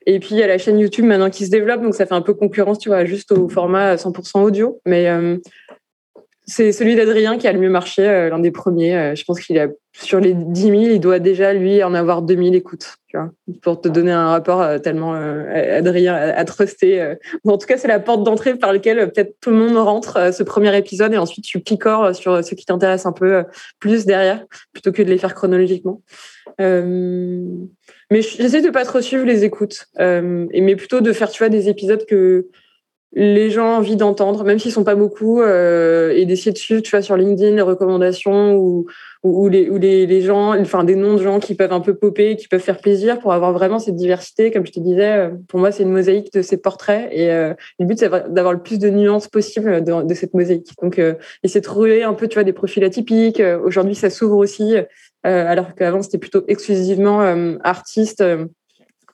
[0.05, 2.13] et puis il y a la chaîne YouTube maintenant qui se développe, donc ça fait
[2.13, 4.79] un peu concurrence, tu vois, juste au format 100% audio.
[4.85, 5.37] Mais euh,
[6.45, 9.13] c'est celui d'Adrien qui a le mieux marché, euh, l'un des premiers.
[9.17, 12.55] je pense qu'il a sur les 10 000, il doit déjà lui en avoir 2000
[12.55, 13.31] écoutes, tu vois,
[13.61, 17.15] pour te donner un rapport tellement Adrien a, trusté.
[17.43, 20.31] Bon, en tout cas, c'est la porte d'entrée par laquelle peut-être tout le monde rentre
[20.31, 23.43] ce premier épisode et ensuite tu picores sur ce qui t'intéresse un peu
[23.79, 26.01] plus derrière, plutôt que de les faire chronologiquement.
[28.11, 31.39] Euh, mais j'essaie de pas trop suivre les écoutes, euh, mais plutôt de faire, tu
[31.39, 32.47] vois, des épisodes que
[33.13, 36.81] les gens ont envie d'entendre, même s'ils sont pas beaucoup, euh, et d'essayer de suivre,
[36.81, 38.85] tu vois, sur LinkedIn, les recommandations ou,
[39.49, 42.47] les, ou les, gens, enfin des noms de gens qui peuvent un peu popper, qui
[42.47, 44.51] peuvent faire plaisir pour avoir vraiment cette diversité.
[44.51, 47.53] Comme je te disais, euh, pour moi, c'est une mosaïque de ces portraits et euh,
[47.79, 50.71] le but, c'est d'avoir le plus de nuances possible de, cette mosaïque.
[50.81, 53.41] Donc, euh, essayer de trouver un peu, tu vois, des profils atypiques.
[53.63, 54.83] Aujourd'hui, ça s'ouvre aussi, euh,
[55.23, 58.23] alors qu'avant, c'était plutôt exclusivement euh, artistes.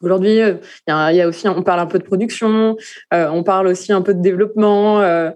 [0.04, 2.76] Aujourd'hui, il y, a, aussi, on parle un peu de production,
[3.14, 5.00] euh, on parle aussi un peu de développement.
[5.00, 5.30] Euh,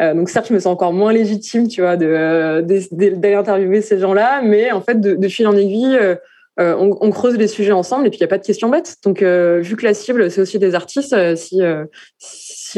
[0.00, 4.40] euh, donc certes, je me sens encore moins légitime, tu vois, d'aller interviewer ces gens-là,
[4.40, 5.98] mais en fait, de, fil en aiguille,
[6.56, 8.96] on, creuse les sujets ensemble et puis il n'y a pas de questions bêtes.
[9.04, 11.60] Donc vu que la cible, c'est aussi des artistes, si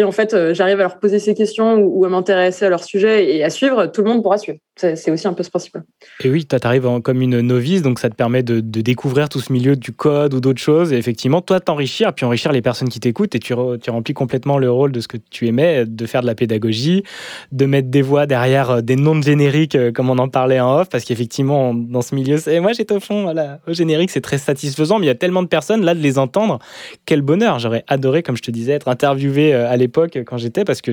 [0.04, 3.44] en fait j'arrive à leur poser ces questions ou, à m'intéresser à leur sujet et
[3.44, 4.58] à suivre, tout le monde pourra suivre.
[4.78, 5.80] C'est aussi un peu ce principe-là.
[6.22, 9.50] Et oui, tu arrives comme une novice, donc ça te permet de, découvrir tout ce
[9.50, 10.92] milieu du code ou d'autres choses.
[10.92, 14.12] Et effectivement, toi, t'enrichir, puis enrichir les personnes qui t'écoutent, et tu, re, tu, remplis
[14.12, 17.04] complètement le rôle de ce que tu aimais, de faire de la pédagogie,
[17.52, 20.90] de mettre des voix derrière des noms de génériques, comme on en parlait en off,
[20.90, 24.38] parce qu'effectivement, dans ce milieu, c'est moi j'étais au fond, voilà, au générique, c'est très
[24.38, 26.58] satisfaisant, mais il y a tellement de personnes, là, de les entendre,
[27.06, 27.58] quel bonheur.
[27.60, 30.92] J'aurais adoré, comme je te disais, être interviewé à l'époque quand j'étais, parce que,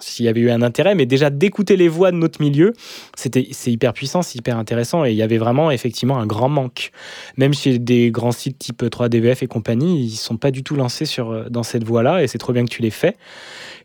[0.00, 2.72] s'il y avait eu un intérêt, mais déjà d'écouter les voix de notre milieu,
[3.16, 6.48] c'était c'est hyper puissant, c'est hyper intéressant et il y avait vraiment effectivement un grand
[6.48, 6.90] manque.
[7.36, 11.06] Même chez des grands sites type 3DVF et compagnie, ils sont pas du tout lancés
[11.06, 13.16] sur dans cette voie-là et c'est trop bien que tu les fais.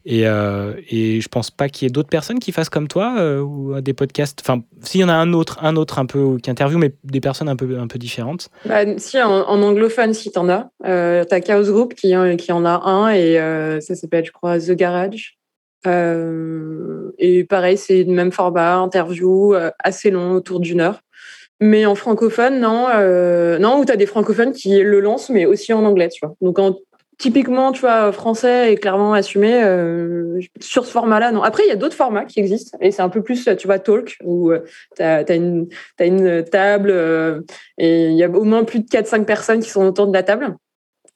[0.06, 3.16] Et, euh, et je pense pas qu'il y ait d'autres personnes qui fassent comme toi
[3.20, 4.42] euh, ou des podcasts.
[4.42, 7.22] Enfin, s'il y en a un autre, un autre un peu qui interviewe, mais des
[7.22, 8.50] personnes un peu un peu différentes.
[8.66, 12.82] Bah, si en, anglophone, si t'en as, euh, t'as Chaos Group qui, qui en a
[12.90, 15.38] un et euh, ça s'appelle, je crois, The Garage.
[15.86, 21.02] Euh, et pareil, c'est le même format, interview euh, assez long, autour d'une heure.
[21.60, 25.46] Mais en francophone, non, euh, non, où tu as des francophones qui le lancent, mais
[25.46, 26.36] aussi en anglais, tu vois.
[26.42, 26.76] Donc, en,
[27.18, 31.32] typiquement, tu vois, français est clairement assumé euh, sur ce format-là.
[31.32, 31.44] Non.
[31.44, 33.80] Après, il y a d'autres formats qui existent, et c'est un peu plus, tu vois,
[33.80, 34.52] talk, où
[34.96, 35.68] tu as, une,
[36.52, 37.42] table, euh,
[37.78, 40.24] et il y a au moins plus de 4-5 personnes qui sont autour de la
[40.24, 40.56] table.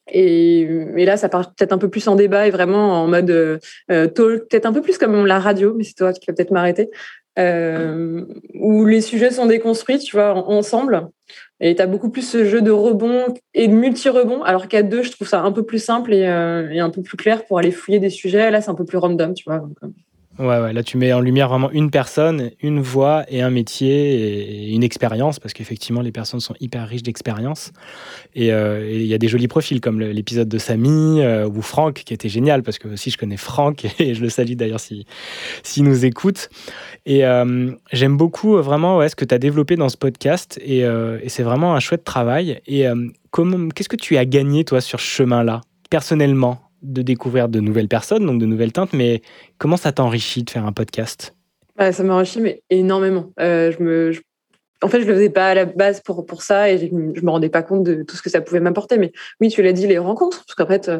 [0.09, 3.29] Et, et, là, ça part peut-être un peu plus en débat et vraiment en mode
[3.29, 3.57] euh,
[3.89, 6.89] talk, peut-être un peu plus comme la radio, mais c'est toi qui vas peut-être m'arrêter,
[7.37, 8.25] euh,
[8.55, 11.09] où les sujets sont déconstruits, tu vois, ensemble.
[11.59, 15.01] Et tu as beaucoup plus ce jeu de rebond et de multi-rebond, alors qu'à deux,
[15.01, 17.57] je trouve ça un peu plus simple et, euh, et, un peu plus clair pour
[17.57, 18.51] aller fouiller des sujets.
[18.51, 19.59] Là, c'est un peu plus random, tu vois.
[19.59, 19.87] Donc, euh.
[20.39, 24.71] Ouais, là tu mets en lumière vraiment une personne, une voix et un métier et
[24.71, 27.71] une expérience, parce qu'effectivement les personnes sont hyper riches d'expérience.
[28.35, 32.03] Et euh, il y a des jolis profils comme l'épisode de Samy euh, ou Franck
[32.05, 35.05] qui était génial, parce que aussi je connais Franck et je le salue d'ailleurs s'il
[35.63, 36.49] si, nous écoute.
[37.07, 40.81] Et euh, j'aime beaucoup vraiment ouais, ce que tu as développé dans ce podcast et,
[40.81, 42.61] et c'est vraiment un chouette travail.
[42.67, 42.85] Et
[43.73, 46.66] qu'est-ce que tu as gagné toi sur ce chemin-là, personnellement?
[46.81, 49.21] De découvrir de nouvelles personnes, donc de nouvelles teintes, mais
[49.57, 51.35] comment ça t'enrichit de faire un podcast?
[51.75, 53.31] Bah, Ça m'enrichit mais énormément.
[53.39, 54.11] Euh, je me.
[54.83, 57.21] En fait, je le faisais pas à la base pour, pour ça et je, je
[57.21, 58.99] me rendais pas compte de tout ce que ça pouvait m'apporter.
[58.99, 59.11] Mais
[59.41, 60.91] oui, tu l'as dit, les rencontres, parce qu'en fait,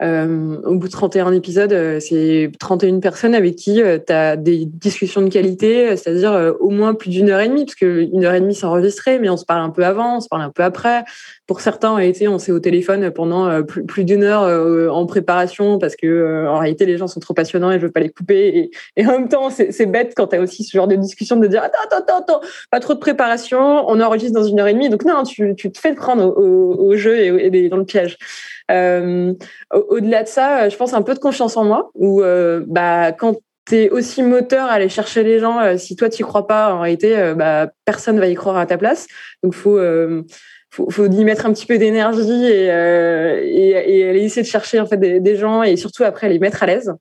[0.00, 4.36] euh, au bout de 31 épisodes, euh, c'est 31 personnes avec qui euh, tu as
[4.36, 8.34] des discussions de qualité, c'est-à-dire au moins plus d'une heure et demie, parce qu'une heure
[8.34, 10.50] et demie c'est enregistré, mais on se parle un peu avant, on se parle un
[10.50, 11.02] peu après.
[11.48, 15.96] Pour certains, a été, on s'est au téléphone pendant plus, d'une heure en préparation, parce
[15.96, 18.70] que en réalité, les gens sont trop passionnants et je veux pas les couper.
[18.96, 21.46] Et, en même temps, c'est bête quand tu as aussi ce genre de discussion de
[21.46, 24.90] dire attends, attends, attends, pas trop de préparation, on enregistre dans une heure et demie.
[24.90, 28.18] Donc non, tu, te fais prendre au jeu et, et, dans le piège.
[28.70, 29.34] Euh,
[29.72, 33.36] Au-delà de ça, je pense un peu de confiance en moi, où euh, bah, quand
[33.66, 36.74] tu es aussi moteur à aller chercher les gens, euh, si toi tu crois pas,
[36.74, 39.06] en réalité, euh, bah, personne va y croire à ta place.
[39.42, 39.78] Donc faut
[40.70, 44.86] faut, faut y mettre un petit peu d'énergie et, euh, aller essayer de chercher en
[44.86, 46.92] fait des, gens et surtout après les mettre à l'aise.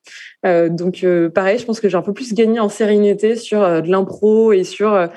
[0.45, 3.59] Euh, donc euh, pareil, je pense que j'ai un peu plus gagné en sérénité sur
[3.82, 5.09] de l'impro et sur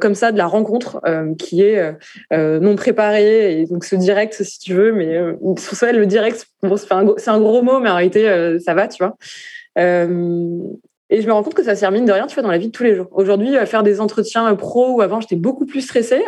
[0.00, 1.00] comme ça de la rencontre
[1.38, 1.92] qui est
[2.32, 5.18] non préparée et donc ce direct si tu veux, mais
[5.58, 9.02] sur ça le direct bon, c'est un, gros mot, mais en réalité ça va, tu
[9.02, 9.16] vois.
[11.10, 12.58] Et je me rends compte que ça sert mine de rien, tu vois, dans la
[12.58, 13.06] vie de tous les jours.
[13.12, 16.22] Aujourd'hui, faire des entretiens pro où avant j'étais beaucoup plus stressée.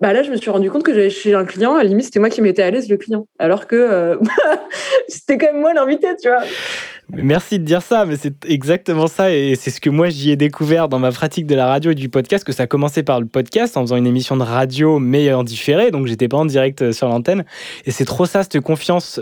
[0.00, 2.06] Bah là, je me suis rendu compte que j'allais chez un client, à la limite,
[2.06, 3.26] c'était moi qui m'étais à l'aise le client.
[3.38, 4.16] Alors que euh,
[5.08, 6.42] c'était quand même moi l'invité, tu vois.
[7.12, 10.36] Merci de dire ça, mais c'est exactement ça et c'est ce que moi j'y ai
[10.36, 13.20] découvert dans ma pratique de la radio et du podcast, que ça a commencé par
[13.20, 16.44] le podcast en faisant une émission de radio mais en différé, donc j'étais pas en
[16.44, 17.44] direct euh, sur l'antenne.
[17.84, 19.20] Et c'est trop ça, cette confiance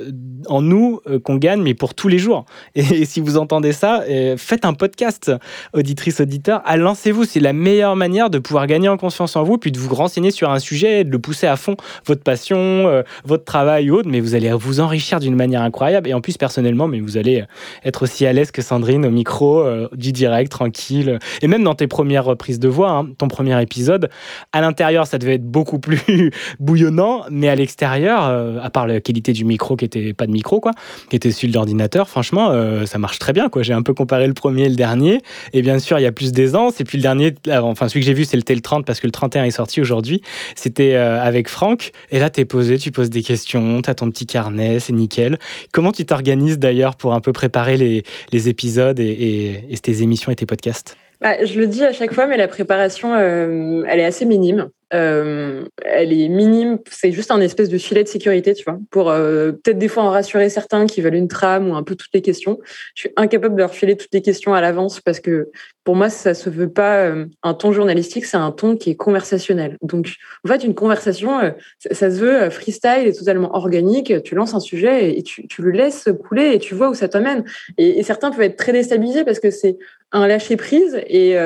[0.49, 2.45] en nous euh, qu'on gagne, mais pour tous les jours.
[2.75, 5.33] Et, si vous entendez ça, euh, faites un podcast,
[5.73, 9.57] auditrice, auditeur, ah, lancez-vous, c'est la meilleure manière de pouvoir gagner en confiance en vous,
[9.57, 13.45] puis de vous renseigner sur un sujet, de le pousser à fond, votre passion, votre
[13.45, 16.09] travail ou autre, mais vous allez vous enrichir d'une manière incroyable.
[16.09, 17.45] Et en plus, personnellement, mais vous allez
[17.85, 21.19] être aussi à l'aise que Sandrine au micro, euh, du direct, tranquille.
[21.43, 24.09] Et même dans tes premières reprises de voix, hein, ton premier épisode,
[24.53, 29.01] à l'intérieur, ça devait être beaucoup plus bouillonnant, mais à l'extérieur, euh, à part la
[29.01, 30.73] qualité du micro qui était pas de micro, quoi,
[31.11, 33.63] qui était celui de l'ordinateur, franchement, euh, ça marche très bien, quoi.
[33.63, 35.21] J'ai un peu comparé le premier et le dernier.
[35.53, 36.81] Et bien sûr, il y a plus d'aisance.
[36.81, 39.13] Et puis le dernier, enfin, celui que j'ai vu, c'était le 30 parce que le
[39.13, 40.23] 31 est sorti aujourd'hui.
[40.55, 41.93] C'était euh, avec Franck.
[42.11, 45.39] Et là, t'es posé, tu poses des questions, t'as ton petit carnet, c'est nickel.
[45.73, 50.47] Comment tu t'organises d'ailleurs pour un peu préparer les, épisodes et, tes émissions et tes
[50.47, 50.97] podcasts?
[51.21, 54.71] Bah, Je le dis à chaque fois, mais la préparation, euh, elle est assez minime.
[54.95, 59.11] Euh, elle est minime, c'est juste un espèce de filet de sécurité, tu vois, pour
[59.11, 62.13] euh, peut-être des fois en rassurer certains qui veulent une trame ou un peu toutes
[62.15, 62.59] les questions.
[62.95, 65.51] Je suis incapable de leur filer toutes les questions à l'avance parce que
[65.85, 68.97] pour moi, ça se veut pas euh, un ton journalistique, c'est un ton qui est
[68.97, 69.77] conversationnel.
[69.83, 70.09] Donc,
[70.45, 74.23] en fait, une conversation, ça, se veut freestyle et totalement organique.
[74.23, 77.45] Tu lances un sujet et, tu, le laisses couler et tu vois où ça t'amène.
[77.77, 79.77] Et, et, certains peuvent être très déstabilisés parce que c'est
[80.13, 81.37] un lâcher prise et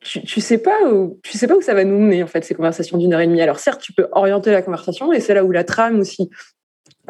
[0.00, 2.44] tu, tu sais pas où tu sais pas où ça va nous mener en fait
[2.44, 3.42] ces conversations d'une heure et demie.
[3.42, 6.30] Alors certes, tu peux orienter la conversation et c'est là où la trame aussi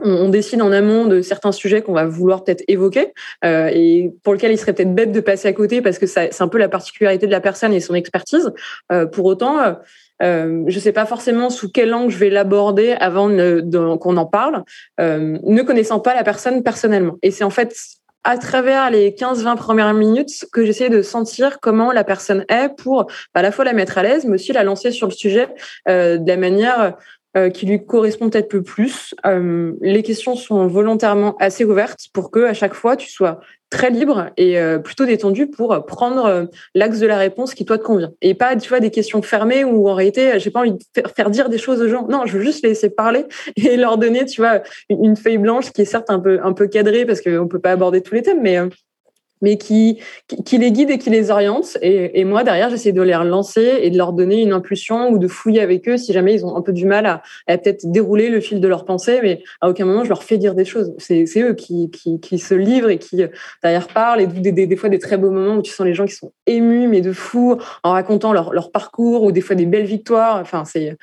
[0.03, 3.13] on, décide en amont de certains sujets qu'on va vouloir peut-être évoquer
[3.45, 6.41] euh, et pour lequel il serait peut-être bête de passer à côté parce que c'est
[6.41, 8.53] un peu la particularité de la personne et son expertise.
[8.93, 9.75] Euh, pour autant, euh,
[10.21, 13.29] je ne sais pas forcément sous quel angle je vais l'aborder avant
[13.99, 14.65] qu'on en parle,
[14.99, 17.17] ne connaissant pas la personne personnellement.
[17.23, 17.75] Et c'est en fait
[18.25, 23.07] à travers les 15-20 premières minutes que j'essayais de sentir comment la personne est pour
[23.35, 25.49] à la fois la mettre à l'aise, mais aussi la lancer sur le sujet
[25.89, 26.97] euh, de la manière
[27.37, 29.15] euh, qui lui correspond peut-être plus.
[29.25, 33.41] Euh, les questions sont volontairement assez ouvertes pour que à chaque fois tu sois
[33.71, 36.45] très libre et euh, plutôt détendu pour prendre euh,
[36.75, 38.13] l'axe de la réponse qui toi te convient.
[38.21, 40.79] Et pas tu vois des questions fermées où en réalité j'ai pas envie de
[41.17, 42.07] faire dire des choses aux gens.
[42.09, 45.71] Non je veux juste les laisser parler et leur donner tu vois une feuille blanche
[45.73, 48.23] qui est certes un peu un peu cadrée parce qu'on peut pas aborder tous les
[48.23, 48.59] thèmes mais
[49.43, 49.99] mais qui,
[50.45, 51.79] qui, les guide et qui les oriente.
[51.83, 55.19] Et, et moi, derrière, j'essaie de les relancer et de leur donner une impulsion ou
[55.19, 57.91] de fouiller avec eux si jamais ils ont un peu du mal à, à peut-être
[57.91, 60.65] dérouler le fil de leur pensée, mais à aucun moment je leur fais dire des
[60.65, 60.95] choses.
[60.99, 63.25] C'est eux qui, qui, qui, se livrent et qui
[63.63, 65.95] derrière parlent et des, des, des, fois des très beaux moments où tu sens les
[65.95, 69.57] gens qui sont émus, mais de fou, en racontant leur, leur parcours ou des fois
[69.57, 70.39] des belles victoires.
[70.41, 70.97] Enfin, c'est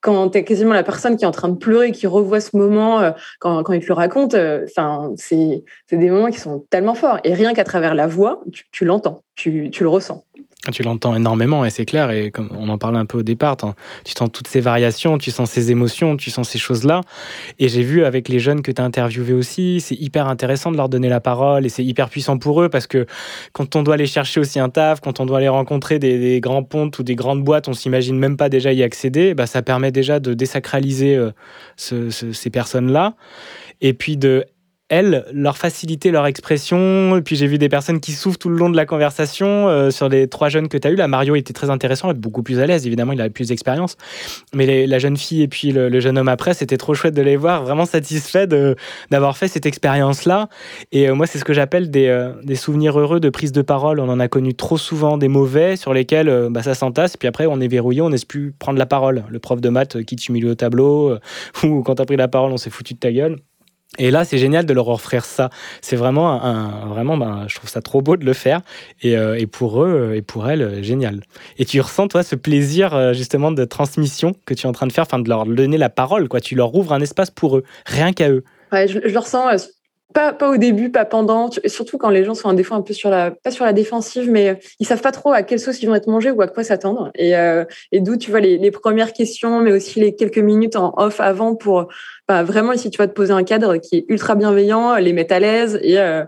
[0.00, 2.56] quand tu es quasiment la personne qui est en train de pleurer, qui revoit ce
[2.56, 6.64] moment euh, quand, quand il te le raconte, euh, enfin, c'est des moments qui sont
[6.70, 7.18] tellement forts.
[7.24, 8.42] Et rien qu'à travers la voix,
[8.72, 10.24] tu, l'entends, tu, tu le ressens.
[10.72, 13.56] Tu l'entends énormément et c'est clair, et comme on en parlait un peu au départ,
[14.04, 17.02] tu sens toutes ces variations, tu sens ces émotions, tu sens ces choses-là.
[17.58, 20.78] Et j'ai vu avec les jeunes que tu as interviewés aussi, c'est hyper intéressant de
[20.78, 23.04] leur donner la parole et c'est hyper puissant pour eux parce que
[23.52, 26.64] quand on doit aller chercher aussi un taf, quand on doit aller rencontrer des, grands
[26.64, 29.92] pontes ou des grandes boîtes, on s'imagine même pas déjà y accéder, bah ça permet
[29.92, 31.30] déjà de désacraliser euh,
[31.76, 33.16] ces personnes-là
[33.82, 34.46] et puis de
[34.90, 37.22] elles, leur faciliter leur expression.
[37.24, 39.68] Puis j'ai vu des personnes qui souffrent tout le long de la conversation.
[39.68, 42.42] Euh, sur les trois jeunes que tu as eu, là, Mario était très intéressant, beaucoup
[42.42, 43.96] plus à l'aise, évidemment, il avait plus d'expérience.
[44.54, 47.36] Mais la jeune fille et puis le, jeune homme après, c'était trop chouette de les
[47.36, 48.46] voir, vraiment satisfait
[49.10, 50.48] d'avoir fait cette expérience-là.
[50.92, 53.62] Et euh, moi, c'est ce que j'appelle des, euh, des, souvenirs heureux de prise de
[53.62, 54.00] parole.
[54.00, 57.16] On en a connu trop souvent des mauvais sur lesquels bah, ça s'entasse.
[57.16, 59.24] Puis après, on est verrouillé, on n'ose plus prendre la parole.
[59.28, 61.16] Le prof de maths qui t'humilie au tableau,
[61.62, 63.38] ou quand tu as pris la parole, on s'est foutu de ta gueule.
[63.98, 65.50] Et là, c'est génial de leur offrir ça.
[65.80, 68.60] C'est vraiment, un, vraiment, ben, je trouve ça trop beau de le faire.
[69.02, 71.20] Et, euh, et pour eux et pour elles, euh, génial.
[71.58, 74.86] Et tu ressens, toi, ce plaisir euh, justement de transmission que tu es en train
[74.86, 76.28] de faire, enfin de leur donner la parole.
[76.28, 76.40] Quoi.
[76.40, 78.44] Tu leur ouvres un espace pour eux, rien qu'à eux.
[78.72, 79.46] Je, le ressens
[80.14, 82.94] pas, pas au début, pas pendant, surtout quand les gens sont des fois un peu
[82.94, 85.86] sur la, pas sur la défensive, mais ils savent pas trop à quelle sauce ils
[85.86, 87.10] vont être mangés ou à quoi s'attendre.
[87.16, 90.76] Et, euh, et d'où tu vois les, les, premières questions, mais aussi les quelques minutes
[90.76, 91.88] en off avant pour
[92.26, 95.34] bah, vraiment si tu vas te poser un cadre qui est ultra bienveillant, les mettre
[95.34, 96.24] à l'aise et, euh,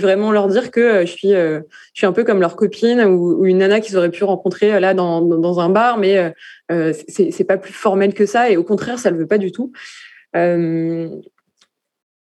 [0.00, 1.62] vraiment leur dire que euh, je suis, je
[1.94, 5.22] suis un peu comme leur copine ou, une nana qu'ils auraient pu rencontrer là dans,
[5.22, 6.32] dans un bar, mais
[6.70, 9.52] euh, c'est pas plus formel que ça et au contraire ça le veut pas du
[9.52, 9.72] tout.
[10.34, 11.08] Euh,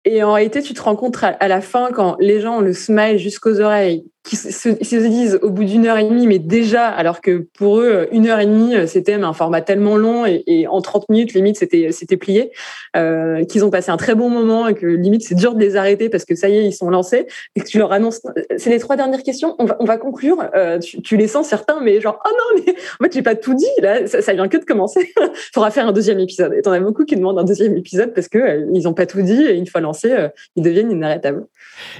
[0.04, 2.72] et en réalité, tu te rends compte à la fin, quand les gens ont le
[2.72, 6.88] smile jusqu'aux oreilles, qui se, se, disent au bout d'une heure et demie, mais déjà,
[6.88, 10.80] alors que pour eux, une heure et demie, c'était un format tellement long et, en
[10.80, 12.52] 30 minutes, limite, c'était, c'était plié,
[12.96, 15.76] euh, qu'ils ont passé un très bon moment et que limite, c'est dur de les
[15.76, 18.20] arrêter parce que ça y est, ils sont lancés et que tu leur annonces,
[18.56, 21.80] c'est les trois dernières questions, on va, on va conclure, euh, tu, les sens certains,
[21.80, 24.48] mais genre, oh non, mais en fait, j'ai pas tout dit, là, ça, ça vient
[24.48, 25.12] que de commencer.
[25.54, 26.54] Faudra faire un deuxième épisode.
[26.54, 29.22] Et t'en as beaucoup qui demandent un deuxième épisode parce que euh, ont pas tout
[29.22, 31.46] dit et une fois lancés, euh, ils deviennent inarrêtables.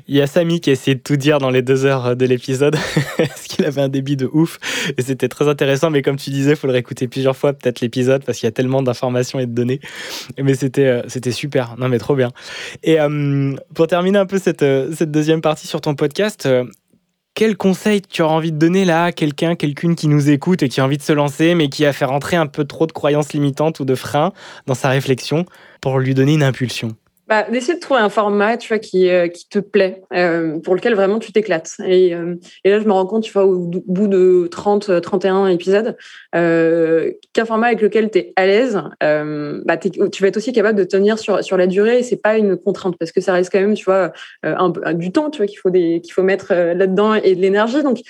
[0.09, 2.27] Il y a Samy qui a essayé de tout dire dans les deux heures de
[2.27, 2.77] l'épisode,
[3.17, 4.59] parce qu'il avait un débit de ouf,
[4.97, 7.81] et c'était très intéressant, mais comme tu disais, il faut le réécouter plusieurs fois, peut-être
[7.81, 9.81] l'épisode, parce qu'il y a tellement d'informations et de données.
[10.39, 12.31] Mais c'était euh, super, non mais trop bien.
[12.83, 16.49] Et euh, pour terminer un peu cette, euh, cette deuxième partie sur ton podcast,
[17.35, 20.69] quel conseil tu auras envie de donner là à quelqu'un, quelqu'une qui nous écoute et
[20.69, 22.93] qui a envie de se lancer, mais qui a fait rentrer un peu trop de
[22.93, 24.33] croyances limitantes ou de freins
[24.67, 25.47] dans sa réflexion
[25.81, 26.95] pour lui donner une impulsion?
[27.29, 30.75] Bah, d'essayer de trouver un format tu vois qui euh, qui te plaît euh, pour
[30.75, 31.77] lequel vraiment tu t'éclates.
[31.87, 35.47] Et, euh, et là je me rends compte tu vois au bout de 30 31
[35.47, 35.97] épisodes
[36.35, 40.77] euh, qu'un format avec lequel tu es à l'aise bah, tu vas être aussi capable
[40.77, 43.53] de tenir sur sur la durée et c'est pas une contrainte parce que ça reste
[43.53, 44.13] quand même tu vois
[44.43, 47.41] un, un, du temps tu vois qu'il faut des qu'il faut mettre là-dedans et de
[47.41, 47.83] l'énergie.
[47.83, 48.01] Donc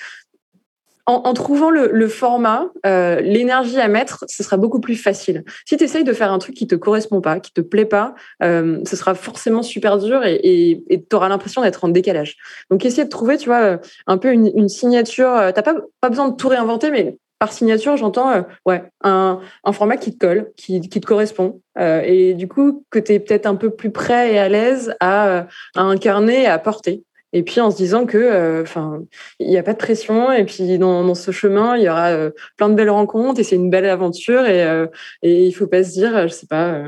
[1.05, 5.43] en, en, trouvant le, format, euh, l'énergie à mettre, ce sera beaucoup plus facile.
[5.65, 8.15] Si tu essayes de faire un truc qui te correspond pas, qui te plaît pas,
[8.41, 12.37] euh, ce sera forcément super dur et tu auras l'impression d'être en décalage.
[12.69, 15.29] Donc, essayer de trouver, tu vois, un peu une, signature.
[15.29, 19.41] Euh, t'as pas, pas besoin de tout réinventer, mais par signature, j'entends euh, ouais, un,
[19.65, 21.61] un, format qui te colle, qui, qui te correspond.
[21.77, 24.95] Euh, et du coup, que tu es peut-être un peu plus prêt et à l'aise
[25.01, 27.03] à, à incarner et à porter.
[27.33, 29.03] Et puis en se disant que, euh, enfin,
[29.39, 30.31] il n'y a pas de pression.
[30.31, 33.55] Et puis dans, ce chemin, il y aura euh, plein de belles rencontres et c'est
[33.55, 34.45] une belle aventure.
[34.45, 34.87] Et, euh,
[35.23, 36.81] et il faut pas se dire, je sais pas,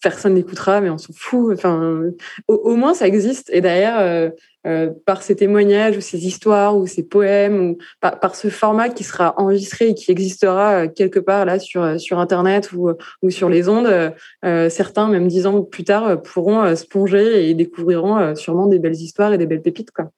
[0.00, 1.52] personne n'écoutera, mais on s'en fout.
[1.52, 2.02] Enfin,
[2.46, 3.50] au, au, moins ça existe.
[3.52, 4.30] Et derrière,
[4.68, 9.02] euh, par ces témoignages ou ces histoires ou ces poèmes ou par, ce format qui
[9.02, 12.90] sera enregistré et qui existera euh, quelque part là sur euh, sur internet ou,
[13.22, 14.12] ou sur les ondes
[14.42, 19.32] certains même dix ans plus tard pourront se plonger et découvriront sûrement des belles histoires
[19.32, 20.10] et des belles pépites quoi.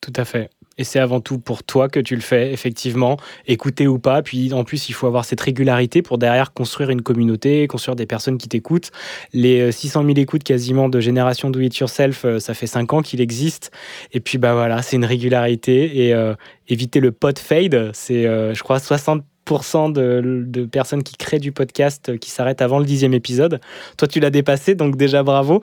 [0.00, 3.86] Tout à fait et c'est avant tout pour toi que tu le fais, effectivement, écouter
[3.86, 4.22] ou pas.
[4.22, 8.06] Puis en plus, il faut avoir cette régularité pour derrière construire une communauté, construire des
[8.06, 8.90] personnes qui t'écoutent.
[9.32, 12.92] Les 600 euh, 000 écoutes quasiment de Génération Do It Yourself, euh, ça fait 5
[12.92, 13.72] ans qu'il existe.
[14.12, 16.06] Et puis bah voilà, c'est une régularité.
[16.06, 16.34] Et euh,
[16.68, 19.24] éviter le pod fade, c'est je crois 60
[19.94, 23.60] de, de, personnes qui créent du podcast qui s'arrêtent avant le dixième épisode.
[23.96, 25.62] Toi, tu l'as dépassé, donc déjà bravo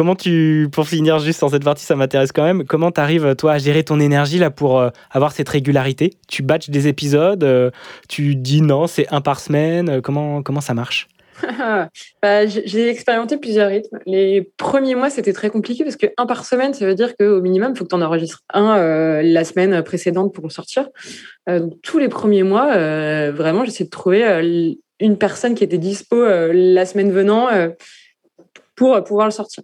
[0.00, 3.36] comment tu, pour finir juste en cette partie, ça m'intéresse quand même, comment tu arrives,
[3.36, 6.14] toi, à gérer ton énergie là pour euh, avoir cette régularité?
[6.26, 7.70] Tu batches des épisodes, euh,
[8.08, 11.06] tu dis non, c'est un par semaine, euh, comment, comment ça marche?
[12.22, 13.98] Bah, j'ai expérimenté plusieurs rythmes.
[14.06, 17.42] Les premiers mois, c'était très compliqué parce que un par semaine, ça veut dire qu'au
[17.42, 20.88] minimum, il faut que tu en enregistres un la semaine précédente pour le sortir.
[21.46, 22.68] donc, tous les premiers mois,
[23.30, 27.48] vraiment, j'essaie de trouver une personne qui était dispo la semaine venant
[28.80, 29.62] pour pouvoir le sortir.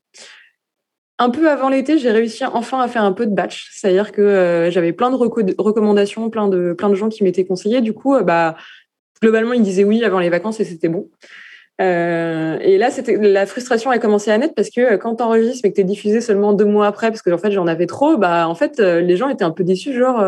[1.19, 4.21] Un peu avant l'été, j'ai réussi enfin à faire un peu de batch, c'est-à-dire que
[4.21, 7.81] euh, j'avais plein de, recommandations, plein de, plein de gens qui m'étaient conseillés.
[7.81, 8.57] Du coup, euh, bah,
[9.23, 11.09] globalement, ils disaient oui avant les vacances et c'était bon.
[11.81, 12.91] Euh, et là,
[13.23, 15.85] la frustration a commencé à naître parce que quand tu enregistres mais que tu es
[15.85, 18.79] diffusé seulement deux mois après, parce que en fait j'en avais trop, bah en fait
[18.79, 20.25] les gens étaient un peu déçus, genre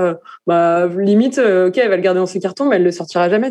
[0.46, 3.50] bah limite, ok, elle va le garder dans ses cartons, mais elle le sortira jamais.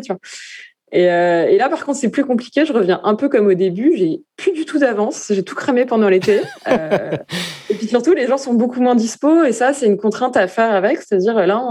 [0.94, 2.64] Euh, et, là, par contre, c'est plus compliqué.
[2.64, 3.92] Je reviens un peu comme au début.
[3.96, 5.26] J'ai plus du tout d'avance.
[5.30, 6.40] J'ai tout cramé pendant l'été.
[6.68, 7.10] Euh,
[7.70, 9.44] et puis surtout, les gens sont beaucoup moins dispo.
[9.44, 11.02] Et ça, c'est une contrainte à faire avec.
[11.02, 11.62] C'est-à-dire, là,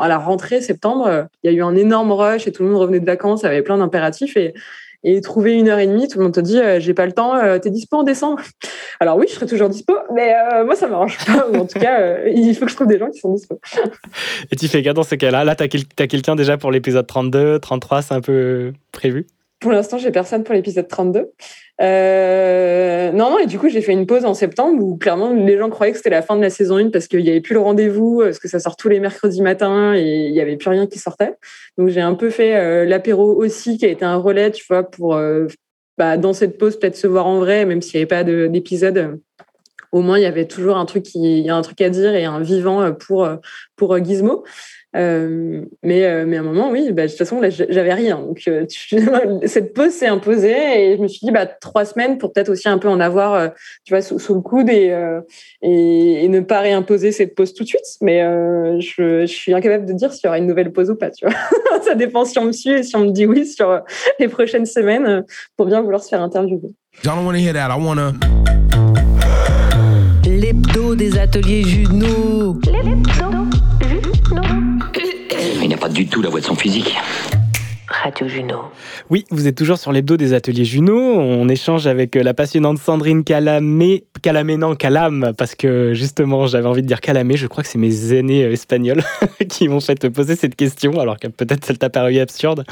[0.00, 2.80] à la rentrée septembre, il y a eu un énorme rush et tout le monde
[2.80, 3.42] revenait de vacances.
[3.42, 4.36] Il y avait plein d'impératifs.
[4.36, 4.54] Et,
[5.04, 7.12] et trouver une heure et demie, tout le monde te dit euh, j'ai pas le
[7.12, 8.40] temps, euh, t'es dispo en décembre
[9.00, 11.46] Alors oui, je serai toujours dispo, mais euh, moi ça m'arrange pas.
[11.58, 13.60] en tout cas, il faut que je trouve des gens qui sont dispo.
[14.50, 17.58] et tu fais quoi dans ces cas-là Là, t'as as quelqu'un déjà pour l'épisode 32,
[17.58, 19.26] 33, c'est un peu prévu?
[19.62, 21.30] Pour l'instant, j'ai personne pour l'épisode 32.
[21.80, 25.56] Euh, non, non, et du coup, j'ai fait une pause en septembre où clairement les
[25.56, 27.54] gens croyaient que c'était la fin de la saison 1 parce qu'il n'y avait plus
[27.54, 30.68] le rendez-vous, parce que ça sort tous les mercredis matins et il n'y avait plus
[30.68, 31.34] rien qui sortait.
[31.78, 34.82] Donc, j'ai un peu fait euh, l'apéro aussi, qui a été un relais, tu vois,
[34.82, 35.46] pour euh,
[35.96, 39.20] bah, dans cette pause peut-être se voir en vrai, même s'il n'y avait pas d'épisode.
[39.92, 41.88] Au moins, il y avait toujours un truc, qui, il y a un truc à
[41.88, 43.28] dire et un vivant pour,
[43.76, 44.42] pour Gizmo.
[44.94, 48.18] Euh, mais, euh, mais à un moment, oui, bah, de toute façon, là, j'avais rien.
[48.18, 48.66] Donc, euh,
[49.46, 52.68] cette pause s'est imposée et je me suis dit, bah, trois semaines pour peut-être aussi
[52.68, 53.52] un peu en avoir,
[53.84, 54.94] tu vois, sous, le coude et,
[55.62, 57.80] et, ne pas réimposer cette pause tout de suite.
[58.00, 58.20] Mais
[58.80, 61.26] je, je, suis incapable de dire s'il y aura une nouvelle pause ou pas, tu
[61.26, 61.34] vois.
[61.82, 63.80] Ça dépend si on me suit et si on me dit oui sur
[64.18, 65.24] les prochaines semaines
[65.56, 66.70] pour bien vouloir se faire interviewer.
[70.24, 72.58] L'hebdo des ateliers Juno.
[72.66, 73.41] L'hebdo
[75.62, 76.96] il n'a pas du tout la voix de son physique.
[77.88, 78.62] Radio Juno.
[79.10, 80.96] Oui, vous êtes toujours sur l'hebdo des ateliers Juno.
[80.96, 84.04] On échange avec euh, la passionnante Sandrine Calamé.
[84.22, 87.36] Calamé, non, Calam, parce que justement, j'avais envie de dire Calamé.
[87.36, 89.02] Je crois que c'est mes aînés euh, espagnols
[89.48, 92.64] qui m'ont fait poser cette question, alors que peut-être ça t'a paru absurde.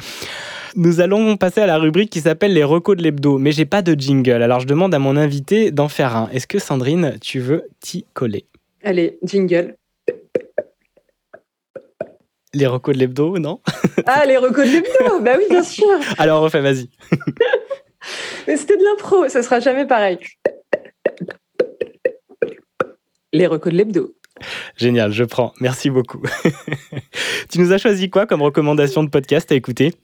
[0.75, 3.83] Nous allons passer à la rubrique qui s'appelle les recos de l'hebdo, mais j'ai pas
[3.83, 4.43] de jingle.
[4.43, 6.29] Alors je demande à mon invité d'en faire un.
[6.33, 8.47] Est-ce que Sandrine, tu veux t'y coller?
[8.83, 9.75] Allez, jingle.
[12.53, 13.61] Les recos de l'hebdo, non
[14.07, 15.87] Ah, les recos de l'hebdo Bah oui, bien sûr
[16.19, 16.91] Alors, refais, vas-y.
[18.47, 20.19] Mais c'était de l'impro, ça sera jamais pareil.
[23.33, 24.17] Les recos de l'hebdo.
[24.77, 25.53] Génial, je prends.
[25.61, 26.23] Merci beaucoup.
[27.51, 29.95] tu nous as choisi quoi comme recommandation de podcast à écouter?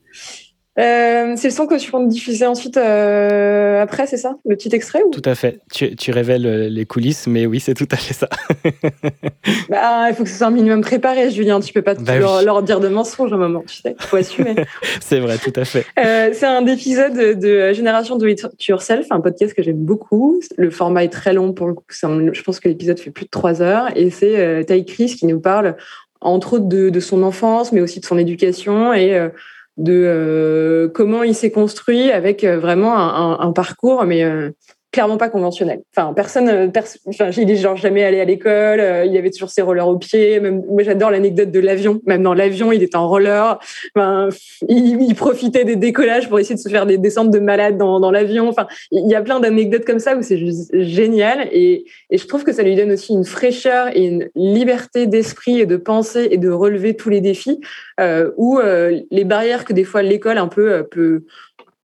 [0.78, 4.36] Euh, c'est le son que tu vas diffuser ensuite euh, après, c'est ça?
[4.44, 5.10] Le petit extrait ou...
[5.10, 5.60] Tout à fait.
[5.72, 8.28] Tu, tu, révèles euh, les coulisses, mais oui, c'est tout à fait ça.
[9.70, 11.60] bah, il faut que ce soit un minimum préparé, Julien.
[11.60, 13.96] Tu peux pas bah leur, dire de mensonges à un moment, tu sais.
[13.98, 14.54] Il faut assumer.
[15.00, 15.86] c'est vrai, tout à fait.
[15.96, 20.40] c'est un épisode de Génération Do It Yourself, un podcast que j'aime beaucoup.
[20.58, 21.84] Le format est très long pour le coup.
[21.90, 23.88] je pense que l'épisode fait plus de trois heures.
[23.96, 25.76] Et c'est Ty Chris qui nous parle,
[26.20, 29.30] entre autres, de, de, son enfance, mais aussi de son éducation et
[29.76, 34.50] de euh, comment il s'est construit avec euh, vraiment un, un, parcours, mais euh,
[34.96, 35.82] clairement pas conventionnel.
[35.94, 36.68] Enfin, personne, euh,
[37.06, 39.98] enfin, il est genre jamais allé à l'école, euh, il avait toujours ses rollers au
[39.98, 40.40] pied.
[40.40, 42.00] Même, moi, j'adore l'anecdote de l'avion.
[42.06, 43.58] Même dans l'avion, il était en roller.
[43.94, 44.30] Enfin,
[44.70, 48.10] il, profitait des décollages pour essayer de se faire des descentes de malade dans, dans
[48.10, 48.48] l'avion.
[48.48, 51.46] Enfin, il y a plein d'anecdotes comme ça où c'est juste génial.
[51.52, 55.60] Et, et, je trouve que ça lui donne aussi une fraîcheur et une liberté d'esprit
[55.60, 57.60] et de pensée et de relever tous les défis
[58.00, 61.24] euh, où euh, les barrières que des fois l'école un peu peut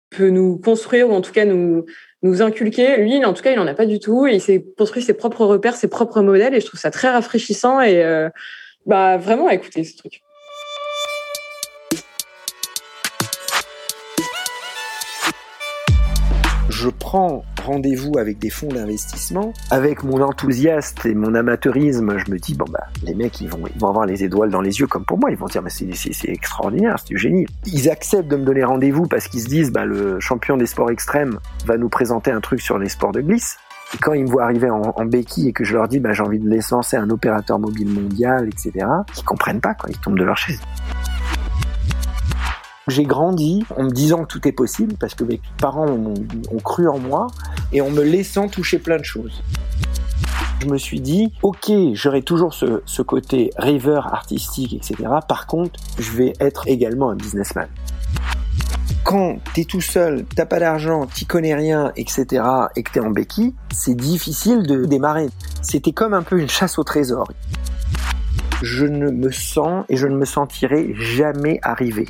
[0.09, 1.85] peut nous construire ou en tout cas nous
[2.41, 2.97] inculquer.
[2.97, 4.27] Lui, en tout cas, il n'en a pas du tout.
[4.27, 6.53] Il s'est construit ses propres repères, ses propres modèles.
[6.53, 8.29] Et je trouve ça très rafraîchissant et euh,
[8.85, 10.21] bah, vraiment à écouter ce truc.
[16.77, 22.39] je prends rendez-vous avec des fonds d'investissement, avec mon enthousiasme et mon amateurisme, je me
[22.39, 24.87] dis, bon, bah, les mecs, ils vont, ils vont avoir les étoiles dans les yeux
[24.87, 27.45] comme pour moi, ils vont dire, mais c'est extraordinaire, c'est du génie.
[27.65, 30.89] Ils acceptent de me donner rendez-vous parce qu'ils se disent, bah, le champion des sports
[30.89, 33.57] extrêmes va nous présenter un truc sur les sports de glisse.
[33.93, 36.23] Et quand ils me voient arriver en, béquille et que je leur dis, bah, j'ai
[36.23, 38.85] envie de les lancer un opérateur mobile mondial, etc.,
[39.17, 40.59] ils comprennent pas, quoi, ils tombent de leur chaise.
[42.87, 46.87] J'ai grandi en me disant que tout est possible parce que mes parents ont, cru
[46.87, 47.27] en moi
[47.71, 49.41] et en me laissant toucher plein de choses.
[50.61, 55.09] Je me suis dit, ok, j'aurai toujours ce, ce côté rêveur artistique, etc.
[55.27, 57.67] Par contre, je vais être également un businessman
[59.07, 62.43] quand t'es tout seul, t'as pas d'argent, t'y connais rien, etc.,
[62.75, 65.29] et que t'es en béquille, c'est difficile de démarrer.
[65.61, 67.25] C'était comme un peu une chasse au trésor.
[68.63, 72.07] Je ne me sens et je ne me sentirai jamais arriver.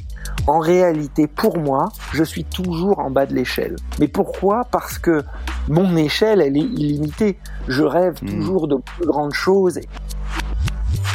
[0.47, 3.75] En réalité, pour moi, je suis toujours en bas de l'échelle.
[3.99, 4.63] Mais pourquoi?
[4.71, 5.23] Parce que
[5.67, 7.37] mon échelle, elle est illimitée.
[7.67, 8.27] Je rêve Hmm.
[8.27, 9.79] toujours de plus grandes choses.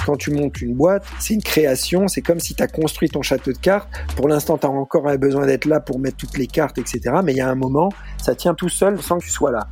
[0.05, 3.22] Quand tu montes une boîte, c'est une création, c'est comme si tu as construit ton
[3.22, 3.89] château de cartes.
[4.16, 7.01] Pour l'instant, tu as encore besoin d'être là pour mettre toutes les cartes, etc.
[7.24, 9.68] Mais il y a un moment, ça tient tout seul sans que tu sois là.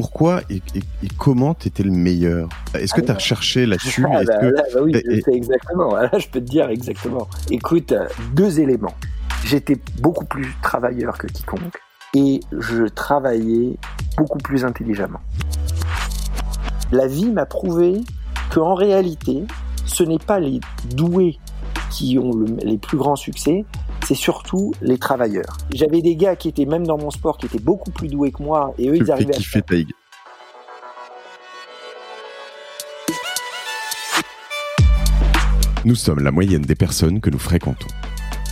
[0.00, 2.50] Pourquoi et, et- et comment t'étais le meilleur?
[2.74, 4.04] Est-ce que Ah, tu as bah, recherché là-dessus?
[4.06, 5.94] Ah, bah, que- là, bah oui, je sais exactement.
[5.96, 7.26] Là, je peux te dire exactement.
[7.50, 7.94] Écoute,
[8.34, 8.92] deux éléments.
[9.46, 11.78] J'étais beaucoup plus travailleur que quiconque
[12.14, 13.78] et je travaillais
[14.18, 15.20] beaucoup plus intelligemment.
[16.92, 18.02] La vie m'a prouvé
[18.50, 19.44] que en réalité,
[19.86, 20.60] ce n'est pas les
[20.94, 21.38] doués
[21.90, 23.64] qui ont le- les plus grands succès,
[24.06, 25.56] c'est surtout les travailleurs.
[25.74, 28.40] J'avais des gars qui étaient même dans mon sport qui étaient beaucoup plus doués que
[28.40, 29.88] moi et eux ils arrivaient à kiffer Taïg.
[35.84, 37.88] Nous sommes la moyenne des personnes que nous fréquentons.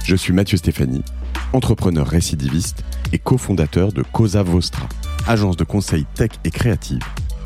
[0.04, 1.04] Je suis Mathieu Stéphanie,
[1.52, 4.88] entrepreneur récidiviste et cofondateur de Cosa Vostra,
[5.28, 7.02] agence de conseil tech et créative.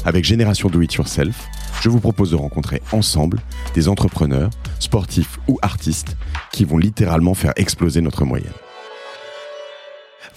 [0.07, 1.47] Avec Génération Do It Yourself,
[1.81, 3.41] je vous propose de rencontrer ensemble
[3.75, 6.17] des entrepreneurs, sportifs ou artistes
[6.53, 8.53] qui vont littéralement faire exploser notre moyenne.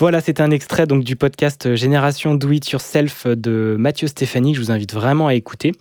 [0.01, 4.57] Voilà, c'était un extrait donc du podcast Génération Do It Yourself de Mathieu Stéphanie que
[4.57, 5.73] je vous invite vraiment à écouter.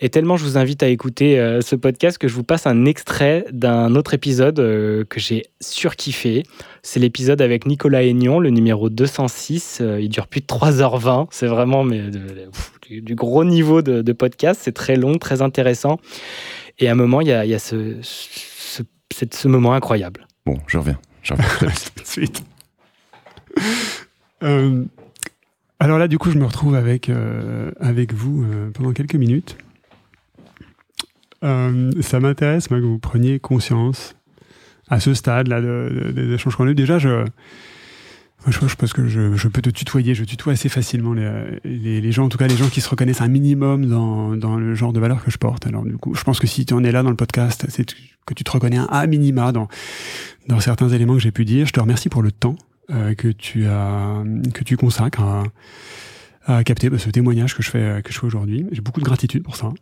[0.00, 2.86] Et tellement je vous invite à écouter euh, ce podcast que je vous passe un
[2.86, 6.42] extrait d'un autre épisode euh, que j'ai surkiffé.
[6.82, 9.78] C'est l'épisode avec Nicolas Aignan, le numéro 206.
[9.80, 11.28] Euh, il dure plus de 3h20.
[11.30, 12.18] C'est vraiment mais, de- de-
[12.50, 14.60] pff, du, du gros niveau de, de podcast.
[14.60, 16.00] C'est très long, très intéressant.
[16.80, 20.26] Et à un moment, il y a, il y a ce, ce moment incroyable.
[20.46, 20.98] Bon, je reviens.
[21.22, 21.46] Je reviens
[21.94, 22.42] tout de suite.
[24.44, 24.84] Euh,
[25.80, 29.58] alors là, du coup, je me retrouve avec, euh, avec vous euh, pendant quelques minutes.
[31.42, 34.14] Ça m'intéresse, que vous preniez conscience
[34.88, 36.74] à ce stade-là de- de- des échanges qu'on a eu.
[36.76, 37.24] Déjà, je,
[38.46, 40.14] je, pense que je, peux te tutoyer.
[40.14, 43.20] Je tutoie assez facilement les, les, gens, en tout cas les gens qui se reconnaissent
[43.20, 45.66] un minimum dans, dans le genre de valeur que je porte.
[45.66, 47.84] Alors du coup, je pense que si tu en es là dans le podcast, c'est
[48.24, 49.68] que tu te reconnais un à minima dans,
[50.46, 51.66] dans certains éléments que j'ai pu dire.
[51.66, 52.56] Je te remercie pour le temps
[52.88, 54.22] que tu as
[54.54, 55.44] que tu consacres à,
[56.46, 58.66] à capter bah, ce témoignage que je fais que je fais aujourd'hui.
[58.72, 59.72] J'ai beaucoup de gratitude pour ça.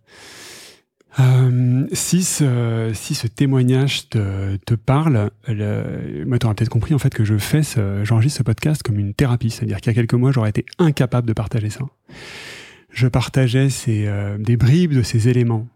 [1.18, 6.94] Euh, si, ce, si ce témoignage te, te parle, le, moi, tu auras peut-être compris
[6.94, 9.50] en fait que je fais, ce, j'enregistre ce podcast comme une thérapie.
[9.50, 11.86] C'est-à-dire qu'il y a quelques mois, j'aurais été incapable de partager ça.
[12.90, 15.66] Je partageais ces, euh, des bribes de ces éléments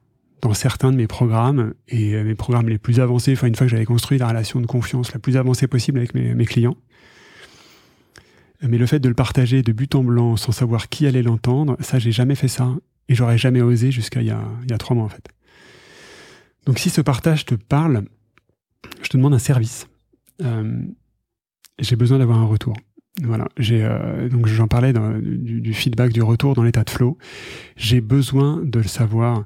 [0.43, 3.33] dans certains de mes programmes et euh, mes programmes les plus avancés.
[3.33, 6.15] Enfin, une fois que j'avais construit la relation de confiance la plus avancée possible avec
[6.15, 6.77] mes, mes clients.
[8.63, 11.77] Mais le fait de le partager de but en blanc sans savoir qui allait l'entendre,
[11.81, 12.75] ça, j'ai jamais fait ça.
[13.09, 15.27] Et j'aurais jamais osé jusqu'à il y a, trois mois, en fait.
[16.67, 18.05] Donc, si ce partage te parle,
[19.03, 19.89] je te demande un service.
[20.43, 20.83] Euh,
[21.79, 22.75] j'ai besoin d'avoir un retour.
[23.23, 27.19] Voilà, euh, donc j'en parlais du, du feedback, du retour dans l'état de flow.
[27.77, 29.45] J'ai besoin de le savoir.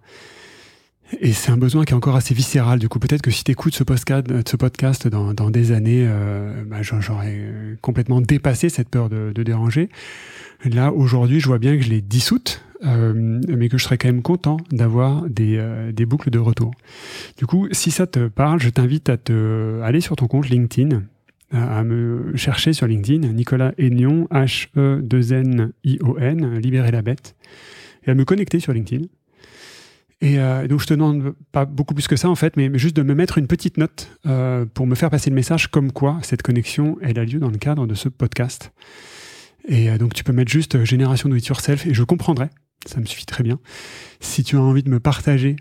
[1.20, 2.78] Et c'est un besoin qui est encore assez viscéral.
[2.78, 7.38] Du coup, peut-être que si tu écoutes ce podcast, dans, des années, euh, bah, j'aurais
[7.80, 9.88] complètement dépassé cette peur de, déranger.
[10.64, 13.12] Là, aujourd'hui, je vois bien que je l'ai dissoute, euh,
[13.48, 16.70] mais que je serais quand même content d'avoir des, euh, boucles de retour.
[17.36, 21.02] Du coup, si ça te parle, je t'invite à te aller sur ton compte LinkedIn,
[21.52, 24.98] à, à me chercher sur LinkedIn, Nicolas Aignon, H-E-2-N-I-O-N,
[26.58, 27.36] libérer la bête,
[28.06, 29.04] et à me connecter sur LinkedIn.
[30.20, 32.96] Et euh, donc, je te demande pas beaucoup plus que ça, en fait, mais, juste
[32.96, 36.18] de me mettre une petite note euh, pour me faire passer le message comme quoi
[36.22, 38.72] cette connexion, elle a lieu dans le cadre de ce podcast.
[39.68, 42.48] Et euh, donc, tu peux mettre juste euh, Génération Do It Yourself et je comprendrai.
[42.86, 43.58] Ça me suffit très bien.
[44.20, 45.56] Si tu as envie de me partager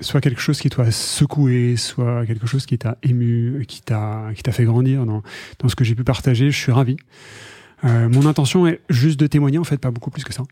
[0.00, 4.64] soit quelque chose qui t'a secoué, soit quelque chose qui t'a ému, qui t'a fait
[4.64, 5.22] grandir dans,
[5.58, 6.96] dans ce que j'ai pu partager, je suis ravi.
[7.82, 10.44] Mon intention est juste de témoigner, en fait, pas beaucoup plus que ça.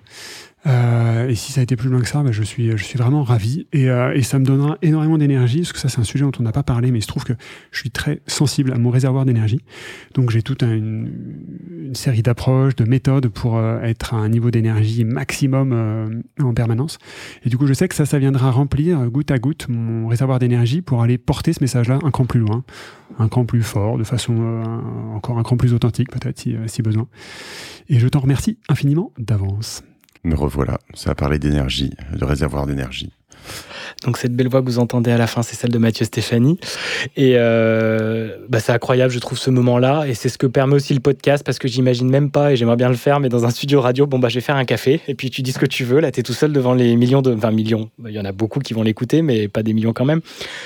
[0.67, 2.99] Euh, et si ça a été plus loin que ça, bah, je, suis, je suis
[2.99, 3.67] vraiment ravi.
[3.73, 6.33] Et, euh, et ça me donnera énormément d'énergie, parce que ça, c'est un sujet dont
[6.39, 7.35] on n'a pas parlé, mais il se trouve que
[7.71, 9.61] je suis très sensible à mon réservoir d'énergie.
[10.15, 14.51] Donc, j'ai toute un, une, série d'approches, de méthodes pour euh, être à un niveau
[14.51, 16.99] d'énergie maximum euh, en permanence.
[17.45, 20.39] Et du coup, je sais que ça, ça viendra remplir goutte à goutte mon réservoir
[20.39, 22.65] d'énergie pour aller porter ce message-là un cran plus loin,
[23.19, 24.65] un cran plus fort, de façon euh,
[25.15, 27.07] encore un cran plus authentique, peut-être, si, si besoin.
[27.89, 29.83] Et je t'en remercie infiniment d'avance.
[30.25, 33.13] Me revoilà, ça a parlé d'énergie, de réservoir d'énergie.
[34.05, 36.59] Donc cette belle voix que vous entendez à la fin, c'est celle de Mathieu Stéphanie.
[37.17, 40.05] Et euh, bah, c'est incroyable, je trouve, ce moment-là.
[40.07, 42.77] Et c'est ce que permet aussi le podcast, parce que j'imagine même pas, et j'aimerais
[42.77, 45.01] bien le faire, mais dans un studio radio, bon, bah, je vais faire un café,
[45.09, 46.01] et puis tu dis ce que tu veux.
[46.01, 47.35] Là, tu es tout seul devant les millions de...
[47.35, 47.91] Enfin, millions.
[48.07, 50.21] Il y en a beaucoup qui vont l'écouter, mais pas des millions quand même.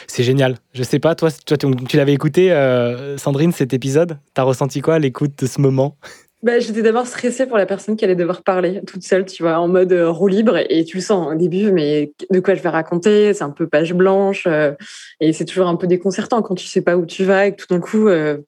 [0.07, 0.57] C'est génial.
[0.73, 4.19] Je sais pas, toi, toi tu l'avais écouté, euh, Sandrine, cet épisode?
[4.35, 5.97] T'as ressenti quoi à l'écoute de ce moment?
[6.43, 9.59] Bah, J'étais d'abord stressée pour la personne qui allait devoir parler toute seule, tu vois,
[9.59, 10.57] en mode euh, roue libre.
[10.69, 13.35] Et tu le sens au début, mais de quoi je vais raconter?
[13.35, 14.47] C'est un peu page blanche.
[14.47, 14.73] Euh,
[15.21, 17.63] et c'est toujours un peu déconcertant quand tu sais pas où tu vas et que
[17.63, 18.39] tout d'un coup, euh,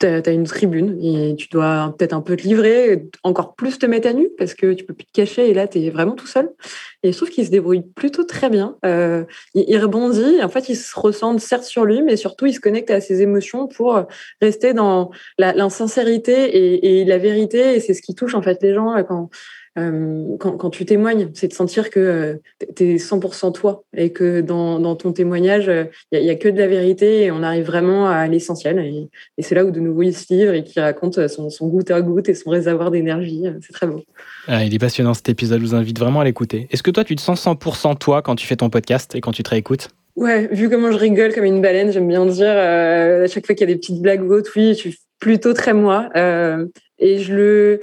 [0.00, 3.86] tu as, une tribune et tu dois peut-être un peu te livrer, encore plus te
[3.86, 6.14] mettre à nu parce que tu peux plus te cacher et là, tu es vraiment
[6.14, 6.50] tout seul.
[7.02, 8.76] Et je trouve qu'il se débrouille plutôt très bien.
[8.84, 9.24] Euh,
[9.54, 12.90] il, rebondit, en fait, il se ressent certes sur lui, mais surtout, il se connecte
[12.90, 14.02] à ses émotions pour
[14.40, 17.76] rester dans l'insincérité et, et, la vérité.
[17.76, 19.30] Et c'est ce qui touche en fait les gens quand
[19.80, 22.34] euh, quand, quand, tu témoignes, c'est de sentir que euh,
[22.76, 25.70] tu es 100% toi et que dans, dans ton témoignage, il
[26.18, 28.78] euh, n'y a, a, que de la vérité et on arrive vraiment à l'essentiel.
[28.78, 29.08] Et,
[29.38, 31.90] et c'est là où de nouveau il se livre et qui raconte son, son goutte
[31.90, 33.44] à goutte et son réservoir d'énergie.
[33.60, 34.02] C'est très beau.
[34.46, 36.68] Ah, il est passionnant cet épisode, je vous invite vraiment à l'écouter.
[36.70, 39.32] Est-ce que toi, tu te sens 100% toi quand tu fais ton podcast et quand
[39.32, 39.88] tu te réécoutes?
[40.16, 43.68] Ouais, vu comment je rigole comme une baleine, j'aime bien dire, à chaque fois qu'il
[43.68, 46.08] y a des petites blagues ou oui, je suis plutôt très moi.
[46.98, 47.80] et je le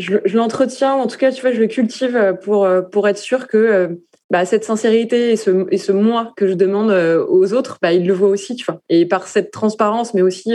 [0.00, 3.18] je, l'entretiens, en tout cas, tu vois, je le cultive euh, pour, euh, pour être
[3.18, 3.88] sûr que euh,
[4.30, 6.90] bah, cette sincérité et ce, moi que je demande
[7.28, 8.80] aux autres, bah, ils le voient aussi, tu vois.
[8.88, 10.54] Et par cette transparence, mais aussi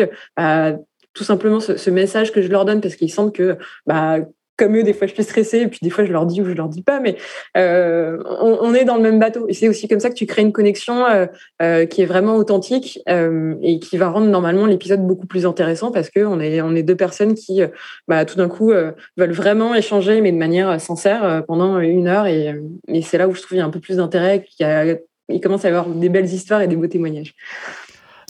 [1.14, 4.20] tout simplement ce, ce, message que je leur donne parce qu'ils sentent que bah,
[4.58, 6.46] comme eux, des fois je suis stressée, et puis des fois je leur dis ou
[6.46, 7.18] je leur dis pas, mais
[7.58, 9.48] euh, on, on, est dans le même bateau.
[9.48, 11.26] Et c'est aussi comme ça que tu crées une connexion euh,
[11.62, 15.92] euh, qui est vraiment authentique euh, et qui va rendre normalement l'épisode beaucoup plus intéressant
[15.92, 17.68] parce que on est, on est deux personnes qui, euh,
[18.08, 22.28] bah, tout d'un coup, euh, veulent vraiment échanger, mais de manière sincère pendant une heure.
[22.28, 22.56] Et,
[22.88, 25.00] et c'est là où je trouve qu'il y a un peu plus d'intérêt, qu'il
[25.30, 27.34] il commence à y avoir des belles histoires et des beaux témoignages.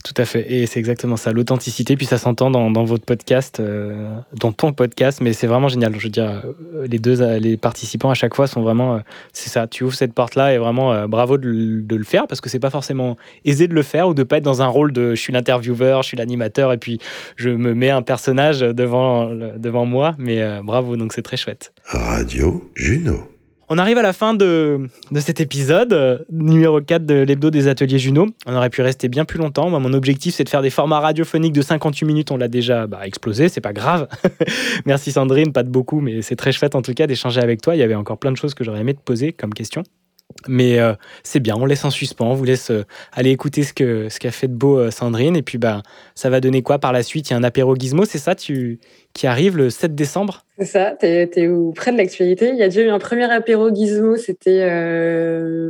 [0.06, 0.52] Tout à fait.
[0.52, 1.96] Et c'est exactement ça, l'authenticité.
[1.96, 5.96] Puis ça s'entend dans, votre podcast, euh, dans ton podcast, mais c'est vraiment génial.
[5.98, 6.42] Je veux dire,
[6.76, 8.94] euh, les deux les participants à chaque fois sont vraiment.
[8.94, 8.98] Euh,
[9.32, 12.60] c'est ça, tu ouvres cette porte-là et vraiment bravo de, le faire parce que c'est
[12.60, 15.20] pas forcément aisé de le faire ou de pas être dans un rôle de je
[15.20, 17.00] suis l'intervieweur, je suis l'animateur et puis
[17.34, 20.14] je me mets un personnage devant moi.
[20.18, 21.72] Mais bravo, donc c'est très chouette.
[21.84, 23.35] Radio Juno.
[23.68, 27.66] On arrive à la fin de, de cet épisode, euh, numéro 4 de l'hebdo des
[27.66, 28.28] ateliers Juno.
[28.46, 29.70] On aurait pu rester bien plus longtemps.
[29.70, 32.30] Moi, mon objectif, c'est de faire des formats radiophoniques de 58 minutes.
[32.30, 34.06] On l'a déjà bah, explosé, c'est pas grave.
[34.86, 37.74] Merci Sandrine, pas de beaucoup, mais c'est très chouette en tout cas d'échanger avec toi.
[37.74, 39.82] Il y avait encore plein de choses que j'aurais aimé te poser comme question.
[40.48, 43.72] Mais euh, c'est bien, on laisse en suspens, on vous laisse euh, aller écouter ce
[43.72, 45.36] qu'a fait de beau euh, Sandrine.
[45.36, 45.82] Et puis, bah,
[46.14, 47.30] ça va donner quoi par la suite?
[47.30, 48.78] Il y a un apéro gizmo, c'est ça tu,
[49.12, 50.44] qui arrive le 7 décembre?
[50.58, 51.26] C'est ça, tu es,
[51.74, 52.50] près de l'actualité.
[52.50, 54.62] Il y a déjà eu un premier apéro gizmo, c'était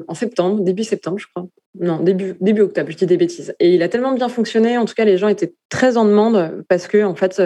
[0.06, 1.46] en septembre, début septembre, je crois.
[1.78, 3.54] Non, début, début octobre, je dis des bêtises.
[3.60, 6.64] Et il a tellement bien fonctionné, en tout cas, les gens étaient très en demande
[6.68, 7.42] parce que, en fait,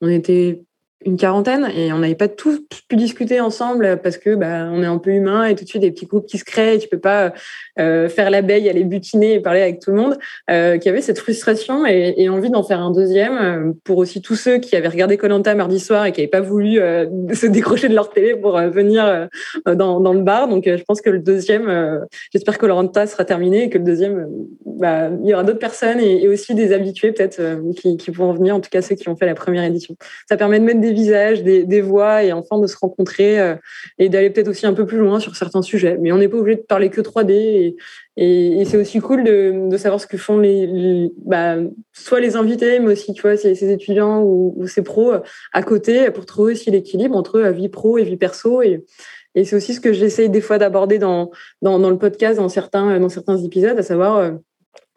[0.00, 0.62] on était
[1.04, 4.86] une quarantaine et on n'avait pas tous pu discuter ensemble parce que bah, on est
[4.86, 6.88] un peu humain et tout de suite des petits groupes qui se créent et tu
[6.88, 7.32] peux pas
[7.78, 10.18] euh, faire l'abeille, aller butiner et parler avec tout le monde,
[10.50, 14.34] euh, qui avait cette frustration et, envie d'en faire un deuxième euh, pour aussi tous
[14.34, 16.74] ceux qui avaient regardé Colanta mardi soir et qui n'avaient pas voulu
[17.32, 19.28] se décrocher de leur télé pour venir
[19.66, 20.48] dans, dans, le bar.
[20.48, 24.28] Donc je pense que le deuxième, j'espère que Colanta sera terminé et que le deuxième,
[24.66, 27.40] bah, il y aura d'autres personnes et, et, aussi des habitués peut-être
[27.76, 29.96] qui, qui pourront venir, en tout cas ceux qui ont fait la première édition.
[30.28, 33.54] Ça permet de mettre des des visages, des, voix et enfin de se rencontrer euh,
[33.98, 35.96] et d'aller peut-être aussi un peu plus loin sur certains sujets.
[36.00, 37.76] Mais on n'est pas obligé de parler que 3D
[38.16, 41.56] et, c'est aussi cool de, savoir ce que font les, bah,
[41.92, 45.12] soit les invités, mais aussi tu vois ces, étudiants ou, ces pros
[45.52, 49.74] à côté pour trouver aussi l'équilibre entre vie pro et vie perso et c'est aussi
[49.74, 51.30] ce que j'essaye des fois d'aborder dans,
[51.62, 54.32] dans, dans, le podcast, dans certains, dans certains épisodes, à savoir euh,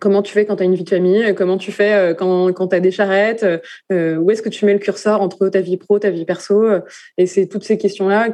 [0.01, 2.51] Comment tu fais quand tu as une vie de famille Comment tu fais euh, quand,
[2.53, 3.45] quand tu as des charrettes
[3.91, 6.65] euh, Où est-ce que tu mets le curseur entre ta vie pro, ta vie perso
[7.19, 8.29] Et c'est toutes ces questions-là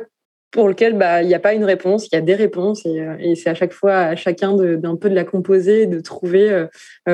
[0.52, 2.86] pour lesquelles bah, il n'y a pas une réponse, il y a des réponses.
[2.86, 6.66] Et, euh, c'est à chaque fois à chacun d'un peu de la composer, de trouver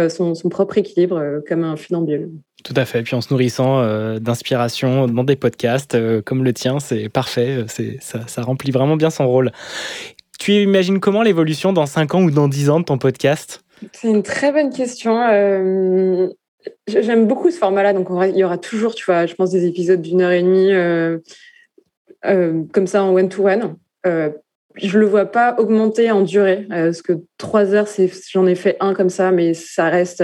[0.09, 2.29] son, propre équilibre comme un funambule.
[2.63, 3.01] Tout à fait.
[3.01, 3.83] Puis en se nourrissant
[4.19, 7.65] d'inspiration dans des podcasts comme le tien, c'est parfait.
[8.01, 9.51] Ça, ça remplit vraiment bien son rôle.
[10.37, 13.62] Tu imagines comment l'évolution dans 5 ans ou dans 10 ans de ton podcast?
[13.91, 15.21] C'est une très bonne question.
[15.21, 16.29] Euh,
[16.87, 20.01] j'aime beaucoup ce format-là, donc il y aura toujours, tu vois, je pense des épisodes
[20.01, 21.19] d'une heure et demie euh,
[22.25, 23.75] euh, comme ça en one-to-one.
[24.05, 27.87] je le vois pas augmenter en durée, parce que trois heures,
[28.31, 30.23] j'en ai fait un comme ça, mais ça reste.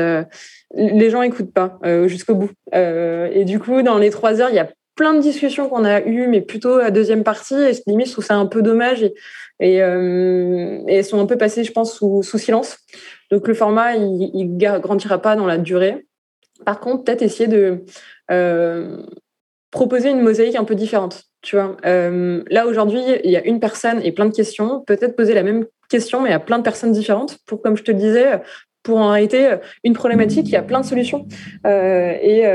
[0.74, 2.52] les gens écoutent pas jusqu'au bout.
[2.74, 4.70] et du coup, dans les trois heures, il y a
[5.00, 7.56] plein de discussions qu'on a eues, mais plutôt à deuxième partie.
[7.56, 9.02] Et limite, je trouve ça un peu dommage.
[9.02, 9.14] Et,
[9.62, 12.80] et, euh, et elles sont un peu passées, je pense, sous, silence.
[13.32, 16.06] Donc le format, il, il grandira pas dans la durée.
[16.66, 17.86] Par contre, peut-être essayer de
[18.30, 18.98] euh,
[19.72, 21.24] proposer une mosaïque un peu différente.
[21.44, 24.82] Tu vois, euh, là aujourd'hui, il y a une personne et plein de questions.
[24.82, 27.38] Peut-être poser la même question, mais à plein de personnes différentes.
[27.46, 28.42] Pour, comme je te le disais,
[28.84, 29.56] pour en réalité
[29.86, 31.26] une problématique, il y a plein de solutions.
[31.66, 32.46] Euh, et,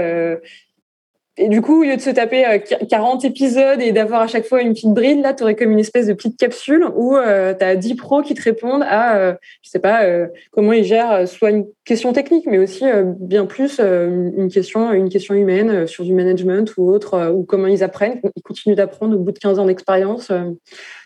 [1.36, 4.62] et du coup, au lieu de se taper 40 épisodes et d'avoir à chaque fois
[4.62, 7.64] une petite bride, là, tu aurais comme une espèce de petite capsule où euh, tu
[7.64, 11.26] as 10 pros qui te répondent à, euh, je sais pas, euh, comment ils gèrent
[11.26, 12.84] soit une question technique, mais aussi
[13.18, 17.82] bien plus une question une question humaine sur du management ou autre, ou comment ils
[17.82, 20.30] apprennent, ils continuent d'apprendre au bout de 15 ans d'expérience.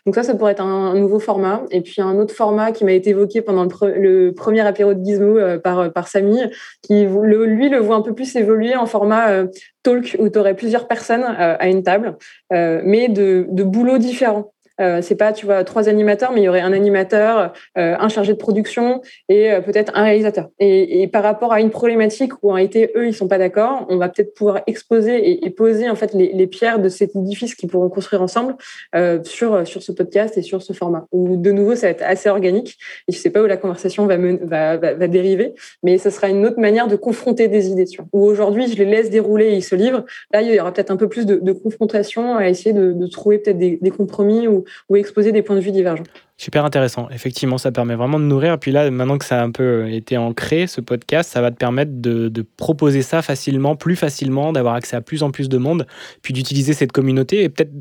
[0.08, 1.64] Donc ça, ça pourrait être un, nouveau format.
[1.70, 5.36] Et puis un autre format qui m'a été évoqué pendant le, premier apéro de Gizmo
[5.62, 6.40] par, par Samy,
[6.80, 9.44] qui lui le voit un peu plus évoluer en format
[9.82, 12.16] talk où tu aurais plusieurs personnes à une table,
[12.50, 14.54] mais de, de boulots différents.
[14.80, 18.08] Euh, c'est pas, tu vois, trois animateurs, mais il y aurait un animateur, euh, un
[18.08, 20.48] chargé de production et euh, peut-être un réalisateur.
[20.58, 23.86] Et, et, par rapport à une problématique où en réalité eux ils sont pas d'accord,
[23.88, 27.16] on va peut-être pouvoir exposer et, et, poser en fait les, les, pierres de cet
[27.16, 28.56] édifice qu'ils pourront construire ensemble
[28.94, 31.06] euh, sur sur ce podcast et sur ce format.
[31.12, 32.78] Où de nouveau ça va être assez organique
[33.08, 36.28] et je sais pas où la conversation va va, va, va, dériver, mais ce sera
[36.28, 37.86] une autre manière de confronter des idées.
[37.86, 40.04] Tu aujourd'hui je les laisse dérouler et ils se livrent.
[40.32, 43.06] Là il y aura peut-être un peu plus de, de confrontation à essayer de, de
[43.06, 46.04] trouver peut-être des, des compromis ou ou exposer des points de vue divergents.
[46.40, 47.08] Super intéressant.
[47.10, 48.60] Effectivement, ça permet vraiment de nourrir.
[48.60, 51.56] Puis là, maintenant que ça a un peu été ancré, ce podcast, ça va te
[51.56, 55.58] permettre de, de proposer ça facilement, plus facilement, d'avoir accès à plus en plus de
[55.58, 55.84] monde,
[56.22, 57.72] puis d'utiliser cette communauté et peut-être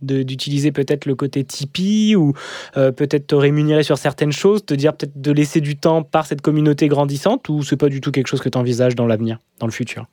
[0.00, 2.32] d'utiliser peut-être le côté Tipeee ou
[2.78, 6.24] euh, peut-être te rémunérer sur certaines choses, te dire peut-être de laisser du temps par
[6.24, 9.40] cette communauté grandissante ou c'est pas du tout quelque chose que tu envisages dans l'avenir,
[9.58, 10.06] dans le futur?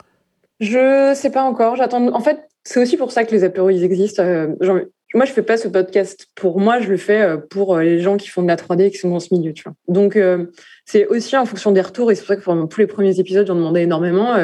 [0.59, 1.77] Je sais pas encore.
[1.77, 2.13] J'attends.
[2.13, 4.23] En fait, c'est aussi pour ça que les apéros ils existent.
[4.23, 4.47] Euh,
[5.13, 7.99] moi, je fais pas ce podcast pour moi, je le fais euh, pour euh, les
[7.99, 9.73] gens qui font de la 3D et qui sont dans ce milieu, tu vois.
[9.87, 10.45] Donc, euh,
[10.85, 13.19] c'est aussi en fonction des retours, et c'est pour ça que pendant tous les premiers
[13.19, 14.35] épisodes, j'en demandais énormément.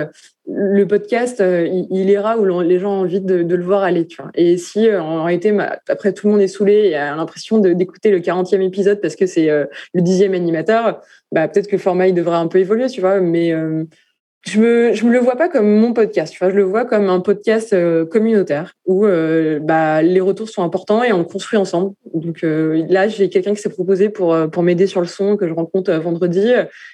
[0.50, 4.32] le podcast, il, ira où les gens ont envie de, le voir aller, tu vois.
[4.36, 5.56] Et si, en réalité,
[5.90, 9.26] après, tout le monde est saoulé et a l'impression d'écouter le 40e épisode parce que
[9.26, 11.02] c'est le dixième animateur,
[11.34, 13.20] bah, peut-être que le format, il devrait un peu évoluer, tu vois.
[13.20, 13.54] Mais
[14.48, 16.86] je me je me le vois pas comme mon podcast tu vois je le vois
[16.86, 21.58] comme un podcast euh, communautaire où euh, bah les retours sont importants et on construit
[21.58, 21.94] ensemble.
[22.14, 25.36] Donc euh, là j'ai quelqu'un qui s'est proposé pour euh, pour m'aider sur le son
[25.36, 26.54] que je rencontre euh, vendredi.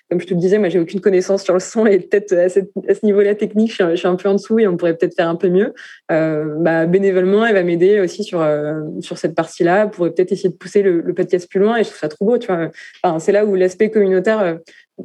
[0.09, 2.45] Comme je te le disais moi j'ai aucune connaissance sur le son et peut-être à,
[2.45, 5.29] à, ce niveau-là technique je suis, un peu en dessous et on pourrait peut-être faire
[5.29, 5.73] un peu mieux.
[6.09, 8.43] Bah bénévolement elle va m'aider aussi sur
[9.01, 9.87] sur cette partie-là.
[9.87, 12.25] Pour peut-être essayer de pousser le, le, podcast plus loin et je trouve ça trop
[12.25, 12.69] beau tu vois.
[13.03, 14.57] Enfin, c'est là où l'aspect communautaire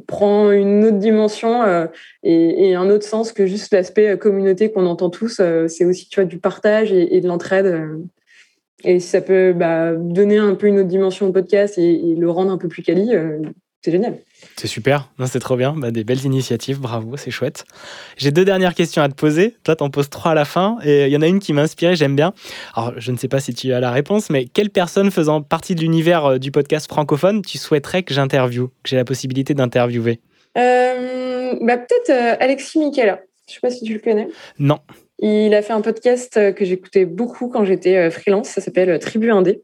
[0.07, 1.87] prend une autre dimension euh,
[2.23, 5.39] et, un autre sens que juste l'aspect euh, communauté qu'on entend tous.
[5.39, 7.89] Euh, c'est aussi tu vois, du partage et, de l'entraide.
[8.83, 12.15] Et si ça peut bah, donner un peu une autre dimension au podcast et, et
[12.15, 13.11] le rendre un peu plus quali,
[13.81, 14.19] c'est génial.
[14.55, 15.73] C'est super, c'est trop bien.
[15.73, 17.65] Bah, des belles initiatives, bravo, c'est chouette.
[18.17, 19.55] J'ai deux dernières questions à te poser.
[19.63, 20.77] Toi, t'en poses trois à la fin.
[20.83, 22.33] Et il y en a une qui m'a inspiré, j'aime bien.
[22.75, 25.75] Alors, je ne sais pas si tu as la réponse, mais quelle personne faisant partie
[25.75, 30.19] de l'univers euh, du podcast francophone tu souhaiterais que j'interviewe, que j'ai la possibilité d'interviewer?
[30.57, 33.21] Euh, bah, Peut-être euh, Alexis Michela.
[33.47, 34.27] Je ne sais pas si tu le connais.
[34.59, 34.79] Non.
[35.19, 38.49] Il a fait un podcast que j'écoutais beaucoup quand j'étais freelance.
[38.49, 39.63] Ça s'appelle Tribu Indé.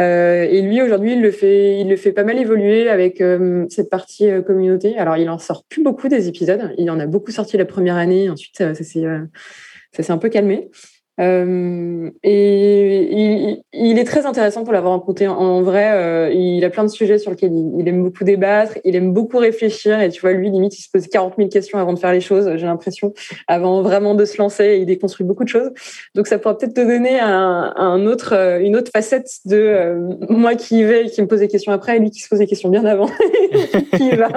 [0.00, 3.66] Euh, et lui, aujourd'hui, il le fait, il le fait pas mal évoluer avec euh,
[3.68, 4.96] cette partie euh, communauté.
[4.98, 6.74] Alors, il en sort plus beaucoup des épisodes.
[6.78, 8.30] Il en a beaucoup sorti la première année.
[8.30, 10.70] Ensuite, ça, ça s'est un peu calmé.
[11.20, 15.92] Euh, et il, il, est très intéressant pour l'avoir rencontré en, en vrai.
[15.92, 19.12] Euh, il a plein de sujets sur lesquels il, il, aime beaucoup débattre, il aime
[19.12, 20.00] beaucoup réfléchir.
[20.00, 22.20] Et tu vois, lui, limite, il se pose 40 000 questions avant de faire les
[22.20, 23.14] choses, j'ai l'impression,
[23.46, 24.78] avant vraiment de se lancer.
[24.80, 25.70] Il déconstruit beaucoup de choses.
[26.16, 30.56] Donc, ça pourra peut-être te donner un, un, autre, une autre facette de euh, moi
[30.56, 32.40] qui y vais et qui me pose des questions après, et lui qui se pose
[32.40, 33.06] des questions bien avant.
[33.96, 34.28] qui y va.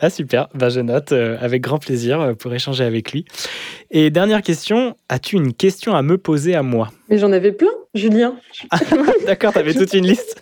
[0.00, 0.48] ah, super.
[0.54, 3.26] Ben, je note euh, avec grand plaisir pour échanger avec lui.
[3.90, 4.94] Et dernière question,
[5.26, 8.36] as-tu une question à me poser à moi Mais j'en avais plein, Julien.
[8.70, 8.78] Ah,
[9.26, 10.40] D'accord, tu avais toute une liste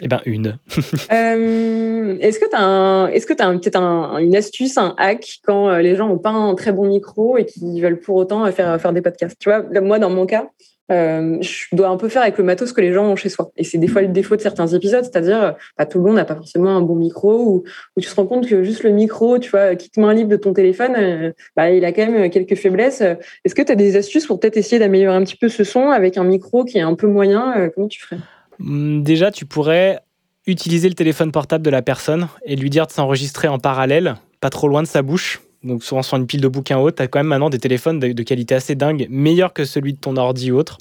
[0.00, 0.58] Eh bien, une.
[1.12, 5.68] euh, est-ce que tu as, est-ce que as peut-être un, une astuce, un hack, quand
[5.68, 8.80] euh, les gens n'ont pas un très bon micro et qui veulent pour autant faire,
[8.80, 9.38] faire des podcasts?
[9.38, 10.48] Tu vois, moi, dans mon cas,
[10.90, 13.50] euh, je dois un peu faire avec le matos que les gens ont chez soi.
[13.56, 16.24] Et c'est des fois le défaut de certains épisodes, c'est-à-dire bah, tout le monde n'a
[16.24, 17.64] pas forcément un bon micro ou,
[18.00, 20.52] tu te rends compte que juste le micro, tu vois, quitte main libre de ton
[20.52, 23.00] téléphone, euh, bah, il a quand même quelques faiblesses.
[23.00, 25.90] Est-ce que tu as des astuces pour peut-être essayer d'améliorer un petit peu ce son
[25.90, 28.18] avec un micro qui est un peu moyen euh, Comment tu ferais?
[28.60, 30.00] Hum, Déjà, tu pourrais
[30.46, 34.50] utiliser le téléphone portable de la personne et lui dire de s'enregistrer en parallèle, pas
[34.50, 37.08] trop loin de sa bouche donc souvent sur une pile de bouquins haute, tu as
[37.08, 40.16] quand même maintenant des téléphones de, de qualité assez dingue, meilleurs que celui de ton
[40.16, 40.78] ordi ou autre.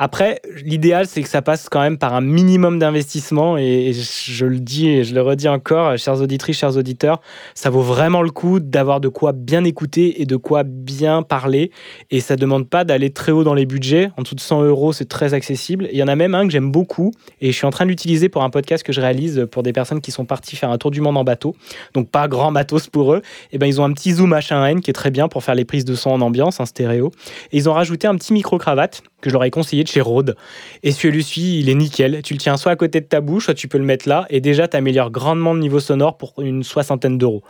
[0.00, 3.58] Après, l'idéal, c'est que ça passe quand même par un minimum d'investissement.
[3.58, 7.20] Et, je le dis et je le redis encore, chers auditrices, chers auditeurs,
[7.54, 11.72] ça vaut vraiment le coup d'avoir de quoi bien écouter et de quoi bien parler.
[12.10, 14.10] Et ça ne demande pas d'aller très haut dans les budgets.
[14.16, 15.88] En dessous de 100 euros, c'est très accessible.
[15.90, 17.90] Il y en a même un que j'aime beaucoup et je suis en train de
[17.90, 20.78] l'utiliser pour un podcast que je réalise pour des personnes qui sont parties faire un
[20.78, 21.56] tour du monde en bateau.
[21.94, 23.22] Donc, pas grand matos pour eux.
[23.50, 25.56] Et eh ben, ils ont un petit zoom H1N qui est très bien pour faire
[25.56, 27.10] les prises de son en ambiance, en stéréo.
[27.50, 30.36] Et ils ont rajouté un petit micro-cravate que je leur ai conseillé de chez Rode.
[30.82, 32.22] Et celui-ci, il est nickel.
[32.22, 34.26] Tu le tiens soit à côté de ta bouche, soit tu peux le mettre là.
[34.30, 37.42] Et déjà, tu améliores grandement le niveau sonore pour une soixantaine d'euros.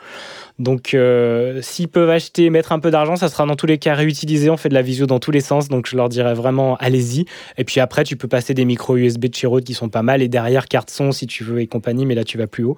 [0.58, 3.94] Donc, euh, s'ils peuvent acheter, mettre un peu d'argent, ça sera dans tous les cas
[3.94, 4.50] réutilisé.
[4.50, 5.68] On fait de la visio dans tous les sens.
[5.68, 7.26] Donc, je leur dirais vraiment, allez-y.
[7.58, 10.02] Et puis après, tu peux passer des micros USB de chez Rode qui sont pas
[10.02, 10.20] mal.
[10.20, 12.06] Et derrière, carte son si tu veux et compagnie.
[12.06, 12.76] Mais là, tu vas plus haut.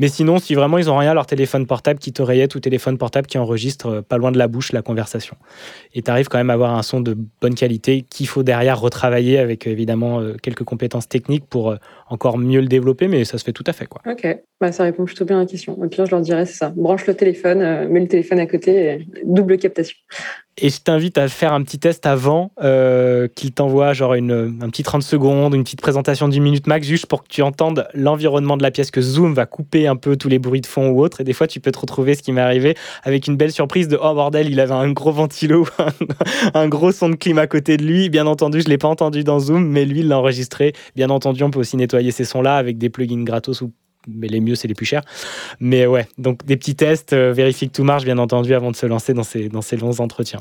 [0.00, 3.28] Mais sinon, si vraiment ils ont rien, leur téléphone portable qui t'oreillette ou téléphone portable
[3.28, 5.36] qui enregistre euh, pas loin de la bouche la conversation.
[5.94, 8.80] Et tu arrives quand même à avoir un son de bonne qualité qu'il faut derrière
[8.80, 11.76] retravailler avec évidemment euh, quelques compétences techniques pour
[12.08, 13.06] encore mieux le développer.
[13.06, 13.86] Mais ça se fait tout à fait.
[13.86, 14.02] Quoi.
[14.10, 14.26] Ok,
[14.60, 15.80] bah, ça répond plutôt bien à la question.
[15.80, 16.72] Au pire, je leur dirais, c'est ça.
[16.76, 19.96] Branche le téléphone, euh, mets le téléphone à côté, double captation.
[20.58, 24.68] Et je t'invite à faire un petit test avant euh, qu'il t'envoie genre une, un
[24.68, 28.58] petit 30 secondes, une petite présentation d'une minute max, juste pour que tu entendes l'environnement
[28.58, 31.00] de la pièce, que Zoom va couper un peu tous les bruits de fond ou
[31.00, 31.22] autres.
[31.22, 33.88] Et des fois, tu peux te retrouver, ce qui m'est arrivé, avec une belle surprise
[33.88, 35.66] de oh bordel, il avait un gros ventilo,
[36.54, 38.10] un, gros son de clim à côté de lui.
[38.10, 40.74] Bien entendu, je ne l'ai pas entendu dans Zoom, mais lui, il l'a enregistré.
[40.94, 43.72] Bien entendu, on peut aussi nettoyer ces sons-là avec des plugins gratos ou
[44.08, 45.02] mais les mieux, c'est les plus chers.
[45.60, 48.76] Mais ouais, donc des petits tests, euh, vérifie que tout marche, bien entendu, avant de
[48.76, 50.40] se lancer dans ces, dans ces longs entretiens.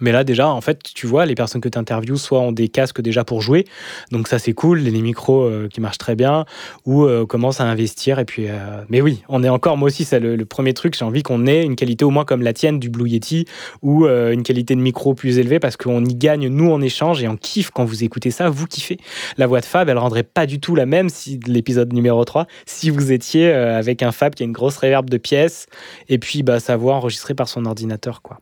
[0.00, 2.68] Mais là, déjà, en fait, tu vois, les personnes que tu interviews, soit ont des
[2.68, 3.64] casques déjà pour jouer,
[4.10, 6.44] donc ça c'est cool, les micros euh, qui marchent très bien,
[6.84, 8.18] ou euh, commencent à investir.
[8.18, 11.04] Et puis, euh, mais oui, on est encore, moi aussi, c'est le, premier truc, j'ai
[11.04, 13.46] envie qu'on ait une qualité au moins comme la tienne du Blue Yeti,
[13.82, 17.28] ou une qualité de micro plus élevée, parce qu'on y gagne, nous, en échange, et
[17.28, 18.98] on kiffe quand vous écoutez ça, vous kiffez.
[19.38, 22.46] La voix de Fab, elle rendrait pas du tout la même si l'épisode numéro 3,
[22.64, 25.66] si vous étiez avec un Fab qui a une grosse réverb de pièces,
[26.08, 28.38] et puis bah, sa voix enregistrée par son ordinateur, quoi.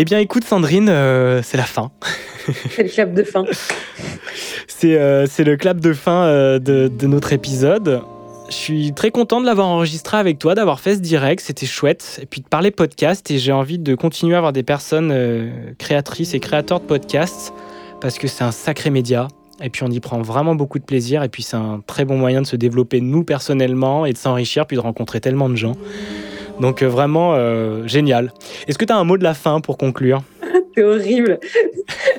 [0.00, 1.90] Eh bien, écoute, Sandrine, euh, c'est la fin.
[2.70, 3.44] c'est le clap de fin.
[4.84, 8.02] Euh, c'est le clap de fin euh, de, notre épisode.
[8.48, 12.20] Je suis très content de l'avoir enregistré avec toi, d'avoir fait ce direct, c'était chouette.
[12.22, 15.12] Et puis de parler podcast, et j'ai envie de continuer à avoir des personnes
[15.78, 17.52] créatrices et créateurs de podcasts,
[18.00, 19.26] parce que c'est un sacré média.
[19.60, 22.16] Et puis on y prend vraiment beaucoup de plaisir, et puis c'est un très bon
[22.16, 25.74] moyen de se développer nous personnellement, et de s'enrichir, puis de rencontrer tellement de gens.
[26.60, 28.32] Donc euh, vraiment euh, génial.
[28.66, 30.22] Est-ce que tu as un mot de la fin pour conclure?
[30.76, 31.38] C'est horrible.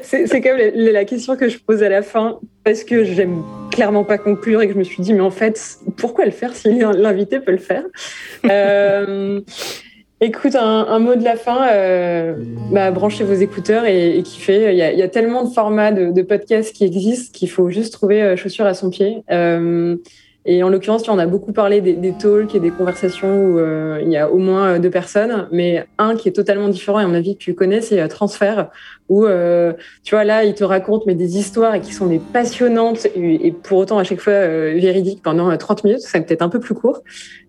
[0.02, 4.18] C'est comme la, question que je pose à la fin parce que j'aime clairement pas
[4.18, 7.40] conclure et que je me suis dit mais en fait pourquoi le faire si l'invité
[7.40, 7.84] peut le faire?
[8.46, 9.40] Euh,
[10.22, 11.66] Écoute, un, mot de la fin,
[12.74, 14.74] bah, branchez vos écouteurs et, kiffez.
[14.74, 18.66] Il y, a, tellement de formats de, podcasts qui existent qu'il faut juste trouver chaussure
[18.66, 19.24] à son pied.
[20.46, 24.10] Et en l'occurrence, on a beaucoup parlé des, talks et des conversations où euh, il
[24.10, 27.08] y a au moins euh, deux personnes, mais un qui est totalement différent, et à
[27.08, 28.70] mon avis que tu connais, c'est euh, Transfert,
[29.10, 33.08] où tu vois là, il te raconte mais des histoires et qui sont des passionnantes
[33.16, 36.76] et, pour autant à chaque fois véridiques pendant 30 minutes, c'est peut-être un peu plus
[36.76, 37.02] court.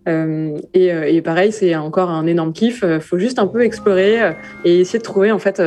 [0.07, 2.83] Et, pareil, c'est encore un énorme kiff.
[2.99, 4.33] faut juste un peu explorer
[4.65, 5.61] et essayer de trouver en fait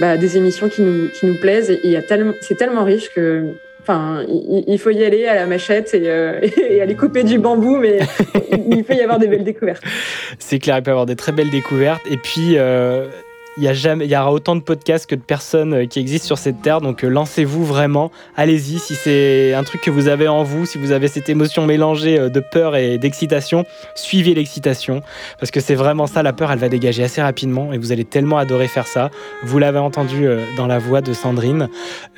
[0.00, 1.70] bah, des émissions qui nous, qui nous plaisent.
[1.70, 2.00] Et, et
[2.40, 3.54] c'est tellement riche que
[3.88, 4.24] Enfin,
[4.66, 8.00] il, faut y aller à la machette euh, et, aller couper du bambou, mais
[8.68, 9.84] il peut y avoir des belles découvertes.
[10.40, 12.02] C'est clair, il peut y avoir des très belles découvertes.
[12.10, 13.06] Et puis, euh,
[13.58, 15.98] il y, a jamais, il y aura autant de podcasts que de personnes euh, qui
[15.98, 16.80] existent sur cette terre.
[16.80, 18.10] Donc euh, lancez-vous vraiment.
[18.36, 18.78] Allez-y.
[18.78, 22.18] Si c'est un truc que vous avez en vous, si vous avez cette émotion mélangée
[22.18, 23.64] euh, de peur et d'excitation,
[23.94, 25.00] suivez l'excitation.
[25.40, 26.22] Parce que c'est vraiment ça.
[26.22, 27.72] La peur, elle va dégager assez rapidement.
[27.72, 29.10] Et vous allez tellement adorer faire ça.
[29.42, 30.26] Vous l'avez entendu
[30.56, 31.68] dans la voix de Sandrine.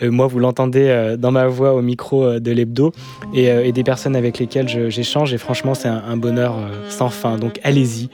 [0.03, 2.93] moi, vous l'entendez dans ma voix au micro de l'hebdo.
[3.35, 5.33] Et, des personnes avec lesquelles j'échange.
[5.35, 6.57] Et franchement, c'est un bonheur
[6.89, 7.37] sans fin.
[7.37, 8.09] Donc allez-y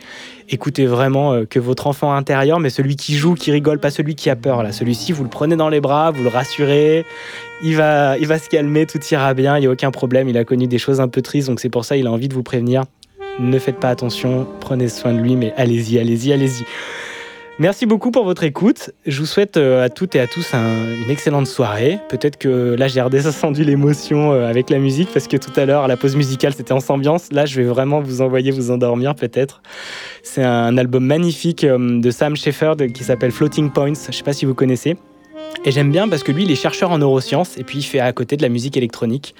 [0.48, 4.14] écoutez vraiment euh, que votre enfant intérieur, mais celui qui joue, qui rigole, pas celui
[4.14, 4.62] qui a peur.
[4.62, 7.04] Là, celui-ci, vous le prenez dans les bras, vous le rassurez,
[7.62, 10.28] il va, il va se calmer, tout ira bien, il n'y a aucun problème.
[10.28, 12.28] Il a connu des choses un peu tristes, donc c'est pour ça il a envie
[12.28, 12.84] de vous prévenir.
[13.40, 16.64] Ne faites pas attention, prenez soin de lui, mais allez-y, allez-y, allez-y.
[17.60, 18.90] Merci beaucoup pour votre écoute.
[19.06, 22.00] Je vous souhaite euh, à toutes et à tous une excellente soirée.
[22.08, 25.86] Peut-être que là j'ai redescendu l'émotion euh, avec la musique parce que tout à l'heure
[25.86, 27.30] la pause musicale c'était en ambiance.
[27.30, 29.62] Là je vais vraiment vous envoyer vous endormir peut-être.
[30.24, 33.92] C'est un album magnifique euh, de Sam Shepard qui s'appelle Floating Points.
[34.10, 34.96] Je sais pas si vous connaissez.
[35.66, 38.00] Et j'aime bien parce que lui, il est chercheur en neurosciences et puis il fait
[38.00, 39.34] à côté de la musique électronique.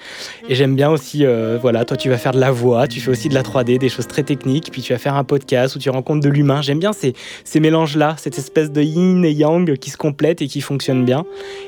[0.49, 3.11] Et j'aime bien aussi, euh, voilà, toi tu vas faire de la voix, tu fais
[3.11, 5.79] aussi de la 3D, des choses très techniques, puis tu vas faire un podcast où
[5.79, 6.63] tu rencontres de l'humain.
[6.63, 7.13] J'aime bien ces,
[7.59, 11.25] mélanges-là, cette espèce de yin et yang qui se complètent et qui fonctionnent bien.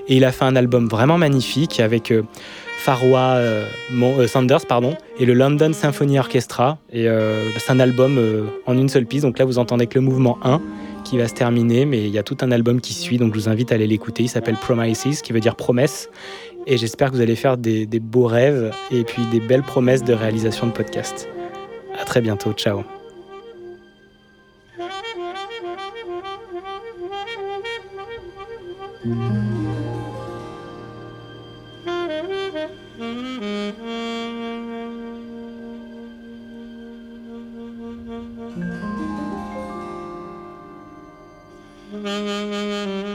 [0.07, 2.23] Et il a fait un album vraiment magnifique avec euh,
[2.79, 6.79] Farwa euh, euh, Sanders pardon, et le London Symphony Orchestra.
[6.91, 7.07] Et
[7.57, 8.19] c'est un album
[8.65, 9.23] en une seule piste.
[9.23, 10.61] Donc là, vous entendez que le mouvement 1
[11.07, 13.39] qui va se terminer, mais il y a tout un album qui suit, donc je
[13.39, 14.23] vous invite à aller l'écouter.
[14.23, 16.09] Il s'appelle Promises, qui veut dire promesse.
[16.65, 20.03] Et j'espère que vous allez faire des, des beaux rêves et puis des belles promesses
[20.03, 21.29] de réalisation de podcast.
[21.97, 22.83] À très bientôt, ciao.
[42.03, 43.06] Mm-hmm.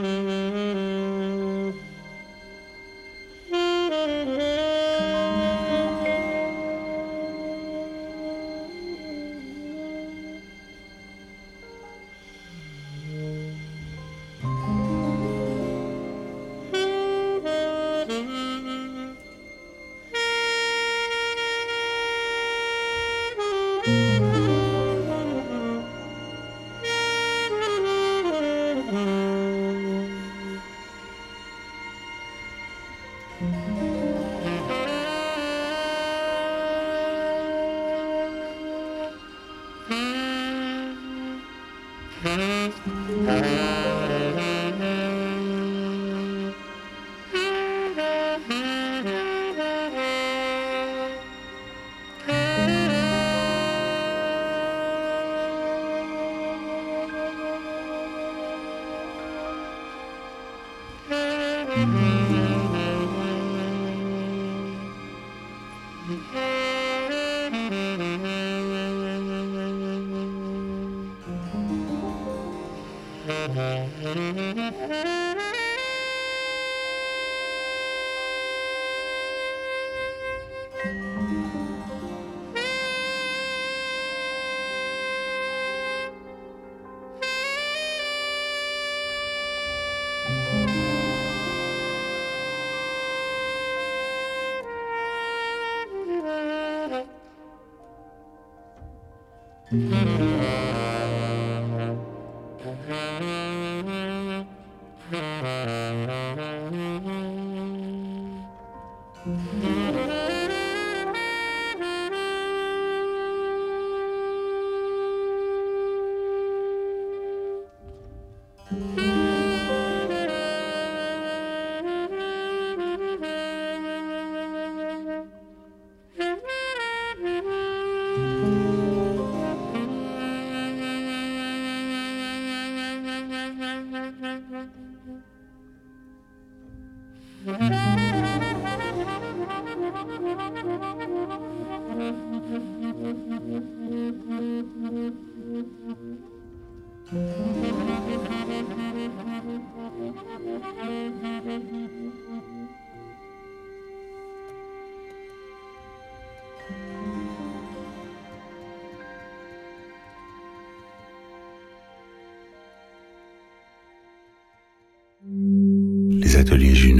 [166.33, 166.92] Les ateliers.